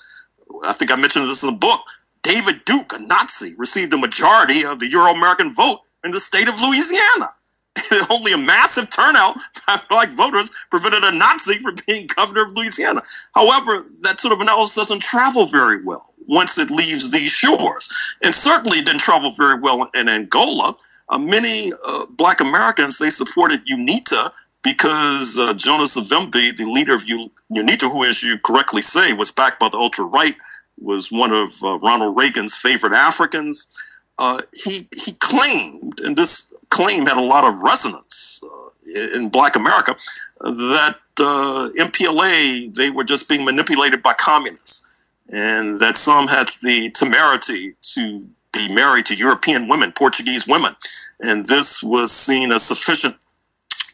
I 0.67 0.73
think 0.75 0.93
I 0.93 0.97
mentioned 0.97 1.25
this 1.25 1.45
in 1.45 1.53
the 1.53 1.59
book, 1.59 1.81
David 2.23 2.63
Duke, 2.67 2.93
a 2.93 3.03
Nazi, 3.03 3.55
received 3.57 3.95
a 3.95 3.99
majority 3.99 4.67
of 4.67 4.81
the 4.81 4.89
Euro 4.89 5.13
American 5.13 5.55
vote 5.55 5.81
in 6.05 6.11
the 6.11 6.21
state 6.21 6.49
of 6.49 6.61
Louisiana. 6.61 7.31
Only 8.11 8.33
a 8.33 8.39
massive 8.39 8.91
turnout 8.91 9.37
by 9.67 9.81
black 9.89 10.11
voters 10.11 10.51
prevented 10.71 11.05
a 11.05 11.17
Nazi 11.17 11.59
from 11.59 11.77
being 11.87 12.09
governor 12.09 12.47
of 12.47 12.53
Louisiana. 12.53 13.03
However, 13.35 13.87
that 14.01 14.21
sort 14.21 14.35
of 14.35 14.41
analysis 14.41 14.77
doesn't 14.77 15.03
travel 15.03 15.47
very 15.47 15.83
well 15.85 16.13
once 16.27 16.59
it 16.59 16.71
leaves 16.71 17.11
these 17.11 17.31
shores. 17.31 18.17
And 18.23 18.35
certainly 18.35 18.81
didn't 18.81 19.01
travel 19.01 19.31
very 19.33 19.59
well 19.61 19.89
in 19.95 20.09
Angola. 20.09 20.77
Uh, 21.09 21.19
many 21.19 21.73
uh, 21.85 22.07
black 22.11 22.41
Americans, 22.41 22.99
they 22.99 23.11
supported 23.11 23.67
UNITA 23.67 24.31
because 24.63 25.39
uh, 25.39 25.55
Jonas 25.55 25.97
Savimbi, 25.97 26.57
the 26.57 26.67
leader 26.67 26.95
of 26.95 27.05
UNITA, 27.05 27.91
who, 27.91 28.05
as 28.05 28.23
you 28.23 28.39
correctly 28.39 28.83
say, 28.83 29.13
was 29.13 29.33
backed 29.33 29.59
by 29.59 29.69
the 29.69 29.79
ultra 29.79 30.05
right, 30.05 30.37
was 30.79 31.11
one 31.11 31.33
of 31.33 31.53
uh, 31.63 31.79
Ronald 31.79 32.17
Reagan's 32.17 32.57
favorite 32.57 32.93
Africans. 32.93 33.90
Uh, 34.21 34.43
he 34.53 34.87
he 34.95 35.13
claimed, 35.19 35.99
and 36.01 36.15
this 36.15 36.55
claim 36.69 37.07
had 37.07 37.17
a 37.17 37.23
lot 37.23 37.43
of 37.43 37.59
resonance 37.61 38.45
uh, 38.45 39.17
in 39.17 39.31
Black 39.31 39.57
America, 39.57 39.97
that 40.43 40.97
uh, 41.19 41.69
MPLA 41.79 42.75
they 42.75 42.91
were 42.91 43.03
just 43.03 43.31
being 43.31 43.47
manipulated 43.47 44.03
by 44.03 44.13
communists, 44.13 44.91
and 45.33 45.79
that 45.79 45.97
some 45.97 46.29
had 46.29 46.49
the 46.61 46.91
temerity 46.91 47.71
to 47.95 48.29
be 48.53 48.69
married 48.75 49.07
to 49.07 49.15
European 49.17 49.69
women, 49.71 49.91
Portuguese 49.91 50.47
women, 50.47 50.73
and 51.21 51.47
this 51.47 51.83
was 51.83 52.13
seen 52.13 52.53
as 52.53 52.63
sufficient 52.63 53.17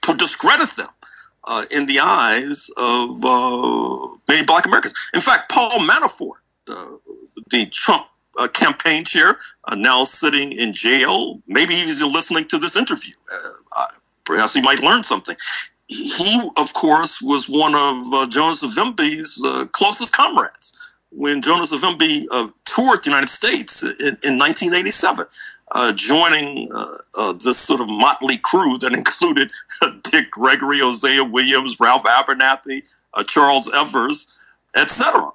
to 0.02 0.14
discredit 0.14 0.70
them. 0.70 0.88
Uh, 1.48 1.62
in 1.76 1.86
the 1.86 2.00
eyes 2.02 2.70
of 2.76 3.24
uh, 3.24 4.16
many 4.28 4.44
black 4.44 4.66
Americans. 4.66 4.92
In 5.14 5.20
fact, 5.20 5.48
Paul 5.48 5.70
Manafort, 5.78 6.40
uh, 6.68 6.96
the 7.50 7.66
Trump 7.70 8.04
uh, 8.38 8.48
campaign 8.48 9.04
chair, 9.04 9.38
uh, 9.64 9.74
now 9.74 10.04
sitting 10.04 10.52
in 10.52 10.72
jail. 10.72 11.40
Maybe 11.46 11.74
he's 11.74 12.02
listening 12.02 12.44
to 12.48 12.58
this 12.58 12.76
interview. 12.76 13.14
Uh, 13.76 13.86
perhaps 14.24 14.54
he 14.54 14.62
might 14.62 14.80
learn 14.82 15.02
something. 15.02 15.36
He, 15.88 16.50
of 16.58 16.74
course, 16.74 17.22
was 17.22 17.46
one 17.48 17.74
of 17.74 18.12
uh, 18.12 18.28
Jonas 18.28 18.64
Savimbi's 18.64 19.42
uh, 19.44 19.66
closest 19.72 20.14
comrades 20.14 20.78
when 21.10 21.40
Jonas 21.40 21.72
Savimbi 21.72 22.24
uh, 22.32 22.48
toured 22.64 23.04
the 23.04 23.10
United 23.10 23.28
States 23.28 23.82
in, 23.84 24.16
in 24.32 24.38
1987, 24.38 25.24
uh, 25.72 25.92
joining 25.94 26.68
this 27.42 27.58
sort 27.58 27.80
of 27.80 27.88
motley 27.88 28.38
crew 28.38 28.78
that 28.78 28.92
included 28.92 29.50
Dick 30.02 30.30
Gregory, 30.32 30.80
Hosea 30.80 31.24
Williams, 31.24 31.78
Ralph 31.78 32.02
Abernathy, 32.02 32.82
Charles 33.26 33.72
Evers, 33.72 34.36
etc. 34.76 35.30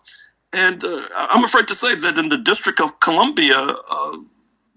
And 0.53 0.83
uh, 0.83 1.01
I'm 1.15 1.43
afraid 1.43 1.67
to 1.67 1.75
say 1.75 1.95
that 1.95 2.17
in 2.17 2.29
the 2.29 2.37
District 2.37 2.81
of 2.81 2.99
Columbia, 2.99 3.55
uh, 3.57 4.17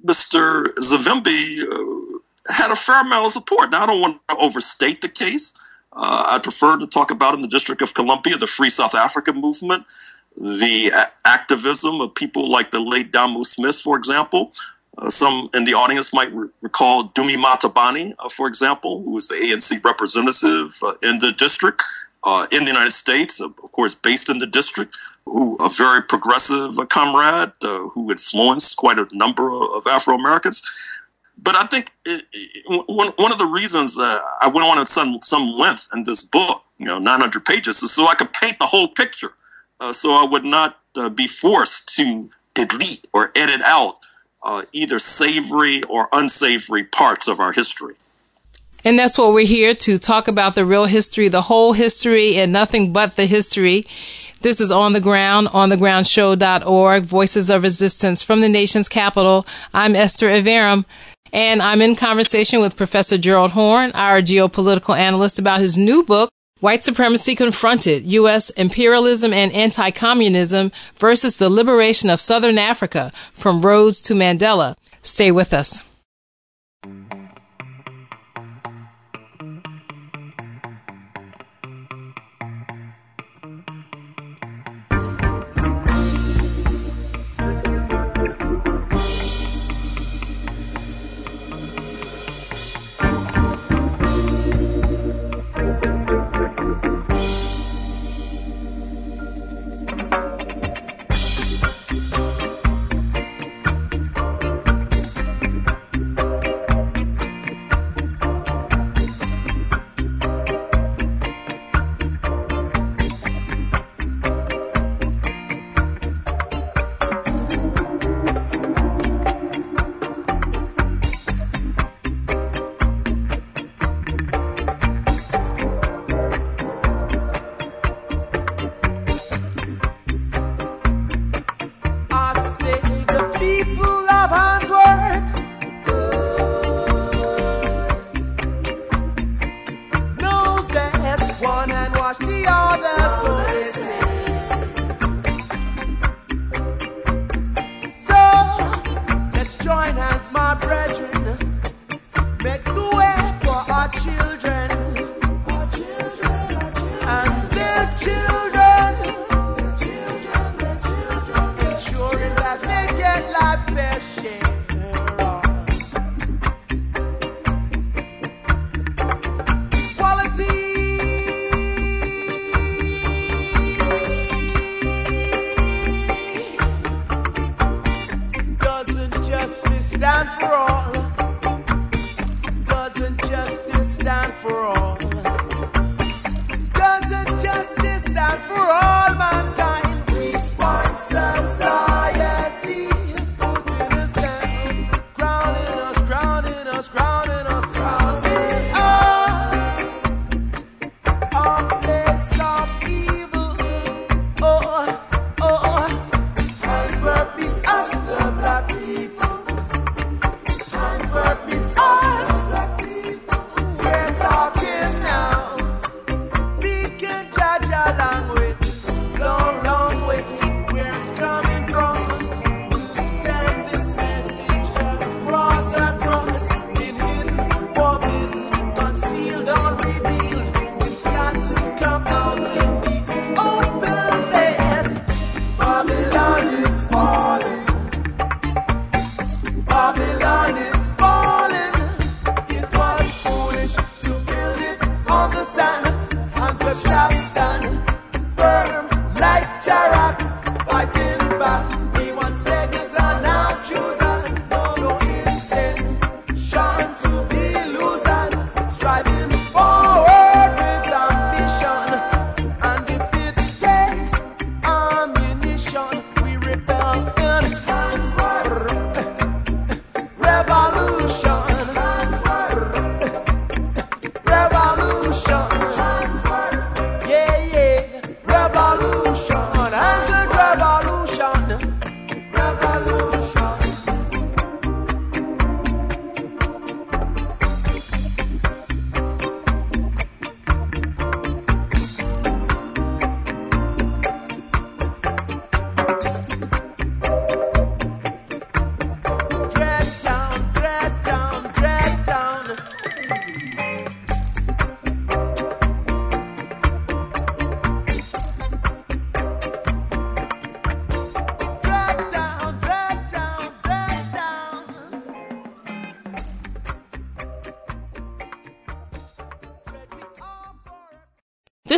Mr. 0.04 0.72
Savimbi 0.74 1.62
uh, 1.62 2.18
had 2.54 2.70
a 2.70 2.76
fair 2.76 3.00
amount 3.00 3.26
of 3.26 3.32
support. 3.32 3.70
Now, 3.72 3.82
I 3.82 3.86
don't 3.86 4.00
want 4.00 4.20
to 4.28 4.36
overstate 4.36 5.00
the 5.00 5.08
case. 5.08 5.58
Uh, 5.92 6.26
I 6.28 6.38
prefer 6.38 6.78
to 6.78 6.86
talk 6.86 7.10
about 7.10 7.34
in 7.34 7.40
the 7.40 7.48
District 7.48 7.82
of 7.82 7.94
Columbia 7.94 8.36
the 8.36 8.46
Free 8.46 8.70
South 8.70 8.94
Africa 8.94 9.32
movement, 9.32 9.84
the 10.36 10.92
activism 11.24 12.00
of 12.00 12.14
people 12.14 12.50
like 12.50 12.70
the 12.70 12.80
late 12.80 13.12
Damu 13.12 13.44
Smith, 13.44 13.76
for 13.76 13.96
example. 13.96 14.52
Uh, 14.96 15.10
some 15.10 15.48
in 15.54 15.64
the 15.64 15.74
audience 15.74 16.14
might 16.14 16.32
re- 16.32 16.48
recall 16.60 17.08
Dumi 17.08 17.34
Matabani, 17.34 18.14
uh, 18.18 18.28
for 18.28 18.46
example, 18.46 19.02
who 19.02 19.10
was 19.10 19.28
the 19.28 19.34
ANC 19.34 19.84
representative 19.84 20.76
uh, 20.84 20.94
in 21.02 21.18
the 21.18 21.32
district 21.36 21.82
uh, 22.24 22.46
in 22.52 22.64
the 22.64 22.70
United 22.70 22.92
States, 22.92 23.40
of 23.40 23.56
course, 23.56 23.94
based 23.94 24.30
in 24.30 24.38
the 24.38 24.46
district, 24.46 24.96
who 25.26 25.56
a 25.60 25.68
very 25.70 26.02
progressive 26.02 26.78
uh, 26.78 26.84
comrade 26.86 27.52
uh, 27.62 27.88
who 27.88 28.10
influenced 28.10 28.76
quite 28.76 28.98
a 28.98 29.06
number 29.12 29.50
of 29.50 29.86
Afro 29.86 30.14
Americans. 30.14 30.62
But 31.42 31.56
I 31.56 31.64
think 31.66 31.90
it, 32.04 32.24
one, 32.88 33.08
one 33.16 33.32
of 33.32 33.38
the 33.38 33.46
reasons 33.46 33.98
uh, 33.98 34.18
I 34.40 34.48
went 34.48 34.66
on 34.66 34.78
in 34.78 34.84
some 34.84 35.18
some 35.20 35.52
length 35.52 35.88
in 35.94 36.04
this 36.04 36.22
book, 36.22 36.62
you 36.78 36.86
know, 36.86 36.98
900 36.98 37.44
pages, 37.44 37.82
is 37.82 37.92
so 37.92 38.06
I 38.06 38.14
could 38.14 38.32
paint 38.32 38.58
the 38.58 38.66
whole 38.66 38.88
picture, 38.88 39.32
uh, 39.80 39.92
so 39.92 40.10
I 40.10 40.26
would 40.30 40.44
not 40.44 40.78
uh, 40.96 41.08
be 41.08 41.26
forced 41.26 41.96
to 41.96 42.28
delete 42.54 43.06
or 43.12 43.32
edit 43.34 43.60
out 43.64 43.98
uh, 44.42 44.62
either 44.72 44.98
savory 44.98 45.82
or 45.84 46.08
unsavory 46.12 46.84
parts 46.84 47.28
of 47.28 47.40
our 47.40 47.52
history. 47.52 47.94
And 48.84 48.98
that's 48.98 49.16
what 49.16 49.32
we're 49.32 49.46
here 49.46 49.74
to 49.74 49.96
talk 49.96 50.28
about 50.28 50.54
the 50.54 50.66
real 50.66 50.84
history, 50.84 51.28
the 51.28 51.42
whole 51.42 51.72
history, 51.72 52.36
and 52.36 52.52
nothing 52.52 52.92
but 52.92 53.16
the 53.16 53.24
history. 53.24 53.86
This 54.44 54.60
is 54.60 54.70
On 54.70 54.92
the 54.92 55.00
Ground, 55.00 55.48
onthegroundshow.org, 55.48 57.04
Voices 57.04 57.48
of 57.48 57.62
Resistance 57.62 58.22
from 58.22 58.42
the 58.42 58.48
nation's 58.50 58.90
capital. 58.90 59.46
I'm 59.72 59.96
Esther 59.96 60.28
Iverem, 60.28 60.84
and 61.32 61.62
I'm 61.62 61.80
in 61.80 61.96
conversation 61.96 62.60
with 62.60 62.76
Professor 62.76 63.16
Gerald 63.16 63.52
Horne, 63.52 63.90
our 63.92 64.20
geopolitical 64.20 64.94
analyst, 64.98 65.38
about 65.38 65.60
his 65.60 65.78
new 65.78 66.02
book, 66.04 66.28
White 66.60 66.82
Supremacy 66.82 67.34
Confronted 67.34 68.04
U.S. 68.04 68.50
Imperialism 68.50 69.32
and 69.32 69.50
Anti 69.54 69.90
Communism 69.92 70.72
versus 70.96 71.38
the 71.38 71.48
Liberation 71.48 72.10
of 72.10 72.20
Southern 72.20 72.58
Africa 72.58 73.12
from 73.32 73.62
Rhodes 73.62 74.02
to 74.02 74.12
Mandela. 74.12 74.76
Stay 75.00 75.32
with 75.32 75.54
us. 75.54 75.84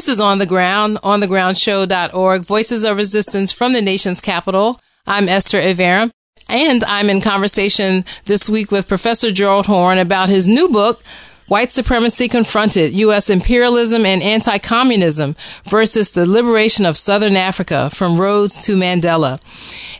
Is 0.08 0.20
On 0.20 0.38
the 0.38 0.46
Ground, 0.46 0.98
onthegroundshow.org, 1.02 2.44
Voices 2.44 2.84
of 2.84 2.96
Resistance 2.96 3.50
from 3.50 3.72
the 3.72 3.82
nation's 3.82 4.20
capital. 4.20 4.80
I'm 5.06 5.28
Esther 5.28 5.60
Iverem, 5.60 6.10
and 6.48 6.84
I'm 6.84 7.10
in 7.10 7.20
conversation 7.20 8.04
this 8.26 8.48
week 8.48 8.70
with 8.70 8.86
Professor 8.86 9.32
Gerald 9.32 9.66
Horne 9.66 9.98
about 9.98 10.28
his 10.28 10.46
new 10.46 10.68
book, 10.68 11.02
White 11.48 11.72
Supremacy 11.72 12.28
Confronted, 12.28 12.92
U.S. 12.94 13.30
Imperialism 13.30 14.06
and 14.06 14.22
Anti-Communism 14.22 15.34
versus 15.64 16.12
the 16.12 16.28
Liberation 16.28 16.86
of 16.86 16.96
Southern 16.96 17.36
Africa 17.36 17.90
from 17.90 18.20
Rhodes 18.20 18.58
to 18.66 18.76
Mandela. 18.76 19.40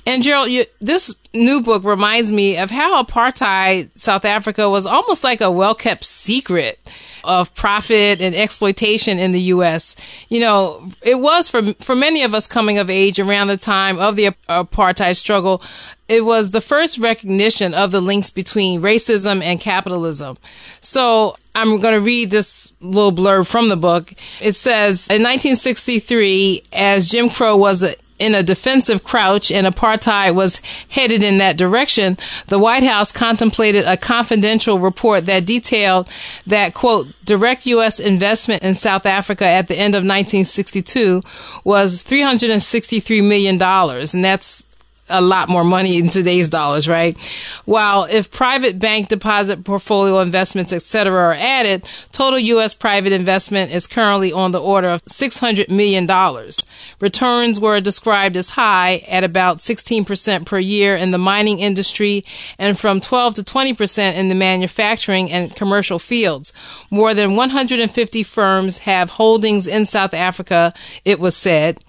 And 0.06 0.22
Gerald, 0.22 0.50
you, 0.50 0.66
this 0.80 1.14
new 1.36 1.60
book 1.60 1.84
reminds 1.84 2.32
me 2.32 2.56
of 2.56 2.70
how 2.70 3.02
apartheid 3.02 3.90
South 3.98 4.24
Africa 4.24 4.68
was 4.68 4.86
almost 4.86 5.22
like 5.22 5.40
a 5.40 5.50
well-kept 5.50 6.04
secret 6.04 6.78
of 7.26 7.54
profit 7.54 8.20
and 8.20 8.34
exploitation 8.34 9.18
in 9.18 9.32
the 9.32 9.40
U.S. 9.42 9.96
You 10.28 10.40
know, 10.40 10.88
it 11.02 11.16
was 11.16 11.48
for 11.48 11.74
for 11.74 11.96
many 11.96 12.22
of 12.22 12.34
us 12.34 12.46
coming 12.46 12.78
of 12.78 12.88
age 12.88 13.18
around 13.18 13.48
the 13.48 13.56
time 13.56 13.98
of 13.98 14.16
the 14.16 14.28
apartheid 14.48 15.16
struggle. 15.16 15.60
It 16.08 16.24
was 16.24 16.52
the 16.52 16.60
first 16.60 16.98
recognition 16.98 17.74
of 17.74 17.90
the 17.90 18.00
links 18.00 18.30
between 18.30 18.80
racism 18.80 19.42
and 19.42 19.60
capitalism. 19.60 20.38
So 20.80 21.34
I'm 21.54 21.80
going 21.80 21.94
to 21.94 22.00
read 22.00 22.30
this 22.30 22.72
little 22.80 23.12
blurb 23.12 23.48
from 23.48 23.68
the 23.68 23.76
book. 23.76 24.12
It 24.40 24.52
says, 24.52 25.08
in 25.10 25.22
1963, 25.22 26.62
as 26.72 27.08
Jim 27.08 27.28
Crow 27.28 27.56
was 27.56 27.84
in 28.18 28.34
a 28.34 28.42
defensive 28.42 29.04
crouch 29.04 29.50
and 29.50 29.66
apartheid 29.66 30.34
was 30.34 30.60
headed 30.88 31.22
in 31.22 31.38
that 31.38 31.56
direction, 31.56 32.16
the 32.46 32.58
White 32.58 32.82
House 32.82 33.12
contemplated 33.12 33.84
a 33.84 33.96
confidential 33.96 34.78
report 34.78 35.26
that 35.26 35.46
detailed 35.46 36.08
that, 36.46 36.74
quote, 36.74 37.06
direct 37.24 37.66
U.S. 37.66 38.00
investment 38.00 38.62
in 38.62 38.74
South 38.74 39.06
Africa 39.06 39.46
at 39.46 39.68
the 39.68 39.76
end 39.76 39.94
of 39.94 40.00
1962 40.00 41.20
was 41.64 42.02
$363 42.04 43.26
million. 43.26 43.60
And 43.60 44.24
that's 44.24 44.66
a 45.08 45.20
lot 45.20 45.48
more 45.48 45.64
money 45.64 45.98
in 45.98 46.08
today's 46.08 46.50
dollars, 46.50 46.88
right? 46.88 47.16
While 47.64 48.04
if 48.04 48.30
private 48.30 48.78
bank 48.78 49.08
deposit 49.08 49.64
portfolio 49.64 50.20
investments, 50.20 50.72
etc., 50.72 51.12
are 51.12 51.34
added, 51.34 51.88
total 52.12 52.38
U.S. 52.38 52.74
private 52.74 53.12
investment 53.12 53.72
is 53.72 53.86
currently 53.86 54.32
on 54.32 54.50
the 54.50 54.60
order 54.60 54.88
of 54.88 55.04
$600 55.04 55.68
million. 55.68 56.06
Returns 57.00 57.60
were 57.60 57.80
described 57.80 58.36
as 58.36 58.50
high 58.50 59.04
at 59.08 59.24
about 59.24 59.58
16% 59.58 60.46
per 60.46 60.58
year 60.58 60.96
in 60.96 61.10
the 61.10 61.18
mining 61.18 61.60
industry 61.60 62.24
and 62.58 62.78
from 62.78 63.00
12 63.00 63.34
to 63.36 63.42
20% 63.42 64.14
in 64.14 64.28
the 64.28 64.34
manufacturing 64.34 65.30
and 65.30 65.54
commercial 65.54 65.98
fields. 65.98 66.52
More 66.90 67.14
than 67.14 67.36
150 67.36 68.22
firms 68.22 68.78
have 68.78 69.10
holdings 69.10 69.66
in 69.66 69.84
South 69.84 70.14
Africa, 70.14 70.72
it 71.04 71.20
was 71.20 71.36
said. 71.36 71.80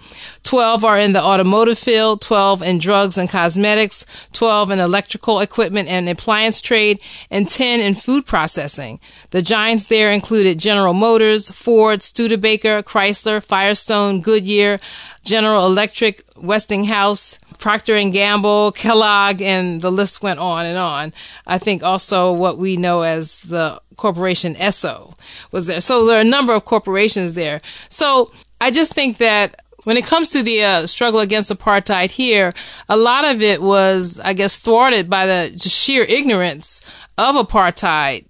12 0.43 0.86
are 0.86 0.97
in 0.97 1.13
the 1.13 1.22
automotive 1.22 1.78
field, 1.78 2.22
12 2.22 2.61
in 2.63 2.78
drugs 2.78 3.07
and 3.16 3.30
cosmetics, 3.30 4.08
12 4.34 4.72
in 4.72 4.80
electrical 4.80 5.39
equipment 5.39 5.88
and 5.88 6.10
appliance 6.10 6.62
trade, 6.62 6.99
and 7.30 7.47
10 7.47 7.80
in 7.80 7.93
food 7.93 8.26
processing. 8.26 8.99
The 9.30 9.43
giants 9.43 9.86
there 9.86 10.10
included 10.10 10.58
General 10.58 10.93
Motors, 10.93 11.51
Ford, 11.51 12.01
Studebaker, 12.01 12.82
Chrysler, 12.82 13.43
Firestone, 13.43 14.22
Goodyear, 14.22 14.80
General 15.24 15.68
Electric, 15.68 16.24
Westinghouse, 16.36 17.38
Procter 17.60 17.95
and 17.95 18.14
Gamble, 18.14 18.72
Kellogg, 18.72 19.41
and 19.41 19.82
the 19.82 19.91
list 19.91 20.24
went 20.24 20.39
on 20.39 20.66
and 20.66 20.78
on. 20.78 21.14
I 21.45 21.58
think 21.58 21.84
also 21.84 22.32
what 22.32 22.58
we 22.58 22.78
know 22.78 23.01
as 23.01 23.41
the 23.43 23.82
corporation 23.95 24.55
Esso 24.55 25.16
was 25.51 25.68
there. 25.68 25.82
So 25.82 26.05
there 26.05 26.18
are 26.18 26.22
a 26.22 26.24
number 26.24 26.53
of 26.53 26.66
corporations 26.66 27.34
there. 27.34 27.62
So 27.89 28.32
I 28.62 28.72
just 28.72 28.93
think 28.93 29.18
that 29.18 29.60
when 29.88 29.95
it 29.95 30.03
comes 30.03 30.31
to 30.31 30.43
the 30.43 30.61
uh, 30.61 30.85
struggle 30.85 31.21
against 31.21 31.49
apartheid 31.49 32.11
here, 32.11 32.51
a 32.89 32.97
lot 32.97 33.23
of 33.23 33.41
it 33.41 33.61
was, 33.61 34.19
I 34.21 34.33
guess, 34.33 34.59
thwarted 34.59 35.09
by 35.09 35.25
the 35.25 35.57
sheer 35.57 36.03
ignorance 36.03 36.81
of 37.17 37.35
apartheid 37.35 38.25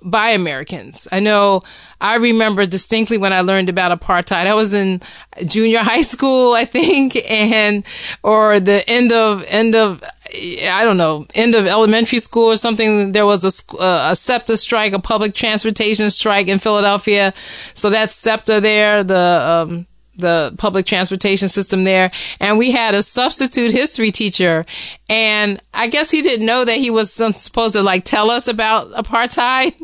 by 0.00 0.28
Americans. 0.28 1.08
I 1.10 1.18
know 1.18 1.62
I 2.00 2.14
remember 2.14 2.64
distinctly 2.64 3.18
when 3.18 3.32
I 3.32 3.40
learned 3.40 3.68
about 3.68 3.90
apartheid. 4.00 4.46
I 4.46 4.54
was 4.54 4.72
in 4.72 5.00
junior 5.46 5.78
high 5.82 6.02
school, 6.02 6.52
I 6.54 6.64
think, 6.64 7.16
and 7.28 7.82
or 8.22 8.60
the 8.60 8.88
end 8.88 9.10
of 9.10 9.44
end 9.48 9.74
of 9.74 10.04
I 10.32 10.84
don't 10.84 10.96
know, 10.96 11.26
end 11.34 11.56
of 11.56 11.66
elementary 11.66 12.20
school 12.20 12.52
or 12.52 12.56
something. 12.56 13.10
There 13.10 13.26
was 13.26 13.44
a 13.44 13.82
uh, 13.82 14.12
a 14.12 14.14
SEPTA 14.14 14.56
strike, 14.58 14.92
a 14.92 15.00
public 15.00 15.34
transportation 15.34 16.08
strike 16.10 16.46
in 16.46 16.60
Philadelphia. 16.60 17.32
So 17.74 17.90
that's 17.90 18.14
SEPTA 18.14 18.60
there, 18.60 19.02
the 19.02 19.64
um, 19.66 19.86
the 20.20 20.54
public 20.58 20.86
transportation 20.86 21.48
system 21.48 21.84
there. 21.84 22.10
And 22.40 22.58
we 22.58 22.70
had 22.70 22.94
a 22.94 23.02
substitute 23.02 23.72
history 23.72 24.10
teacher. 24.10 24.64
And 25.08 25.60
I 25.74 25.88
guess 25.88 26.10
he 26.10 26.22
didn't 26.22 26.46
know 26.46 26.64
that 26.64 26.76
he 26.76 26.90
was 26.90 27.12
supposed 27.12 27.74
to 27.74 27.82
like 27.82 28.04
tell 28.04 28.30
us 28.30 28.48
about 28.48 28.90
apartheid, 28.92 29.74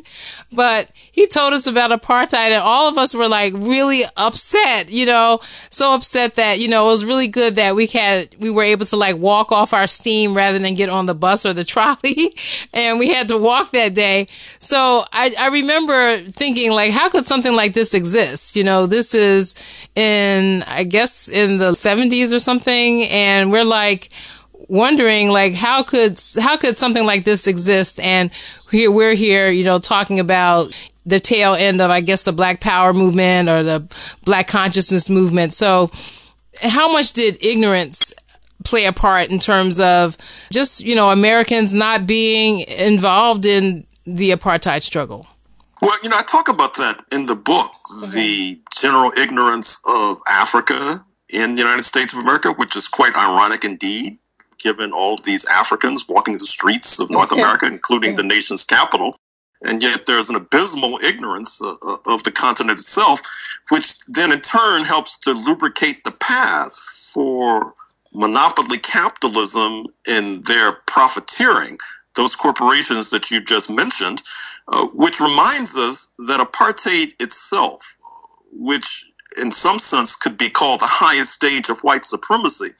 but 0.53 0.89
he 0.95 1.27
told 1.27 1.53
us 1.53 1.67
about 1.67 1.91
apartheid 1.91 2.51
and 2.51 2.63
all 2.63 2.89
of 2.89 2.97
us 2.97 3.15
were 3.15 3.29
like 3.29 3.53
really 3.57 4.05
upset, 4.17 4.91
you 4.91 5.05
know, 5.05 5.41
so 5.71 5.95
upset 5.95 6.37
that, 6.37 6.59
you 6.61 6.69
know, 6.69 6.87
it 6.87 6.91
was 6.91 7.05
really 7.05 7.29
good 7.29 7.57
that 7.57 7.75
we 7.75 7.87
had, 7.87 8.35
we 8.39 8.51
were 8.51 8.63
able 8.63 8.87
to 8.87 8.97
like 8.97 9.17
walk 9.17 9.51
off 9.51 9.73
our 9.73 9.87
steam 9.87 10.35
rather 10.35 10.59
than 10.59 10.75
get 10.75 10.89
on 10.89 11.07
the 11.07 11.15
bus 11.15 11.45
or 11.45 11.53
the 11.53 11.65
trolley. 11.77 12.35
and 12.73 12.99
we 12.99 13.09
had 13.09 13.29
to 13.29 13.39
walk 13.39 13.73
that 13.73 13.95
day. 13.95 14.29
So 14.61 15.05
I, 15.13 15.35
I 15.39 15.49
remember 15.49 16.19
thinking 16.19 16.71
like, 16.71 16.93
how 16.93 17.09
could 17.09 17.27
something 17.27 17.55
like 17.55 17.75
this 17.75 17.93
exist? 17.93 18.57
You 18.57 18.65
know, 18.65 18.87
this 18.87 19.15
is 19.15 19.57
in, 19.95 20.63
I 20.65 20.85
guess 20.85 21.29
in 21.29 21.59
the 21.59 21.75
seventies 21.75 22.33
or 22.33 22.39
something. 22.39 23.03
And 23.05 23.51
we're 23.51 23.65
like, 23.65 24.11
wondering 24.69 25.29
like 25.29 25.55
how 25.55 25.83
could 25.83 26.21
how 26.41 26.57
could 26.57 26.77
something 26.77 27.05
like 27.05 27.25
this 27.25 27.47
exist 27.47 28.01
and 28.01 28.31
here 28.71 28.91
we're 28.91 29.15
here 29.15 29.49
you 29.49 29.63
know 29.63 29.79
talking 29.79 30.19
about 30.19 30.73
the 31.07 31.21
tail 31.21 31.55
end 31.55 31.81
of, 31.81 31.91
I 31.91 32.01
guess, 32.01 32.25
the 32.25 32.33
Black 32.33 32.61
Power 32.61 32.93
movement 32.93 33.49
or 33.49 33.63
the 33.63 33.97
Black 34.25 34.49
consciousness 34.49 35.09
movement. 35.09 35.55
So, 35.55 35.91
how 36.61 36.91
much 36.91 37.13
did 37.13 37.43
ignorance 37.43 38.13
play 38.65 38.87
a 38.87 38.93
part 38.93 39.31
in 39.31 39.39
terms 39.39 39.79
of 39.79 40.17
just, 40.53 40.83
you 40.83 40.95
know, 40.95 41.11
Americans 41.11 41.73
not 41.73 42.07
being 42.07 42.61
involved 42.61 43.47
in 43.47 43.87
the 44.05 44.31
apartheid 44.31 44.83
struggle? 44.83 45.25
Well, 45.81 45.97
you 46.03 46.09
know, 46.09 46.17
I 46.19 46.23
talk 46.23 46.49
about 46.49 46.75
that 46.75 47.03
in 47.13 47.27
the 47.27 47.37
book, 47.37 47.71
the 48.15 48.59
general 48.75 49.13
ignorance 49.13 49.83
of 49.87 50.19
Africa 50.29 51.05
in 51.33 51.55
the 51.55 51.61
United 51.61 51.85
States 51.85 52.15
of 52.15 52.21
America, 52.21 52.53
which 52.53 52.75
is 52.77 52.89
quite 52.89 53.15
ironic 53.15 53.65
indeed, 53.65 54.19
given 54.67 54.93
all 54.93 55.17
these 55.23 55.45
Africans 55.47 56.07
walking 56.09 56.37
the 56.39 56.53
streets 56.57 57.01
of 57.01 57.11
North 57.11 57.33
America, 57.33 57.67
including 57.67 58.17
the 58.17 58.23
nation's 58.35 58.65
capital 58.65 59.17
and 59.65 59.83
yet 59.83 60.07
there's 60.07 60.31
an 60.31 60.37
abysmal 60.37 60.99
ignorance 60.99 61.63
uh, 61.63 61.69
uh, 61.69 62.15
of 62.15 62.23
the 62.25 62.33
continent 62.33 62.79
itself, 62.79 63.21
which 63.71 63.99
then 64.07 64.33
in 64.33 64.41
turn 64.41 64.85
helps 64.85 65.19
to 65.19 65.33
lubricate 65.33 66.05
the 66.05 66.11
path 66.11 66.73
for 67.15 67.75
monopoly 68.13 68.79
capitalism 68.79 69.87
in 70.09 70.43
their 70.43 70.73
profiteering. 70.87 71.79
Those 72.15 72.37
corporations 72.37 73.11
that 73.11 73.31
you 73.31 73.45
just 73.45 73.71
mentioned, 73.71 74.23
uh, 74.69 74.87
which 74.95 75.21
reminds 75.21 75.77
us 75.77 76.15
that 76.29 76.41
apartheid 76.41 77.13
itself, 77.21 77.97
which 78.53 79.11
in 79.41 79.53
some 79.53 79.79
sense 79.79 80.17
could 80.17 80.39
be 80.39 80.49
called 80.49 80.81
the 80.81 80.87
highest 80.89 81.33
stage 81.33 81.69
of 81.69 81.81
white 81.81 82.05
supremacy, 82.05 82.71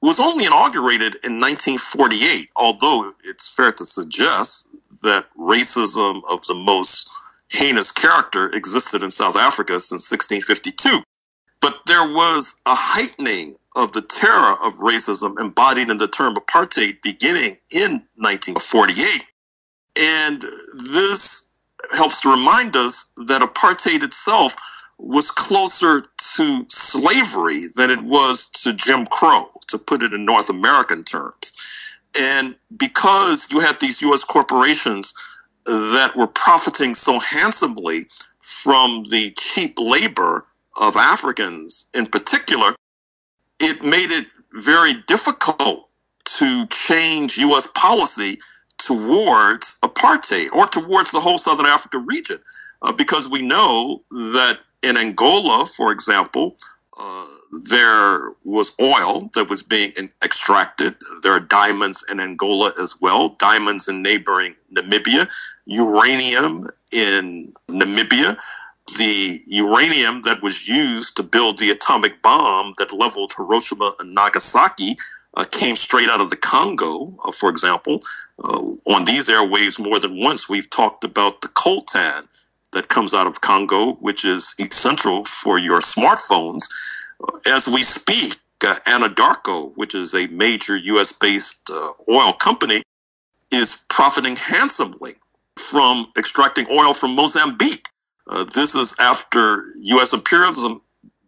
was 0.00 0.20
only 0.20 0.46
inaugurated 0.46 1.14
in 1.24 1.40
1948, 1.40 2.50
although 2.56 3.12
it's 3.24 3.54
fair 3.54 3.72
to 3.72 3.84
suggest 3.84 4.74
that 5.02 5.26
racism 5.36 6.22
of 6.30 6.46
the 6.46 6.54
most 6.54 7.10
heinous 7.50 7.90
character 7.92 8.48
existed 8.54 9.02
in 9.02 9.10
South 9.10 9.36
Africa 9.36 9.80
since 9.80 10.10
1652. 10.10 11.02
But 11.60 11.80
there 11.86 12.12
was 12.12 12.62
a 12.66 12.74
heightening 12.74 13.56
of 13.76 13.92
the 13.92 14.02
terror 14.02 14.54
of 14.64 14.78
racism 14.78 15.40
embodied 15.40 15.90
in 15.90 15.98
the 15.98 16.08
term 16.08 16.36
apartheid 16.36 17.02
beginning 17.02 17.58
in 17.74 18.02
1948. 18.16 19.24
And 19.98 20.40
this 20.92 21.52
helps 21.96 22.20
to 22.20 22.30
remind 22.30 22.76
us 22.76 23.12
that 23.26 23.42
apartheid 23.42 24.04
itself 24.04 24.54
was 24.98 25.30
closer 25.30 26.02
to 26.16 26.66
slavery 26.68 27.60
than 27.76 27.90
it 27.90 28.02
was 28.02 28.50
to 28.50 28.74
Jim 28.74 29.06
Crow, 29.06 29.44
to 29.68 29.78
put 29.78 30.02
it 30.02 30.12
in 30.12 30.24
North 30.24 30.50
American 30.50 31.04
terms. 31.04 31.52
And 32.18 32.56
because 32.76 33.48
you 33.52 33.60
had 33.60 33.78
these 33.78 34.02
U.S. 34.02 34.24
corporations 34.24 35.14
that 35.64 36.14
were 36.16 36.26
profiting 36.26 36.94
so 36.94 37.18
handsomely 37.20 38.00
from 38.40 39.04
the 39.04 39.32
cheap 39.38 39.74
labor 39.78 40.46
of 40.80 40.96
Africans 40.96 41.90
in 41.94 42.06
particular, 42.06 42.74
it 43.60 43.84
made 43.84 44.10
it 44.10 44.26
very 44.52 44.94
difficult 45.06 45.88
to 46.24 46.66
change 46.66 47.38
U.S. 47.38 47.68
policy 47.68 48.38
towards 48.78 49.78
apartheid 49.80 50.52
or 50.52 50.66
towards 50.66 51.12
the 51.12 51.20
whole 51.20 51.38
Southern 51.38 51.66
Africa 51.66 51.98
region. 51.98 52.36
Uh, 52.80 52.92
because 52.92 53.28
we 53.28 53.42
know 53.42 54.02
that 54.08 54.58
in 54.82 54.96
Angola, 54.96 55.66
for 55.66 55.92
example, 55.92 56.56
uh, 56.98 57.26
there 57.62 58.32
was 58.44 58.76
oil 58.80 59.30
that 59.34 59.48
was 59.48 59.62
being 59.62 59.92
extracted. 60.22 60.94
There 61.22 61.32
are 61.32 61.40
diamonds 61.40 62.04
in 62.10 62.20
Angola 62.20 62.72
as 62.80 62.98
well, 63.00 63.30
diamonds 63.30 63.88
in 63.88 64.02
neighboring 64.02 64.54
Namibia, 64.72 65.28
uranium 65.66 66.68
in 66.92 67.52
Namibia. 67.68 68.36
The 68.98 69.38
uranium 69.48 70.22
that 70.22 70.42
was 70.42 70.66
used 70.66 71.18
to 71.18 71.22
build 71.22 71.58
the 71.58 71.70
atomic 71.70 72.22
bomb 72.22 72.74
that 72.78 72.92
leveled 72.92 73.32
Hiroshima 73.36 73.94
and 74.00 74.14
Nagasaki 74.14 74.96
uh, 75.34 75.44
came 75.50 75.76
straight 75.76 76.08
out 76.08 76.22
of 76.22 76.30
the 76.30 76.36
Congo, 76.36 77.14
uh, 77.22 77.30
for 77.30 77.50
example. 77.50 78.00
Uh, 78.42 78.62
on 78.86 79.04
these 79.04 79.28
airwaves, 79.28 79.78
more 79.78 80.00
than 80.00 80.18
once, 80.18 80.48
we've 80.48 80.70
talked 80.70 81.04
about 81.04 81.42
the 81.42 81.48
coltan 81.48 82.26
that 82.72 82.88
comes 82.88 83.14
out 83.14 83.26
of 83.26 83.40
Congo, 83.40 83.94
which 83.94 84.24
is 84.24 84.54
essential 84.58 85.24
for 85.24 85.58
your 85.58 85.80
smartphones. 85.80 86.64
As 87.46 87.68
we 87.68 87.82
speak, 87.82 88.34
uh, 88.64 88.74
Anadarko, 88.86 89.72
which 89.76 89.94
is 89.94 90.14
a 90.14 90.26
major 90.28 90.76
U.S. 90.76 91.12
based 91.12 91.70
uh, 91.70 91.92
oil 92.10 92.32
company, 92.32 92.82
is 93.50 93.86
profiting 93.88 94.36
handsomely 94.36 95.12
from 95.56 96.06
extracting 96.16 96.66
oil 96.70 96.94
from 96.94 97.14
Mozambique. 97.16 97.86
Uh, 98.26 98.44
this 98.44 98.74
is 98.74 98.96
after 99.00 99.64
U.S. 99.82 100.12
imperialism 100.12 100.82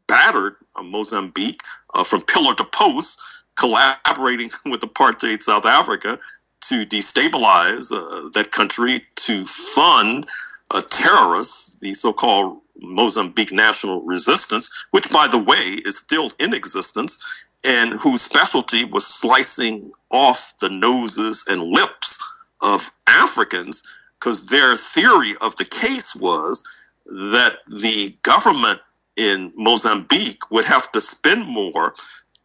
battered 0.06 0.56
uh, 0.76 0.82
Mozambique 0.82 1.60
uh, 1.94 2.04
from 2.04 2.20
pillar 2.22 2.54
to 2.54 2.64
post, 2.64 3.20
collaborating 3.58 4.50
with 4.66 4.80
apartheid 4.80 5.42
South 5.42 5.66
Africa 5.66 6.18
to 6.62 6.84
destabilize 6.84 7.92
uh, 7.92 8.28
that 8.34 8.50
country 8.50 9.00
to 9.16 9.44
fund 9.44 10.28
uh, 10.70 10.80
terrorists, 10.90 11.78
the 11.80 11.94
so 11.94 12.12
called 12.12 12.60
Mozambique 12.76 13.52
National 13.52 14.02
Resistance, 14.02 14.86
which, 14.90 15.10
by 15.10 15.28
the 15.28 15.42
way, 15.42 15.56
is 15.56 15.98
still 15.98 16.30
in 16.38 16.54
existence, 16.54 17.44
and 17.64 17.92
whose 18.00 18.22
specialty 18.22 18.84
was 18.84 19.06
slicing 19.06 19.92
off 20.10 20.54
the 20.60 20.70
noses 20.70 21.44
and 21.48 21.62
lips 21.62 22.18
of 22.62 22.90
Africans, 23.06 23.86
because 24.18 24.46
their 24.46 24.76
theory 24.76 25.32
of 25.42 25.56
the 25.56 25.64
case 25.64 26.16
was 26.16 26.66
that 27.06 27.58
the 27.66 28.14
government 28.22 28.80
in 29.16 29.52
Mozambique 29.56 30.50
would 30.50 30.64
have 30.64 30.90
to 30.92 31.00
spend 31.00 31.48
more 31.48 31.94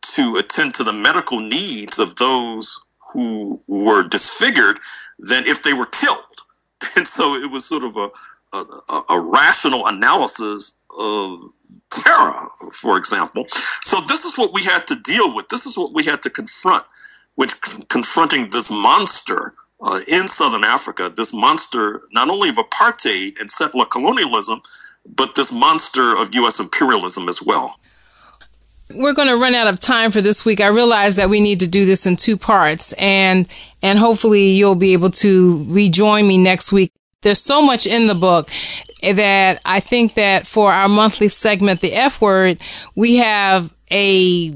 to 0.02 0.36
attend 0.40 0.74
to 0.76 0.84
the 0.84 0.94
medical 0.94 1.40
needs 1.40 2.00
of 2.00 2.16
those 2.16 2.84
who 3.14 3.62
were 3.68 4.08
disfigured 4.08 4.80
than 5.20 5.44
if 5.46 5.64
they 5.64 5.74
were 5.74 5.86
killed. 5.86 6.35
And 6.98 7.08
so 7.08 7.36
it 7.36 7.52
was 7.52 7.66
sort 7.66 7.84
of 7.84 7.98
a, 7.98 8.10
a, 8.56 9.02
a 9.16 9.20
rational 9.20 9.88
analysis 9.88 10.80
of 10.98 11.52
terror, 11.90 12.32
for 12.72 12.98
example. 12.98 13.46
So 13.84 14.00
this 14.08 14.26
is 14.26 14.38
what 14.38 14.54
we 14.54 14.64
had 14.64 14.88
to 14.88 14.96
deal 15.04 15.36
with. 15.36 15.50
This 15.50 15.66
is 15.66 15.78
what 15.78 15.94
we 15.94 16.06
had 16.06 16.22
to 16.24 16.30
confront, 16.30 16.86
which 17.36 17.54
confronting 17.90 18.50
this 18.50 18.72
monster 18.72 19.54
uh, 19.82 20.00
in 20.12 20.28
Southern 20.28 20.64
Africa, 20.64 21.12
this 21.16 21.34
monster 21.34 22.04
not 22.12 22.30
only 22.30 22.50
of 22.50 22.56
apartheid 22.56 23.40
and 23.40 23.52
settler 23.52 23.86
colonialism, 23.86 24.62
but 25.06 25.36
this 25.36 25.54
monster 25.54 26.18
of 26.18 26.34
U.S. 26.34 26.60
imperialism 26.60 27.30
as 27.30 27.42
well. 27.44 27.78
We're 28.94 29.14
going 29.14 29.30
to 29.30 29.38
run 29.38 29.56
out 29.56 29.68
of 29.68 29.80
time 29.80 30.12
for 30.12 30.22
this 30.22 30.46
week. 30.46 30.62
I 30.62 30.68
realize 30.68 31.16
that 31.16 31.30
we 31.30 31.40
need 31.40 31.60
to 31.62 31.68
do 31.68 31.86
this 31.86 32.06
in 32.06 32.16
two 32.16 32.38
parts 32.38 32.94
and 32.94 33.48
and 33.82 34.00
hopefully 34.00 34.50
you'll 34.50 34.76
be 34.76 34.94
able 34.94 35.12
to 35.12 35.66
rejoin 35.68 36.28
me 36.28 36.38
next 36.38 36.72
week. 36.72 36.92
There's 37.22 37.42
so 37.42 37.62
much 37.62 37.88
in 37.88 38.08
the 38.08 38.16
book 38.16 38.50
that 39.02 39.60
I 39.66 39.80
think 39.80 40.14
that 40.14 40.46
for 40.46 40.72
our 40.72 40.88
monthly 40.88 41.28
segment, 41.28 41.82
the 41.82 41.94
F 41.94 42.22
word, 42.22 42.62
we 42.96 43.18
have 43.18 43.74
a 43.92 44.56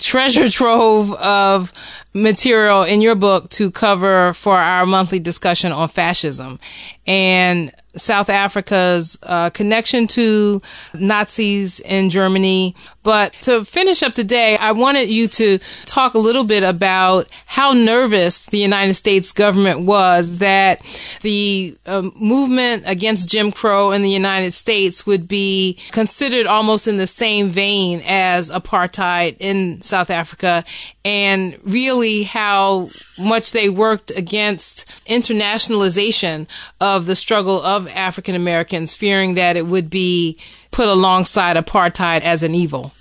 treasure 0.00 0.48
trove 0.50 1.12
of 1.14 1.72
material 2.12 2.82
in 2.82 3.00
your 3.00 3.14
book 3.14 3.48
to 3.50 3.70
cover 3.70 4.32
for 4.32 4.56
our 4.56 4.86
monthly 4.86 5.20
discussion 5.20 5.72
on 5.72 5.88
fascism. 5.88 6.58
And 7.06 7.72
South 7.96 8.30
Africa's 8.30 9.18
uh, 9.24 9.50
connection 9.50 10.06
to 10.08 10.60
Nazis 10.94 11.80
in 11.80 12.08
Germany. 12.10 12.76
But 13.02 13.32
to 13.42 13.64
finish 13.64 14.02
up 14.02 14.12
today, 14.12 14.56
I 14.58 14.72
wanted 14.72 15.08
you 15.08 15.26
to 15.28 15.58
talk 15.86 16.14
a 16.14 16.18
little 16.18 16.44
bit 16.44 16.62
about 16.62 17.28
how 17.46 17.72
nervous 17.72 18.46
the 18.46 18.58
United 18.58 18.94
States 18.94 19.32
government 19.32 19.80
was 19.80 20.38
that 20.38 20.82
the 21.22 21.76
uh, 21.86 22.02
movement 22.14 22.84
against 22.86 23.28
Jim 23.28 23.50
Crow 23.50 23.90
in 23.90 24.02
the 24.02 24.10
United 24.10 24.52
States 24.52 25.06
would 25.06 25.26
be 25.26 25.78
considered 25.90 26.46
almost 26.46 26.86
in 26.86 26.98
the 26.98 27.06
same 27.06 27.48
vein 27.48 28.02
as 28.06 28.50
apartheid 28.50 29.36
in 29.40 29.80
South 29.82 30.10
Africa 30.10 30.62
and 31.04 31.58
really 31.64 32.24
how 32.24 32.88
much 33.18 33.52
they 33.52 33.68
worked 33.68 34.10
against 34.10 34.86
internationalization 35.06 36.46
of 36.80 37.06
the 37.06 37.14
struggle 37.14 37.62
of 37.62 37.88
African 37.88 38.34
Americans, 38.34 38.94
fearing 38.94 39.34
that 39.34 39.56
it 39.56 39.66
would 39.66 39.88
be 39.88 40.38
put 40.70 40.88
alongside 40.88 41.56
apartheid 41.56 42.20
as 42.20 42.42
an 42.42 42.54
evil. 42.54 42.92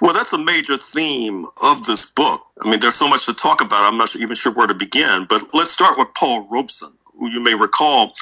Well, 0.00 0.12
that's 0.12 0.32
a 0.32 0.44
major 0.44 0.76
theme 0.76 1.44
of 1.64 1.84
this 1.84 2.10
book. 2.12 2.44
I 2.62 2.70
mean, 2.70 2.80
there's 2.80 2.96
so 2.96 3.08
much 3.08 3.26
to 3.26 3.34
talk 3.34 3.60
about. 3.60 3.90
I'm 3.90 3.98
not 3.98 4.14
even 4.16 4.34
sure 4.34 4.52
where 4.52 4.66
to 4.66 4.74
begin, 4.74 5.26
but 5.28 5.42
let's 5.54 5.70
start 5.70 5.96
with 5.96 6.08
Paul 6.14 6.48
Robeson, 6.50 6.90
who 7.18 7.30
you 7.30 7.40
may 7.40 7.54
recall 7.54 8.12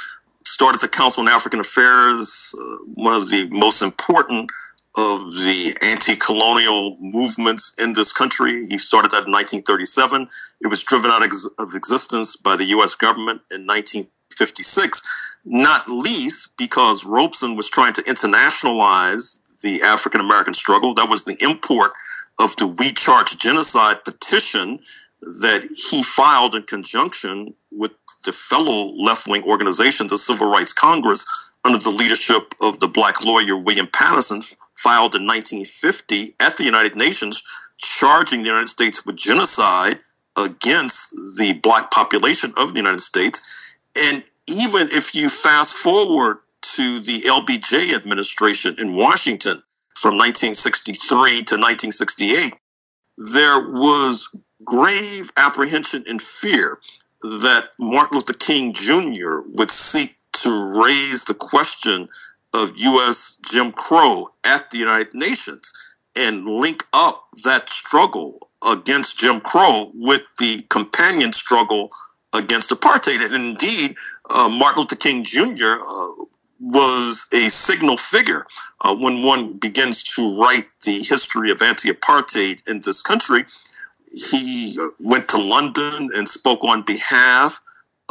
started 0.45 0.81
the 0.81 0.89
Council 0.89 1.23
on 1.23 1.29
African 1.29 1.61
Affairs, 1.61 2.55
uh, 2.61 2.77
one 2.95 3.15
of 3.15 3.29
the 3.29 3.49
most 3.51 3.83
important 3.83 4.51
of 4.97 5.33
the 5.33 5.77
anti-colonial 5.83 6.97
movements 7.01 7.81
in 7.81 7.93
this 7.93 8.13
country. 8.13 8.67
He 8.67 8.79
started 8.79 9.13
that 9.13 9.27
in 9.27 9.33
1937. 9.33 10.29
It 10.61 10.67
was 10.67 10.83
driven 10.83 11.11
out 11.11 11.23
of 11.25 11.75
existence 11.75 12.37
by 12.37 12.57
the 12.57 12.65
U.S. 12.77 12.97
government 12.97 13.43
in 13.55 13.67
1956, 13.67 15.39
not 15.45 15.89
least 15.89 16.57
because 16.59 17.07
Robeson 17.07 17.55
was 17.55 17.71
trying 17.71 17.93
to 17.95 18.03
internationalize 18.03 19.61
the 19.61 19.83
African 19.83 20.21
American 20.21 20.55
struggle. 20.55 20.95
That 20.95 21.09
was 21.09 21.25
the 21.25 21.39
import 21.41 21.93
of 22.41 22.57
the 22.57 22.67
We 22.67 22.91
Charge 22.91 23.39
Genocide 23.39 24.05
petition 24.05 24.81
that 25.21 25.63
he 25.63 26.03
filed 26.03 26.55
in 26.55 26.63
conjunction 26.63 27.55
with 27.71 27.93
the 28.25 28.33
fellow 28.33 28.93
left 28.97 29.29
wing 29.29 29.45
organization, 29.45 30.09
the 30.09 30.19
Civil 30.19 30.51
Rights 30.51 30.73
Congress, 30.73 31.53
under 31.65 31.79
the 31.79 31.91
leadership 31.91 32.55
of 32.63 32.81
the 32.81 32.89
black 32.89 33.25
lawyer 33.25 33.57
William 33.57 33.87
Patterson, 33.87 34.41
filed 34.83 35.15
in 35.15 35.27
1950 35.27 36.37
at 36.41 36.57
the 36.57 36.65
United 36.65 36.97
Nations, 36.97 37.43
charging 37.77 38.41
the 38.41 38.49
United 38.49 38.69
States 38.69 39.05
with 39.05 39.17
genocide 39.17 39.99
against 40.39 41.11
the 41.37 41.59
black 41.63 41.91
population 41.91 42.53
of 42.57 42.73
the 42.73 42.81
United 42.81 43.01
States. 43.01 43.75
And 43.97 44.25
even 44.49 44.89
if 44.91 45.15
you 45.15 45.29
fast 45.29 45.79
forward 45.79 46.39
to 46.63 47.01
the 47.01 47.23
LBJ 47.29 47.95
administration 47.95 48.77
in 48.79 48.97
Washington 48.97 49.57
from 49.95 50.17
1963 50.17 51.31
to 51.31 51.57
1968, 51.57 52.55
there 53.19 53.61
was 53.71 54.35
grave 54.65 55.31
apprehension 55.37 56.05
and 56.09 56.21
fear 56.21 56.79
that 57.21 57.69
Martin 57.79 58.17
Luther 58.17 58.33
King 58.33 58.73
Jr. 58.73 59.41
would 59.53 59.71
seek 59.71 60.17
to 60.33 60.81
raise 60.81 61.25
the 61.25 61.35
question 61.35 62.09
of 62.55 62.73
U.S. 62.77 63.41
Jim 63.51 63.73
Crow 63.73 64.27
at 64.45 64.71
the 64.71 64.79
United 64.79 65.15
Nations 65.15 65.95
and 66.19 66.45
link 66.45 66.85
up 66.93 67.29
that 67.45 67.69
struggle 67.71 68.39
against 68.69 69.19
Jim 69.19 69.41
Crow 69.41 69.91
with 69.95 70.23
the 70.39 70.63
companion 70.69 71.33
struggle 71.33 71.91
against 72.35 72.71
apartheid. 72.71 73.25
And 73.35 73.51
indeed, 73.51 73.97
uh, 74.29 74.49
Martin 74.51 74.83
Luther 74.83 74.97
King 74.97 75.25
Jr. 75.25 75.79
Uh, 75.81 76.25
was 76.61 77.29
a 77.33 77.49
signal 77.49 77.97
figure 77.97 78.47
uh, 78.83 78.95
when 78.95 79.23
one 79.23 79.55
begins 79.55 80.03
to 80.17 80.39
write 80.41 80.69
the 80.85 80.93
history 80.93 81.51
of 81.51 81.63
anti 81.63 81.91
apartheid 81.91 82.69
in 82.71 82.81
this 82.85 83.03
country. 83.03 83.45
He 84.13 84.77
uh, 84.81 84.89
went 84.99 85.29
to 85.31 85.39
London 85.41 86.09
and 86.17 86.29
spoke 86.29 86.63
on 86.65 86.83
behalf 86.83 87.61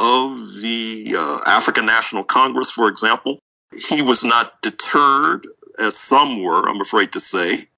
of 0.00 0.30
the 0.62 1.14
uh, 1.16 1.50
African 1.50 1.86
National 1.86 2.24
Congress, 2.24 2.72
for 2.72 2.88
example. 2.88 3.38
He 3.74 4.02
was 4.02 4.24
not 4.24 4.60
deterred, 4.62 5.46
as 5.80 5.96
some 5.96 6.42
were, 6.42 6.68
I'm 6.68 6.80
afraid 6.80 7.12
to 7.12 7.20
say, 7.20 7.68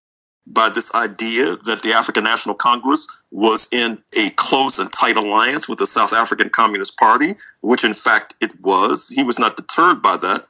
by 0.47 0.71
this 0.71 0.95
idea 0.95 1.45
that 1.45 1.81
the 1.83 1.93
African 1.93 2.25
National 2.25 2.55
Congress 2.55 3.07
was 3.31 3.69
in 3.73 4.03
a 4.19 4.31
close 4.37 4.79
and 4.79 4.93
tight 4.93 5.17
alliance 5.17 5.69
with 5.69 5.79
the 5.79 5.87
South 5.87 6.13
African 6.13 6.49
Communist 6.49 6.99
Party, 6.99 7.35
which 7.61 7.85
in 7.85 7.95
fact 7.95 8.35
it 8.41 8.55
was. 8.61 9.09
He 9.09 9.23
was 9.23 9.39
not 9.39 9.57
deterred 9.57 10.03
by 10.03 10.17
that. 10.17 10.47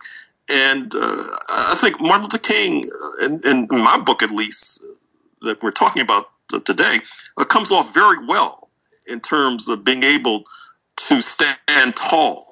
And 0.50 0.92
uh, 0.94 1.22
I 1.50 1.74
think 1.76 2.00
Martin 2.00 2.24
Luther 2.24 2.38
King, 2.38 2.84
uh, 2.84 3.26
in, 3.26 3.66
in, 3.70 3.78
my 3.82 3.98
book 4.04 4.22
at 4.22 4.30
least, 4.30 4.86
that 5.42 5.62
we're 5.62 5.70
talking 5.70 6.02
about 6.02 6.30
today, 6.64 6.96
uh, 7.36 7.44
comes 7.44 7.70
off 7.70 7.94
very 7.94 8.26
well 8.26 8.70
in 9.10 9.20
terms 9.20 9.68
of 9.68 9.84
being 9.84 10.02
able 10.02 10.44
to 10.96 11.20
stand 11.20 11.94
tall 11.96 12.51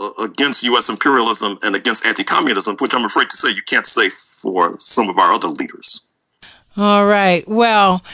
Uh, 0.00 0.10
against 0.24 0.62
U.S. 0.62 0.88
imperialism 0.90 1.58
and 1.64 1.74
against 1.74 2.06
anti 2.06 2.22
communism, 2.22 2.76
which 2.78 2.94
I'm 2.94 3.04
afraid 3.04 3.30
to 3.30 3.36
say 3.36 3.50
you 3.50 3.62
can't 3.62 3.86
say 3.86 4.08
for 4.10 4.78
some 4.78 5.08
of 5.08 5.18
our 5.18 5.32
other 5.32 5.48
leaders. 5.48 6.06
All 6.76 7.04
right. 7.04 7.42
Well, 7.48 8.04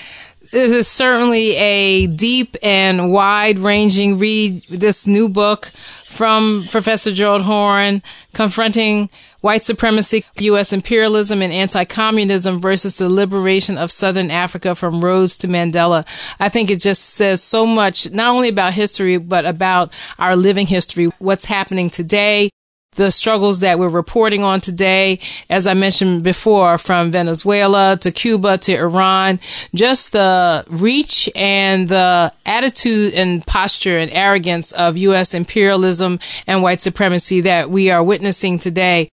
this 0.51 0.72
is 0.72 0.89
certainly 0.89 1.55
a 1.57 2.07
deep 2.07 2.57
and 2.62 3.12
wide 3.12 3.59
ranging 3.59 4.18
read, 4.18 4.62
this 4.70 5.07
new 5.07 5.28
book 5.28 5.70
from 6.15 6.65
Professor 6.71 7.12
Gerald 7.12 7.43
Horne, 7.43 8.03
Confronting 8.33 9.11
White 9.41 9.65
Supremacy, 9.65 10.25
U.S. 10.39 10.73
Imperialism, 10.73 11.43
and 11.43 11.53
Anti-Communism 11.53 12.61
versus 12.61 12.97
the 12.97 13.09
Liberation 13.09 13.77
of 13.77 13.91
Southern 13.91 14.31
Africa 14.31 14.75
from 14.75 15.01
Rhodes 15.01 15.37
to 15.39 15.49
Mandela. 15.49 16.07
I 16.41 16.49
think 16.49 16.71
it 16.71 16.81
just 16.81 17.03
says 17.03 17.43
so 17.43 17.67
much, 17.67 18.11
not 18.11 18.35
only 18.35 18.49
about 18.49 18.73
history, 18.73 19.19
but 19.19 19.45
about 19.45 19.93
our 20.19 20.37
living 20.37 20.67
history, 20.67 21.07
what's 21.19 21.45
happening 21.45 21.91
today, 21.91 22.49
the 22.95 23.11
struggles 23.11 23.61
that 23.61 23.79
we're 23.79 23.89
reporting 23.89 24.43
on 24.43 24.61
today, 24.61 25.19
as 25.51 25.67
I 25.67 25.75
mentioned 25.75 26.23
before, 26.23 26.79
from 26.79 27.11
Venezuela 27.11 27.97
to 28.01 28.11
Cuba 28.11 28.59
to 28.59 28.75
Iran, 28.75 29.41
just 29.75 30.13
the 30.13 30.65
reach 30.69 31.29
and 31.35 31.89
the 31.89 32.33
attitude 32.47 33.15
and 33.15 33.47
posture 33.47 33.99
and 33.99 34.13
arrogance 34.13 34.73
of 34.73 34.97
U.S. 34.97 35.35
imperialism 35.35 36.19
and 36.47 36.63
white 36.63 36.81
supremacy 36.81 37.41
that 37.43 37.71
we 37.71 37.91
are 37.91 38.03
witnessing 38.03 38.59
today. 38.59 39.09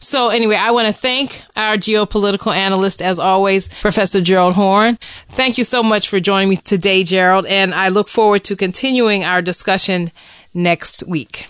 So 0.00 0.28
anyway, 0.28 0.56
I 0.56 0.70
want 0.72 0.86
to 0.86 0.92
thank 0.92 1.42
our 1.56 1.76
geopolitical 1.76 2.54
analyst, 2.54 3.00
as 3.00 3.18
always, 3.18 3.68
Professor 3.80 4.20
Gerald 4.20 4.54
Horne. 4.54 4.98
Thank 5.30 5.56
you 5.56 5.64
so 5.64 5.82
much 5.82 6.08
for 6.08 6.20
joining 6.20 6.50
me 6.50 6.56
today, 6.56 7.04
Gerald, 7.04 7.46
and 7.46 7.74
I 7.74 7.88
look 7.88 8.08
forward 8.08 8.44
to 8.44 8.56
continuing 8.56 9.24
our 9.24 9.40
discussion 9.40 10.10
next 10.52 11.06
week. 11.06 11.46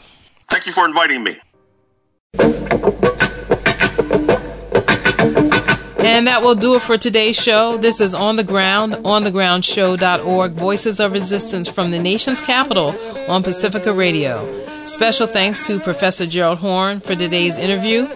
Thank 0.49 0.66
you 0.66 0.72
for 0.72 0.87
inviting 0.87 1.24
me. 1.24 1.32
And 6.05 6.26
that 6.28 6.43
will 6.43 6.55
do 6.55 6.76
it 6.76 6.82
for 6.82 6.97
today's 6.97 7.35
show. 7.35 7.76
This 7.76 8.01
is 8.01 8.14
On 8.14 8.37
the 8.37 8.45
Ground, 8.45 8.93
onthegroundshow.org, 8.93 10.53
Voices 10.53 11.01
of 11.01 11.12
Resistance 11.12 11.68
from 11.68 11.91
the 11.91 11.99
nation's 11.99 12.41
capital 12.41 12.95
on 13.28 13.43
Pacifica 13.43 13.93
Radio. 13.93 14.64
Special 14.85 15.26
thanks 15.26 15.66
to 15.66 15.80
Professor 15.80 16.26
Gerald 16.26 16.59
Horne 16.59 17.01
for 17.01 17.14
today's 17.14 17.59
interview. 17.59 18.07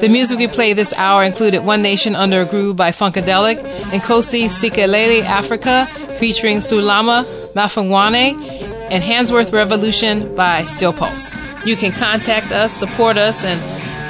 The 0.00 0.08
music 0.10 0.38
we 0.38 0.48
played 0.48 0.76
this 0.76 0.92
hour 0.94 1.22
included 1.22 1.64
One 1.64 1.82
Nation 1.82 2.16
Under 2.16 2.40
a 2.42 2.46
Groove 2.46 2.76
by 2.76 2.90
Funkadelic 2.90 3.62
and 3.92 4.02
Kosi 4.02 4.46
Sikelele 4.46 5.22
Africa 5.22 5.86
featuring 6.18 6.58
Sulama 6.58 7.24
Mafungwane 7.52 8.65
and 8.90 9.02
Handsworth 9.02 9.52
Revolution 9.52 10.34
by 10.34 10.64
Steel 10.64 10.92
Pulse. 10.92 11.36
You 11.64 11.76
can 11.76 11.92
contact 11.92 12.52
us, 12.52 12.72
support 12.72 13.16
us, 13.16 13.44
and 13.44 13.60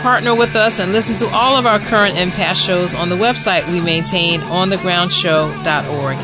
partner 0.02 0.34
with 0.34 0.54
us 0.54 0.78
and 0.78 0.92
listen 0.92 1.16
to 1.16 1.26
all 1.28 1.56
of 1.56 1.66
our 1.66 1.78
current 1.78 2.16
and 2.16 2.30
past 2.32 2.62
shows 2.62 2.94
on 2.94 3.08
the 3.08 3.16
website 3.16 3.66
we 3.68 3.80
maintain 3.80 4.40
onthegroundshow.org. 4.40 6.16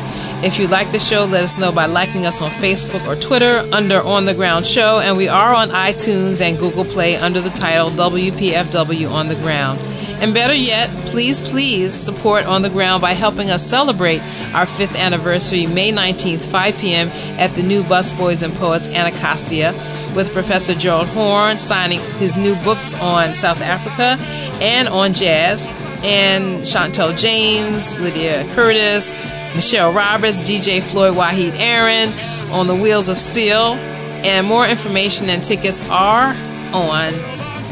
If 0.43 0.59
you 0.59 0.67
like 0.67 0.91
the 0.91 0.99
show, 0.99 1.25
let 1.25 1.43
us 1.43 1.57
know 1.57 1.71
by 1.71 1.85
liking 1.85 2.25
us 2.25 2.41
on 2.41 2.51
Facebook 2.51 3.05
or 3.07 3.15
Twitter 3.15 3.65
under 3.71 4.01
On 4.01 4.25
the 4.25 4.33
Ground 4.33 4.67
Show, 4.67 4.99
and 4.99 5.15
we 5.15 5.29
are 5.29 5.53
on 5.53 5.69
iTunes 5.69 6.41
and 6.41 6.59
Google 6.59 6.83
Play 6.83 7.15
under 7.15 7.39
the 7.39 7.49
title 7.49 7.89
WPFW 7.91 9.09
On 9.09 9.29
the 9.29 9.35
Ground. 9.35 9.79
And 10.21 10.33
better 10.33 10.53
yet, 10.53 10.89
please, 11.07 11.41
please 11.41 11.93
support 11.93 12.45
On 12.45 12.61
the 12.61 12.69
Ground 12.69 13.01
by 13.01 13.11
helping 13.11 13.49
us 13.49 13.65
celebrate 13.65 14.21
our 14.53 14.65
fifth 14.65 14.95
anniversary, 14.95 15.65
May 15.67 15.91
19th, 15.91 16.39
5 16.39 16.77
p.m. 16.77 17.09
at 17.39 17.51
the 17.51 17.63
new 17.63 17.83
Busboys 17.83 18.43
and 18.43 18.53
Poets 18.53 18.87
Anacostia 18.87 19.73
with 20.15 20.31
Professor 20.31 20.75
Gerald 20.75 21.07
Horne 21.07 21.57
signing 21.57 21.99
his 22.17 22.37
new 22.37 22.55
books 22.63 22.93
on 23.01 23.35
South 23.35 23.61
Africa 23.61 24.17
and 24.61 24.87
on 24.87 25.13
jazz, 25.13 25.67
and 26.03 26.61
Chantel 26.63 27.17
James, 27.17 27.99
Lydia 27.99 28.47
Curtis, 28.53 29.13
Michelle 29.55 29.93
Roberts, 29.93 30.41
DJ 30.41 30.81
Floyd 30.81 31.15
Wahid 31.15 31.53
Aaron 31.57 32.09
on 32.51 32.67
the 32.67 32.75
Wheels 32.75 33.09
of 33.09 33.17
Steel. 33.17 33.75
And 34.23 34.47
more 34.47 34.65
information 34.67 35.29
and 35.29 35.43
tickets 35.43 35.87
are 35.89 36.35
on 36.73 37.13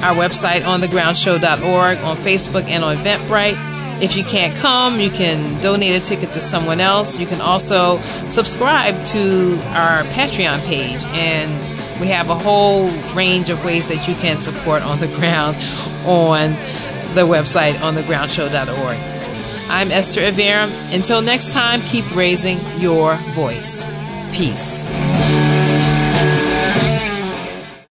our 0.04 0.16
website, 0.16 0.62
onthegroundshow.org, 0.62 1.98
on 2.00 2.18
Facebook, 2.18 2.68
and 2.68 2.84
on 2.84 2.98
Eventbrite. 2.98 4.02
If 4.02 4.18
you 4.18 4.24
can't 4.24 4.56
come, 4.56 5.00
you 5.00 5.12
can 5.12 5.62
donate 5.62 6.02
a 6.02 6.04
ticket 6.04 6.34
to 6.34 6.40
someone 6.40 6.80
else. 6.80 7.20
You 7.20 7.28
can 7.28 7.40
also 7.40 8.00
subscribe 8.28 9.04
to 9.06 9.62
our 9.68 10.04
Patreon 10.06 10.66
page, 10.66 11.04
and 11.10 11.52
we 12.02 12.08
have 12.08 12.32
a 12.32 12.36
whole 12.36 12.88
range 13.14 13.52
of 13.52 13.64
ways 13.64 13.88
that 13.90 14.08
you 14.08 14.16
can 14.16 14.40
support 14.40 14.82
on 14.82 15.00
the 15.00 15.08
ground 15.08 15.56
on 16.06 16.52
the 17.14 17.22
website 17.22 17.74
onthegroundshow.org. 17.74 18.98
I'm 19.70 19.92
Esther 19.92 20.22
Iverem. 20.22 20.72
Until 20.94 21.22
next 21.22 21.54
time, 21.54 21.82
keep 21.82 22.16
raising 22.16 22.60
your 22.80 23.16
voice. 23.34 23.86
Peace. 24.34 24.84